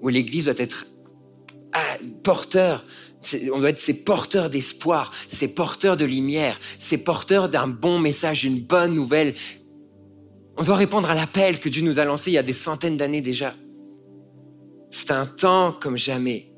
Où 0.00 0.08
l'Église 0.08 0.46
doit 0.46 0.54
être 0.56 0.86
ah, 1.74 1.98
porteur, 2.22 2.84
on 3.52 3.60
doit 3.60 3.70
être 3.70 3.78
ces 3.78 3.94
porteurs 3.94 4.50
d'espoir, 4.50 5.12
ces 5.28 5.48
porteurs 5.48 5.96
de 5.96 6.04
lumière, 6.04 6.58
ces 6.78 6.98
porteurs 6.98 7.48
d'un 7.48 7.68
bon 7.68 7.98
message, 7.98 8.40
d'une 8.40 8.60
bonne 8.60 8.94
nouvelle. 8.94 9.34
On 10.58 10.64
doit 10.64 10.76
répondre 10.76 11.10
à 11.10 11.14
l'appel 11.14 11.60
que 11.60 11.68
Dieu 11.68 11.82
nous 11.82 11.98
a 11.98 12.04
lancé 12.04 12.30
il 12.30 12.34
y 12.34 12.38
a 12.38 12.42
des 12.42 12.52
centaines 12.52 12.96
d'années 12.96 13.20
déjà. 13.20 13.54
C'est 14.90 15.12
un 15.12 15.26
temps 15.26 15.72
comme 15.72 15.96
jamais 15.96 16.52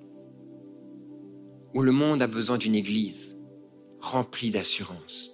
où 1.74 1.82
le 1.82 1.92
monde 1.92 2.22
a 2.22 2.26
besoin 2.26 2.58
d'une 2.58 2.74
Église 2.74 3.33
rempli 4.04 4.50
d'assurance, 4.50 5.30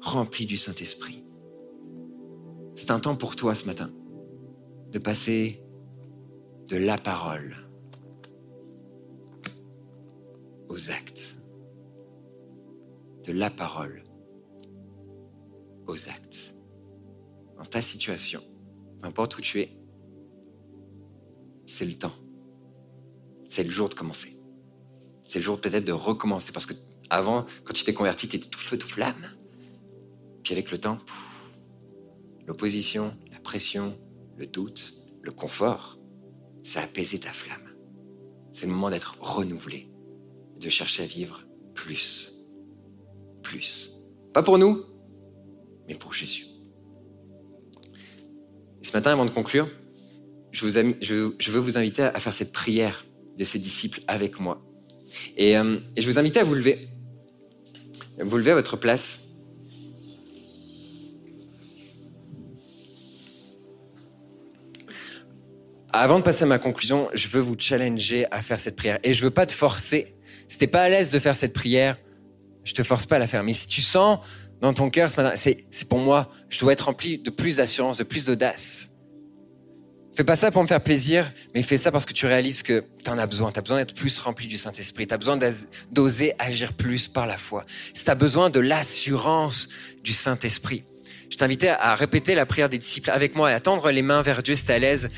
rempli 0.00 0.46
du 0.46 0.56
Saint-Esprit. 0.56 1.24
C'est 2.76 2.92
un 2.92 3.00
temps 3.00 3.16
pour 3.16 3.34
toi 3.34 3.54
ce 3.56 3.64
matin 3.64 3.90
de 4.92 4.98
passer 5.00 5.60
de 6.68 6.76
la 6.76 6.98
parole 6.98 7.56
aux 10.68 10.90
actes. 10.90 11.36
De 13.24 13.32
la 13.32 13.50
parole 13.50 14.04
aux 15.88 16.08
actes. 16.08 16.54
Dans 17.58 17.64
ta 17.64 17.82
situation, 17.82 18.40
n'importe 19.02 19.36
où 19.36 19.40
tu 19.40 19.60
es, 19.60 19.76
c'est 21.66 21.86
le 21.86 21.96
temps. 21.96 22.14
C'est 23.48 23.64
le 23.64 23.70
jour 23.70 23.88
de 23.88 23.94
commencer. 23.94 24.36
C'est 25.24 25.40
le 25.40 25.44
jour 25.44 25.60
peut-être 25.60 25.84
de 25.84 25.92
recommencer 25.92 26.52
parce 26.52 26.66
que 26.66 26.74
avant, 27.10 27.44
quand 27.64 27.72
tu 27.72 27.84
t'es 27.84 27.94
converti, 27.94 28.28
tu 28.28 28.36
étais 28.36 28.48
tout 28.48 28.58
feu, 28.58 28.76
tout 28.78 28.88
flamme. 28.88 29.30
Puis 30.42 30.52
avec 30.52 30.70
le 30.70 30.78
temps, 30.78 30.98
l'opposition, 32.46 33.16
la 33.32 33.38
pression, 33.40 33.98
le 34.36 34.46
doute, 34.46 34.94
le 35.22 35.32
confort, 35.32 35.98
ça 36.62 36.80
a 36.80 36.84
apaisé 36.84 37.18
ta 37.18 37.32
flamme. 37.32 37.74
C'est 38.52 38.66
le 38.66 38.72
moment 38.72 38.90
d'être 38.90 39.16
renouvelé, 39.20 39.88
de 40.60 40.68
chercher 40.68 41.02
à 41.02 41.06
vivre 41.06 41.44
plus. 41.74 42.32
Plus. 43.42 43.92
Pas 44.32 44.42
pour 44.42 44.58
nous, 44.58 44.84
mais 45.88 45.94
pour 45.94 46.12
Jésus. 46.12 46.46
ce 48.82 48.92
matin, 48.92 49.12
avant 49.12 49.24
de 49.24 49.30
conclure, 49.30 49.68
je, 50.52 50.64
veux 51.50 51.60
vous 51.60 51.76
inviter 51.76 52.02
à 52.02 52.18
faire 52.18 52.32
cette 52.32 52.52
prière 52.52 53.04
de 53.36 53.44
ces 53.44 53.58
disciples 53.58 54.00
avec 54.06 54.40
moi. 54.40 54.64
Et, 55.36 55.58
euh, 55.58 55.78
et 55.96 56.00
je 56.00 56.10
vous 56.10 56.18
invite 56.18 56.36
à 56.36 56.44
vous 56.44 56.54
lever. 56.54 56.88
Vous 58.18 58.38
levez 58.38 58.52
à 58.52 58.54
votre 58.54 58.76
place. 58.76 59.18
Avant 65.92 66.18
de 66.18 66.24
passer 66.24 66.44
à 66.44 66.46
ma 66.46 66.58
conclusion, 66.58 67.08
je 67.14 67.28
veux 67.28 67.40
vous 67.40 67.56
challenger 67.58 68.26
à 68.30 68.42
faire 68.42 68.58
cette 68.58 68.76
prière. 68.76 68.98
Et 69.02 69.14
je 69.14 69.20
ne 69.20 69.24
veux 69.24 69.30
pas 69.30 69.46
te 69.46 69.52
forcer. 69.52 70.14
Si 70.48 70.58
t'es 70.58 70.66
pas 70.66 70.82
à 70.82 70.88
l'aise 70.88 71.10
de 71.10 71.18
faire 71.18 71.34
cette 71.34 71.52
prière, 71.52 71.96
je 72.64 72.74
te 72.74 72.82
force 72.82 73.06
pas 73.06 73.16
à 73.16 73.18
la 73.18 73.26
faire. 73.26 73.42
Mais 73.44 73.52
si 73.52 73.66
tu 73.66 73.80
sens 73.82 74.18
dans 74.60 74.72
ton 74.72 74.90
cœur 74.90 75.10
ce 75.10 75.16
matin, 75.16 75.34
c'est 75.36 75.88
pour 75.88 75.98
moi, 75.98 76.30
je 76.48 76.58
dois 76.58 76.72
être 76.72 76.86
rempli 76.86 77.18
de 77.18 77.30
plus 77.30 77.56
d'assurance, 77.56 77.98
de 77.98 78.04
plus 78.04 78.26
d'audace. 78.26 78.88
Fais 80.16 80.24
pas 80.24 80.34
ça 80.34 80.50
pour 80.50 80.62
me 80.62 80.66
faire 80.66 80.80
plaisir, 80.80 81.30
mais 81.54 81.60
fais 81.60 81.76
ça 81.76 81.92
parce 81.92 82.06
que 82.06 82.14
tu 82.14 82.24
réalises 82.24 82.62
que 82.62 82.82
tu 83.04 83.10
en 83.10 83.18
as 83.18 83.26
besoin. 83.26 83.52
Tu 83.52 83.58
as 83.58 83.62
besoin 83.62 83.76
d'être 83.76 83.94
plus 83.94 84.18
rempli 84.18 84.46
du 84.46 84.56
Saint-Esprit. 84.56 85.06
Tu 85.06 85.12
as 85.12 85.18
besoin 85.18 85.38
d'oser 85.92 86.32
agir 86.38 86.72
plus 86.72 87.06
par 87.06 87.26
la 87.26 87.36
foi. 87.36 87.66
Si 87.92 88.02
tu 88.02 88.10
as 88.10 88.14
besoin 88.14 88.48
de 88.48 88.58
l'assurance 88.58 89.68
du 90.02 90.14
Saint-Esprit, 90.14 90.84
je 91.28 91.36
t'invitais 91.36 91.68
à 91.68 91.94
répéter 91.94 92.34
la 92.34 92.46
prière 92.46 92.70
des 92.70 92.78
disciples 92.78 93.10
avec 93.10 93.36
moi 93.36 93.50
et 93.50 93.54
à 93.54 93.60
tendre 93.60 93.90
les 93.90 94.00
mains 94.00 94.22
vers 94.22 94.42
Dieu 94.42 94.56
si 94.56 94.64
tu 94.64 94.72
à 94.72 94.78
l'aise 94.78 95.10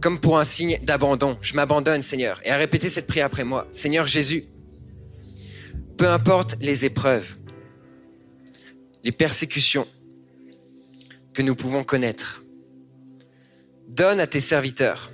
comme 0.00 0.20
pour 0.20 0.38
un 0.38 0.44
signe 0.44 0.78
d'abandon. 0.82 1.36
Je 1.40 1.54
m'abandonne, 1.54 2.02
Seigneur. 2.02 2.40
Et 2.44 2.50
à 2.50 2.56
répéter 2.56 2.88
cette 2.88 3.08
prière 3.08 3.26
après 3.26 3.42
moi. 3.42 3.66
Seigneur 3.72 4.06
Jésus, 4.06 4.44
peu 5.98 6.08
importe 6.08 6.54
les 6.60 6.84
épreuves, 6.84 7.34
les 9.02 9.10
persécutions 9.10 9.88
que 11.32 11.42
nous 11.42 11.56
pouvons 11.56 11.82
connaître, 11.82 12.43
donne 13.88 14.20
à 14.20 14.26
tes 14.26 14.40
serviteurs 14.40 15.10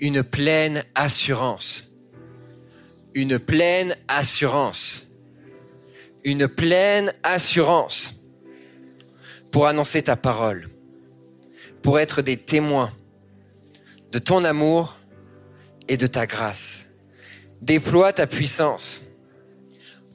une 0.00 0.22
pleine 0.22 0.84
assurance. 0.94 1.84
Une 3.14 3.38
pleine 3.38 3.96
assurance. 4.08 5.06
Une 6.24 6.48
pleine 6.48 7.12
assurance 7.22 8.12
pour 9.50 9.66
annoncer 9.66 10.02
ta 10.02 10.16
parole, 10.16 10.68
pour 11.82 11.98
être 11.98 12.20
des 12.20 12.36
témoins 12.36 12.92
de 14.12 14.18
ton 14.18 14.44
amour 14.44 14.96
et 15.88 15.96
de 15.96 16.06
ta 16.06 16.26
grâce. 16.26 16.80
Déploie 17.62 18.12
ta 18.12 18.26
puissance 18.26 19.00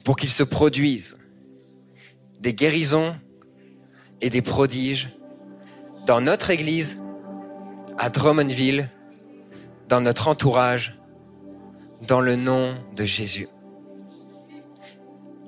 pour 0.04 0.16
qu'il 0.16 0.30
se 0.30 0.42
produise 0.42 1.16
des 2.40 2.54
guérisons 2.54 3.16
et 4.20 4.30
des 4.30 4.42
prodiges 4.42 5.10
dans 6.06 6.20
notre 6.20 6.50
Église, 6.50 6.98
à 7.98 8.10
Drummondville, 8.10 8.90
dans 9.88 10.00
notre 10.00 10.28
entourage, 10.28 10.98
dans 12.06 12.20
le 12.20 12.36
nom 12.36 12.74
de 12.96 13.04
Jésus. 13.04 13.48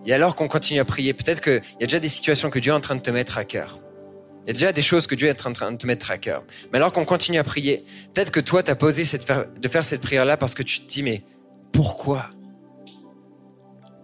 Et 0.07 0.12
alors 0.12 0.36
qu'on 0.36 0.49
continue 0.49 0.80
à 0.80 0.84
prier, 0.84 1.14
peut-être 1.14 1.40
qu'il 1.40 1.62
y 1.80 1.84
a 1.84 1.86
déjà 1.86 1.99
des 1.99 2.09
situations 2.09 2.51
que 2.51 2.59
Dieu 2.59 2.72
est 2.72 2.74
en 2.74 2.80
train 2.80 2.97
de 2.97 3.01
te 3.01 3.11
mettre 3.11 3.38
à 3.38 3.45
cœur. 3.45 3.78
Il 4.45 4.49
y 4.49 4.51
a 4.51 4.53
déjà 4.53 4.72
des 4.72 4.82
choses 4.82 5.07
que 5.07 5.14
Dieu 5.14 5.28
est 5.28 5.47
en 5.47 5.53
train 5.55 5.72
de 5.72 5.78
te 5.78 5.86
mettre 5.86 6.11
à 6.11 6.18
cœur. 6.18 6.45
Mais 6.70 6.76
alors 6.76 6.92
qu'on 6.92 7.07
continue 7.07 7.38
à 7.38 7.45
prier, 7.45 7.84
peut-être 8.12 8.30
que 8.30 8.40
toi, 8.40 8.62
tu 8.62 8.70
as 8.70 8.76
posé 8.76 9.05
de 9.05 9.68
faire 9.68 9.84
cette 9.84 10.03
prière-là 10.03 10.36
parce 10.36 10.55
que 10.55 10.62
tu 10.62 10.80
te 10.80 10.86
dis, 10.86 11.03
mais 11.03 11.24
pourquoi? 11.72 12.28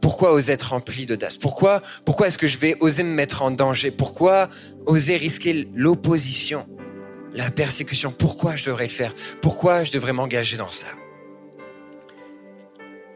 Pourquoi 0.00 0.32
oser 0.32 0.52
être 0.52 0.70
rempli 0.70 1.04
d'audace? 1.04 1.36
Pourquoi, 1.36 1.82
pourquoi 2.06 2.28
est-ce 2.28 2.38
que 2.38 2.46
je 2.46 2.56
vais 2.56 2.74
oser 2.80 3.02
me 3.02 3.12
mettre 3.12 3.42
en 3.42 3.50
danger? 3.50 3.90
Pourquoi 3.90 4.48
oser 4.86 5.18
risquer 5.18 5.68
l'opposition, 5.74 6.66
la 7.34 7.50
persécution 7.50 8.12
Pourquoi 8.12 8.56
je 8.56 8.64
devrais 8.64 8.86
le 8.86 8.92
faire? 8.92 9.14
Pourquoi 9.40 9.84
je 9.84 9.92
devrais 9.92 10.12
m'engager 10.12 10.56
dans 10.56 10.70
ça? 10.70 10.86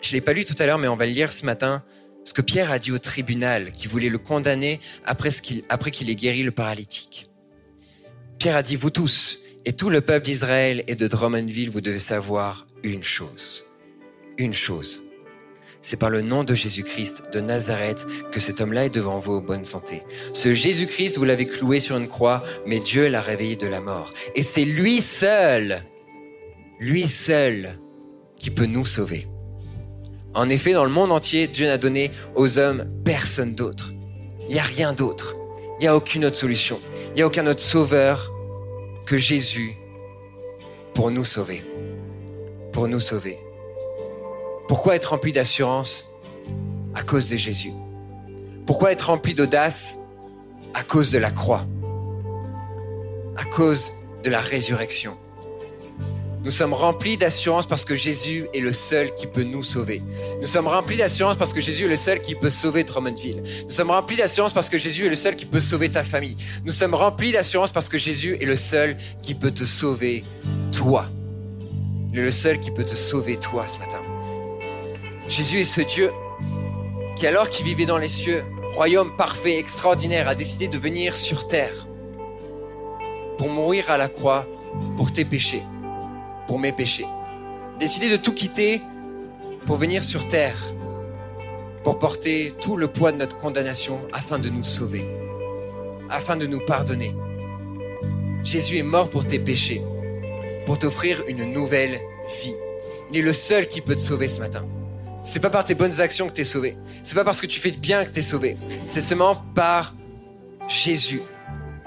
Je 0.03 0.13
l'ai 0.13 0.21
pas 0.21 0.33
lu 0.33 0.45
tout 0.45 0.55
à 0.59 0.67
l'heure, 0.67 0.79
mais 0.79 0.89
on 0.89 0.97
va 0.97 1.07
le 1.07 1.13
lire 1.13 1.33
ce 1.33 1.45
matin 1.47 1.83
ce 2.25 2.33
que 2.33 2.43
Pierre 2.43 2.71
a 2.71 2.79
dit 2.79 2.91
au 2.91 2.99
tribunal 2.99 3.73
qui 3.73 3.87
voulait 3.87 4.09
le 4.09 4.19
condamner 4.19 4.81
après 5.05 5.31
qu'il 5.31 5.63
après 5.69 5.91
qu'il 5.91 6.09
ait 6.11 6.15
guéri 6.15 6.43
le 6.43 6.51
paralytique. 6.51 7.29
Pierre 8.39 8.57
a 8.57 8.63
dit, 8.63 8.77
vous 8.77 8.91
tous 8.91 9.39
et 9.65 9.73
tout 9.73 9.91
le 9.91 10.01
peuple 10.01 10.27
d'Israël 10.27 10.85
et 10.89 10.95
de 10.95 11.07
Drummondville, 11.07 11.71
vous 11.71 11.81
devez 11.81 11.99
savoir 11.99 12.67
une 12.83 13.03
chose. 13.03 13.65
Une 14.37 14.53
chose. 14.53 15.04
C'est 15.87 15.99
par 15.99 16.09
le 16.09 16.23
nom 16.23 16.45
de 16.45 16.55
Jésus-Christ 16.55 17.25
de 17.31 17.41
Nazareth 17.41 18.07
que 18.33 18.41
cet 18.41 18.63
homme-là 18.63 18.87
est 18.87 18.95
devant 18.95 19.19
vous 19.19 19.43
bonne 19.43 19.67
santé. 19.67 20.01
Ce 20.33 20.55
Jésus-Christ, 20.55 21.19
vous 21.19 21.25
l'avez 21.25 21.47
cloué 21.47 21.79
sur 21.79 21.99
une 21.99 22.09
croix, 22.09 22.43
mais 22.65 22.81
Dieu 22.81 23.07
l'a 23.09 23.21
réveillé 23.21 23.57
de 23.57 23.67
la 23.67 23.83
mort. 23.83 24.15
Et 24.35 24.43
c'est 24.43 24.65
lui 24.65 25.03
seul, 25.03 25.85
lui 26.81 27.07
seul, 27.07 27.79
qui 28.39 28.49
peut 28.49 28.65
nous 28.65 28.87
sauver. 28.87 29.27
En 30.33 30.49
effet, 30.49 30.73
dans 30.73 30.85
le 30.85 30.91
monde 30.91 31.13
entier, 31.13 31.49
Dieu 31.49 31.67
n'a 31.67 31.77
donné 31.77 32.11
aux 32.35 32.57
hommes 32.57 32.87
personne 33.05 33.55
d'autre. 33.55 33.93
Il 34.49 34.55
n'y 34.55 34.61
a 34.61 34.63
rien 34.63 34.95
d'autre. 34.95 35.37
Il 35.79 35.83
n'y 35.83 35.89
a 35.89 35.95
aucune 35.95 36.25
autre 36.25 36.37
solution. 36.37 36.79
Il 37.09 37.17
n'y 37.17 37.23
a 37.23 37.27
aucun 37.27 37.47
autre 37.47 37.61
sauveur 37.61 38.33
que 39.07 39.19
Jésus 39.19 39.77
pour 40.95 41.11
nous 41.11 41.25
sauver. 41.25 41.63
Pour 42.73 42.89
nous 42.89 43.01
sauver. 43.01 43.37
Pourquoi 44.75 44.97
être 44.97 45.11
rempli 45.11 45.33
d'assurance 45.33 46.05
À 46.97 47.05
cause 47.05 47.31
de 47.31 47.37
Jésus? 47.37 47.71
Pourquoi 48.67 48.91
être 48.91 49.03
rempli 49.03 49.33
d'audace 49.33 49.95
À 50.75 50.83
cause 50.83 51.13
de 51.13 51.19
la 51.19 51.31
croix? 51.31 51.65
À 53.37 53.45
cause 53.45 53.93
de 54.25 54.31
la 54.31 54.41
résurrection. 54.41 55.17
Nous 56.43 56.51
sommes 56.51 56.75
remplis 56.75 57.17
d'assurance 57.17 57.67
parce 57.67 57.85
que 57.85 57.95
Jésus 57.95 58.49
est 58.53 58.59
le 58.59 58.73
seul 58.73 59.15
qui 59.15 59.29
peut 59.29 59.45
nous 59.45 59.63
sauver. 59.63 60.03
Nous 60.41 60.47
sommes 60.47 60.67
remplis 60.67 60.97
d'assurance 60.97 61.37
parce 61.37 61.53
que 61.53 61.61
Jésus 61.61 61.85
est 61.85 61.89
le 61.89 61.97
seul 61.97 62.21
qui 62.21 62.35
peut 62.35 62.51
sauver 62.51 62.83
Drummondville. 62.83 63.45
Nous 63.69 63.73
sommes 63.73 63.91
remplis 63.91 64.17
d'assurance 64.17 64.53
parce 64.53 64.69
que 64.69 64.77
Jésus 64.77 65.07
est 65.07 65.11
le 65.11 65.15
seul 65.15 65.37
qui 65.37 65.47
peut 65.47 65.61
sauver 65.61 65.89
ta 65.89 66.03
famille. 66.03 66.37
Nous 66.65 66.73
sommes 66.73 66.95
remplis 66.95 67.31
d'assurance 67.31 67.71
parce 67.71 67.89
que 67.89 67.97
Jésus 67.97 68.37
est 68.41 68.47
le 68.47 68.57
seul 68.57 68.97
qui 69.23 69.35
peut 69.35 69.53
te 69.53 69.65
sauver 69.65 70.25
toi. 70.73 71.07
Il 72.13 72.19
est 72.19 72.25
le 72.25 72.33
seul 72.33 72.59
qui 72.59 72.73
peut 72.73 72.85
te 72.85 72.97
sauver 72.97 73.37
toi 73.37 73.69
ce 73.69 73.79
matin. 73.79 74.03
Jésus 75.29 75.61
est 75.61 75.65
ce 75.65 75.81
Dieu 75.81 76.13
qui, 77.17 77.27
alors 77.27 77.49
qu'il 77.49 77.65
vivait 77.65 77.87
dans 77.87 77.99
les 77.99 78.09
cieux, 78.09 78.45
royaume 78.75 79.15
parfait, 79.17 79.59
extraordinaire, 79.59 80.29
a 80.29 80.35
décidé 80.35 80.69
de 80.69 80.79
venir 80.79 81.17
sur 81.17 81.47
terre 81.47 81.87
pour 83.39 83.49
mourir 83.49 83.91
à 83.91 83.99
la 83.99 84.09
croix 84.09 84.47
pour 84.97 85.13
tes 85.13 85.25
péchés 85.25 85.63
pour 86.47 86.59
mes 86.59 86.73
péchés. 86.73 87.07
Décider 87.79 88.11
de 88.11 88.17
tout 88.17 88.33
quitter 88.33 88.81
pour 89.67 89.77
venir 89.77 90.03
sur 90.03 90.29
terre, 90.29 90.63
pour 91.83 91.99
porter 91.99 92.55
tout 92.61 92.77
le 92.77 92.89
poids 92.89 93.13
de 93.13 93.19
notre 93.19 93.37
condamnation 93.37 94.01
afin 94.13 94.39
de 94.39 94.49
nous 94.49 94.63
sauver, 94.63 95.05
afin 96.11 96.37
de 96.37 96.47
nous 96.47 96.61
pardonner. 96.61 97.15
Jésus 98.43 98.79
est 98.79 98.83
mort 98.83 99.09
pour 99.09 99.27
tes 99.27 99.39
péchés, 99.39 99.83
pour 100.67 100.79
t'offrir 100.79 101.25
une 101.29 101.45
nouvelle 101.53 102.01
vie. 102.43 102.57
Il 103.11 103.19
est 103.19 103.23
le 103.23 103.33
seul 103.33 103.69
qui 103.69 103.81
peut 103.81 103.95
te 103.95 104.01
sauver 104.01 104.29
ce 104.29 104.41
matin. 104.41 104.67
C'est 105.25 105.41
pas 105.41 105.51
par 105.51 105.65
tes 105.65 105.75
bonnes 105.75 106.01
actions 106.01 106.29
que 106.29 106.35
tu 106.35 106.43
es 106.43 106.45
sauvé. 106.45 106.77
C'est 107.03 107.15
pas 107.15 107.25
parce 107.25 107.41
que 107.41 107.47
tu 107.47 107.59
fais 107.59 107.71
de 107.71 107.79
bien 107.79 108.05
que 108.05 108.11
tu 108.11 108.19
es 108.21 108.23
sauvé. 108.23 108.57
C'est 108.85 109.01
seulement 109.01 109.43
par 109.55 109.95
Jésus. 110.69 111.23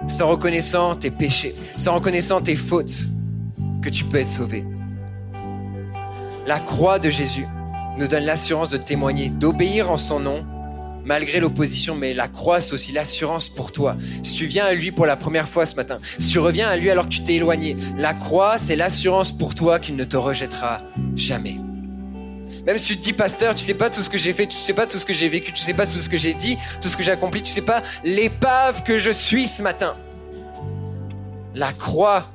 C'est 0.08 0.22
en 0.22 0.30
reconnaissant 0.30 0.96
tes 0.96 1.12
péchés, 1.12 1.56
c'est 1.76 1.90
en 1.90 1.96
reconnaissant 1.96 2.42
tes 2.42 2.56
fautes, 2.56 2.94
que 3.82 3.90
tu 3.90 4.06
peux 4.06 4.18
être 4.18 4.28
sauvé. 4.28 4.64
La 6.46 6.60
croix 6.60 7.00
de 7.00 7.10
Jésus 7.10 7.46
nous 7.98 8.08
donne 8.08 8.24
l'assurance 8.24 8.70
de 8.70 8.78
témoigner, 8.78 9.30
d'obéir 9.30 9.92
en 9.92 9.98
son 9.98 10.20
nom, 10.20 10.46
malgré 11.04 11.40
l'opposition, 11.40 11.96
mais 11.96 12.14
la 12.14 12.28
croix, 12.28 12.62
c'est 12.62 12.74
aussi 12.74 12.92
l'assurance 12.92 13.50
pour 13.50 13.72
toi. 13.72 13.98
Si 14.24 14.34
tu 14.34 14.46
viens 14.46 14.66
à 14.66 14.74
lui 14.74 14.92
pour 14.92 15.06
la 15.06 15.18
première 15.18 15.50
fois 15.50 15.66
ce 15.66 15.76
matin, 15.76 15.98
si 16.20 16.30
tu 16.30 16.40
reviens 16.40 16.70
à 16.70 16.78
lui 16.78 16.90
alors 16.90 17.06
que 17.06 17.14
tu 17.14 17.24
t'es 17.24 17.36
éloigné, 17.36 17.76
la 17.98 18.14
croix, 18.14 18.58
c'est 18.58 18.76
l'assurance 18.76 19.32
pour 19.32 19.56
toi 19.56 19.80
qu'il 19.80 19.96
ne 19.96 20.04
te 20.04 20.16
rejettera 20.16 20.82
jamais. 21.16 21.58
Même 22.68 22.78
si 22.78 22.86
tu 22.86 22.98
te 22.98 23.04
dis, 23.04 23.14
pasteur, 23.14 23.56
tu 23.56 23.64
sais 23.64 23.74
pas 23.74 23.90
tout 23.90 24.02
ce 24.02 24.10
que 24.10 24.18
j'ai 24.18 24.34
fait, 24.34 24.46
tu 24.46 24.58
sais 24.58 24.74
pas 24.74 24.86
tout 24.86 24.98
ce 24.98 25.06
que 25.06 25.14
j'ai 25.14 25.30
vécu, 25.30 25.54
tu 25.54 25.62
sais 25.64 25.74
pas 25.74 25.88
tout 25.88 26.00
ce 26.00 26.10
que 26.10 26.18
j'ai 26.18 26.34
dit, 26.34 26.58
tout 26.82 26.90
ce 26.90 26.98
que 26.98 27.02
j'ai 27.02 27.12
accompli, 27.12 27.42
tu 27.42 27.50
sais 27.50 27.62
pas 27.62 27.82
l'épave 28.04 28.84
que 28.84 28.98
je 28.98 29.10
suis 29.10 29.48
ce 29.48 29.62
matin. 29.64 29.96
La 31.56 31.72
croix 31.72 32.28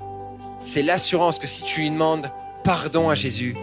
c'est 0.64 0.82
l'assurance 0.82 1.38
que 1.38 1.46
si 1.46 1.62
tu 1.62 1.80
lui 1.80 1.90
demandes 1.90 2.30
pardon 2.64 3.10
à 3.10 3.14
Jésus, 3.14 3.56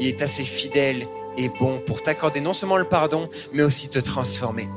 il 0.00 0.06
est 0.06 0.22
assez 0.22 0.44
fidèle 0.44 1.06
et 1.36 1.48
bon 1.48 1.80
pour 1.86 2.02
t'accorder 2.02 2.40
non 2.40 2.54
seulement 2.54 2.78
le 2.78 2.84
pardon, 2.84 3.28
mais 3.52 3.62
aussi 3.62 3.88
te 3.88 3.98
transformer, 3.98 4.68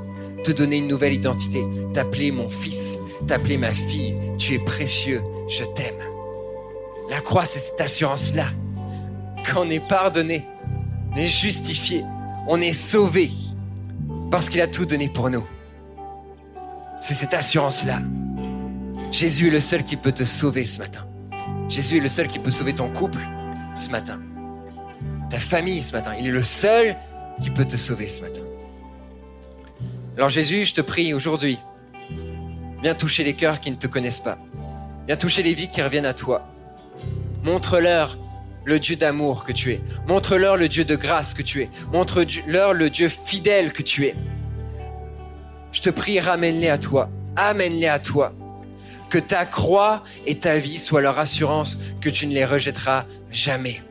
te 0.43 0.51
donner 0.51 0.77
une 0.77 0.87
nouvelle 0.87 1.13
identité, 1.13 1.63
t'appeler 1.93 2.31
mon 2.31 2.49
fils, 2.49 2.97
t'appeler 3.27 3.57
ma 3.57 3.73
fille, 3.73 4.17
tu 4.37 4.53
es 4.53 4.59
précieux, 4.59 5.21
je 5.47 5.63
t'aime. 5.63 5.95
La 7.09 7.21
croix, 7.21 7.45
c'est 7.45 7.59
cette 7.59 7.81
assurance-là. 7.81 8.47
Quand 9.45 9.65
on 9.65 9.69
est 9.69 9.85
pardonné, 9.87 10.45
on 11.11 11.15
est 11.15 11.27
justifié, 11.27 12.03
on 12.47 12.59
est 12.61 12.73
sauvé, 12.73 13.31
parce 14.31 14.49
qu'il 14.49 14.61
a 14.61 14.67
tout 14.67 14.85
donné 14.85 15.09
pour 15.09 15.29
nous. 15.29 15.45
C'est 17.01 17.13
cette 17.13 17.33
assurance-là. 17.33 18.01
Jésus 19.11 19.47
est 19.47 19.51
le 19.51 19.59
seul 19.59 19.83
qui 19.83 19.95
peut 19.95 20.11
te 20.11 20.23
sauver 20.23 20.65
ce 20.65 20.79
matin. 20.79 21.07
Jésus 21.67 21.97
est 21.97 22.01
le 22.01 22.09
seul 22.09 22.27
qui 22.27 22.39
peut 22.39 22.51
sauver 22.51 22.73
ton 22.73 22.89
couple 22.89 23.19
ce 23.75 23.89
matin. 23.89 24.19
Ta 25.29 25.39
famille 25.39 25.81
ce 25.81 25.93
matin. 25.93 26.13
Il 26.19 26.27
est 26.27 26.31
le 26.31 26.43
seul 26.43 26.95
qui 27.41 27.49
peut 27.49 27.65
te 27.65 27.77
sauver 27.77 28.07
ce 28.07 28.21
matin. 28.21 28.41
Alors 30.17 30.29
Jésus, 30.29 30.65
je 30.65 30.73
te 30.73 30.81
prie 30.81 31.13
aujourd'hui, 31.13 31.57
viens 32.83 32.93
toucher 32.93 33.23
les 33.23 33.33
cœurs 33.33 33.59
qui 33.59 33.71
ne 33.71 33.77
te 33.77 33.87
connaissent 33.87 34.19
pas. 34.19 34.37
Viens 35.07 35.15
toucher 35.15 35.43
les 35.43 35.53
vies 35.53 35.67
qui 35.67 35.81
reviennent 35.81 36.05
à 36.05 36.13
toi. 36.13 36.51
Montre-leur 37.43 38.17
le 38.65 38.79
Dieu 38.79 38.95
d'amour 38.95 39.45
que 39.45 39.51
tu 39.51 39.71
es. 39.71 39.81
Montre-leur 40.07 40.57
le 40.57 40.67
Dieu 40.67 40.85
de 40.85 40.95
grâce 40.95 41.33
que 41.33 41.41
tu 41.41 41.61
es. 41.61 41.69
Montre-leur 41.93 42.73
le 42.73 42.89
Dieu 42.89 43.09
fidèle 43.09 43.73
que 43.73 43.81
tu 43.81 44.05
es. 44.05 44.15
Je 45.71 45.81
te 45.81 45.89
prie, 45.89 46.19
ramène-les 46.19 46.69
à 46.69 46.77
toi. 46.77 47.09
Amène-les 47.35 47.87
à 47.87 47.99
toi. 47.99 48.33
Que 49.09 49.17
ta 49.17 49.45
croix 49.45 50.03
et 50.25 50.37
ta 50.37 50.59
vie 50.59 50.77
soient 50.77 51.01
leur 51.01 51.17
assurance 51.19 51.77
que 52.01 52.09
tu 52.09 52.27
ne 52.27 52.33
les 52.33 52.45
rejetteras 52.45 53.05
jamais. 53.31 53.81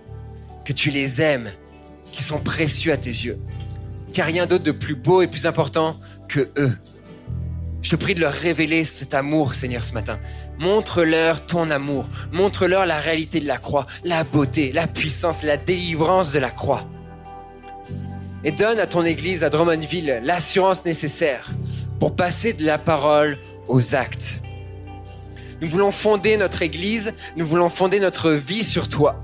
Que 0.65 0.73
tu 0.73 0.91
les 0.91 1.21
aimes, 1.21 1.51
qui 2.13 2.23
sont 2.23 2.39
précieux 2.39 2.93
à 2.93 2.97
tes 2.97 3.11
yeux. 3.11 3.39
A 4.17 4.25
rien 4.25 4.47
d'autre 4.47 4.65
de 4.65 4.73
plus 4.73 4.97
beau 4.97 5.23
et 5.23 5.29
plus 5.29 5.47
important 5.47 5.97
que 6.27 6.51
eux. 6.59 6.77
Je 7.81 7.91
te 7.91 7.97
prie 7.97 8.15
de 8.15 8.21
leur 8.21 8.33
révéler 8.33 8.85
cet 8.85 9.15
amour, 9.15 9.55
Seigneur, 9.55 9.85
ce 9.85 9.93
matin. 9.93 10.19
Montre-leur 10.59 11.47
ton 11.47 11.71
amour. 11.71 12.07
Montre-leur 12.33 12.87
la 12.87 12.99
réalité 12.99 13.41
de 13.41 13.47
la 13.47 13.59
croix, 13.59 13.87
la 14.05 14.25
beauté, 14.25 14.73
la 14.73 14.87
puissance, 14.87 15.43
la 15.43 15.57
délivrance 15.57 16.33
de 16.33 16.39
la 16.41 16.51
croix. 16.51 16.85
Et 18.45 18.51
donne 18.51 18.79
à 18.81 18.87
ton 18.87 19.05
Église 19.05 19.45
à 19.45 19.51
Drummondville 19.51 20.21
l'assurance 20.25 20.85
nécessaire 20.85 21.51
pour 22.01 22.17
passer 22.17 22.53
de 22.53 22.65
la 22.65 22.79
parole 22.79 23.39
aux 23.69 23.95
actes. 23.95 24.41
Nous 25.61 25.69
voulons 25.69 25.91
fonder 25.91 26.37
notre 26.37 26.63
Église, 26.63 27.13
nous 27.37 27.47
voulons 27.47 27.69
fonder 27.69 28.01
notre 28.01 28.31
vie 28.31 28.63
sur 28.65 28.89
toi. 28.89 29.23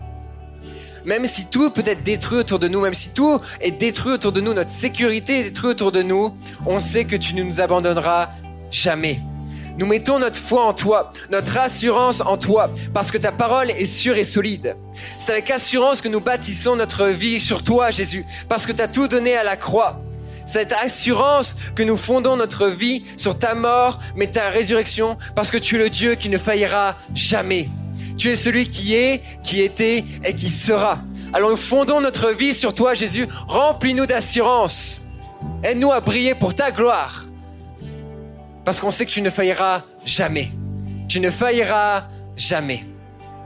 Même 1.04 1.26
si 1.26 1.46
tout 1.46 1.70
peut 1.70 1.82
être 1.84 2.02
détruit 2.02 2.38
autour 2.38 2.58
de 2.58 2.66
nous, 2.66 2.80
même 2.80 2.94
si 2.94 3.10
tout 3.10 3.38
est 3.60 3.72
détruit 3.72 4.14
autour 4.14 4.32
de 4.32 4.40
nous, 4.40 4.54
notre 4.54 4.70
sécurité 4.70 5.40
est 5.40 5.44
détruite 5.44 5.72
autour 5.72 5.92
de 5.92 6.02
nous, 6.02 6.34
on 6.66 6.80
sait 6.80 7.04
que 7.04 7.14
tu 7.14 7.34
ne 7.34 7.42
nous 7.42 7.60
abandonneras 7.60 8.30
jamais. 8.74 9.20
Nous 9.78 9.86
mettons 9.86 10.18
notre 10.18 10.38
foi 10.38 10.66
en 10.66 10.72
toi, 10.72 11.12
notre 11.32 11.56
assurance 11.56 12.20
en 12.20 12.36
toi, 12.36 12.70
parce 12.92 13.10
que 13.10 13.18
ta 13.18 13.32
parole 13.32 13.70
est 13.70 13.86
sûre 13.86 14.16
et 14.16 14.24
solide. 14.24 14.76
C'est 15.18 15.32
avec 15.32 15.50
assurance 15.50 16.00
que 16.00 16.08
nous 16.08 16.20
bâtissons 16.20 16.76
notre 16.76 17.06
vie 17.06 17.40
sur 17.40 17.62
toi, 17.62 17.90
Jésus, 17.90 18.24
parce 18.48 18.66
que 18.66 18.72
tu 18.72 18.82
as 18.82 18.88
tout 18.88 19.08
donné 19.08 19.34
à 19.36 19.42
la 19.42 19.56
croix. 19.56 20.00
C'est 20.46 20.60
Cette 20.60 20.72
assurance 20.72 21.56
que 21.74 21.82
nous 21.82 21.96
fondons 21.96 22.36
notre 22.36 22.68
vie 22.68 23.04
sur 23.16 23.38
ta 23.38 23.54
mort, 23.54 23.98
mais 24.14 24.28
ta 24.28 24.50
résurrection, 24.50 25.16
parce 25.34 25.50
que 25.50 25.56
tu 25.56 25.76
es 25.76 25.78
le 25.78 25.90
Dieu 25.90 26.14
qui 26.14 26.28
ne 26.28 26.38
faillira 26.38 26.96
jamais. 27.14 27.68
Tu 28.16 28.30
es 28.30 28.36
celui 28.36 28.68
qui 28.68 28.94
est, 28.94 29.22
qui 29.42 29.60
était 29.60 30.04
et 30.24 30.34
qui 30.34 30.50
sera. 30.50 31.00
Alors 31.32 31.50
nous 31.50 31.56
fondons 31.56 32.00
notre 32.00 32.30
vie 32.30 32.54
sur 32.54 32.74
toi, 32.74 32.94
Jésus. 32.94 33.26
Remplis-nous 33.48 34.06
d'assurance. 34.06 35.00
Aide-nous 35.64 35.90
à 35.90 36.00
briller 36.00 36.36
pour 36.36 36.54
ta 36.54 36.70
gloire. 36.70 37.23
Parce 38.64 38.80
qu'on 38.80 38.90
sait 38.90 39.04
que 39.04 39.10
tu 39.10 39.20
ne 39.20 39.30
failliras 39.30 39.82
jamais. 40.06 40.50
Tu 41.08 41.20
ne 41.20 41.30
failliras 41.30 42.08
jamais. 42.36 42.84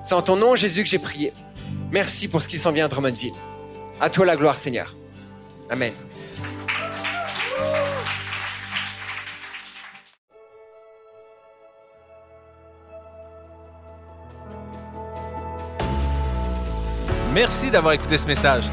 C'est 0.02 0.14
en 0.14 0.22
ton 0.22 0.36
nom, 0.36 0.54
Jésus, 0.54 0.84
que 0.84 0.88
j'ai 0.88 0.98
prié. 0.98 1.32
Merci 1.90 2.28
pour 2.28 2.40
ce 2.40 2.48
qui 2.48 2.58
s'en 2.58 2.72
vient 2.72 2.84
à 2.84 2.88
Drummondville. 2.88 3.34
À 4.00 4.10
toi 4.10 4.24
la 4.24 4.36
gloire, 4.36 4.56
Seigneur. 4.56 4.94
Amen. 5.70 5.92
Merci 17.34 17.70
d'avoir 17.70 17.92
écouté 17.92 18.16
ce 18.16 18.26
message. 18.26 18.64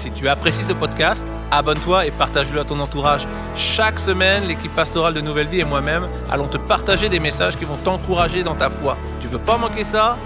Si 0.00 0.10
tu 0.10 0.28
apprécies 0.28 0.64
ce 0.64 0.72
podcast, 0.72 1.26
abonne-toi 1.50 2.06
et 2.06 2.10
partage-le 2.10 2.58
à 2.60 2.64
ton 2.64 2.80
entourage. 2.80 3.26
Chaque 3.54 3.98
semaine, 3.98 4.46
l'équipe 4.48 4.74
pastorale 4.74 5.12
de 5.12 5.20
Nouvelle 5.20 5.48
Vie 5.48 5.60
et 5.60 5.64
moi-même 5.64 6.08
allons 6.30 6.46
te 6.46 6.56
partager 6.56 7.10
des 7.10 7.20
messages 7.20 7.58
qui 7.58 7.66
vont 7.66 7.76
t'encourager 7.84 8.42
dans 8.42 8.54
ta 8.54 8.70
foi. 8.70 8.96
Tu 9.20 9.28
veux 9.28 9.38
pas 9.38 9.58
manquer 9.58 9.84
ça? 9.84 10.16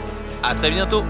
À 0.45 0.55
très 0.55 0.70
bientôt 0.70 1.03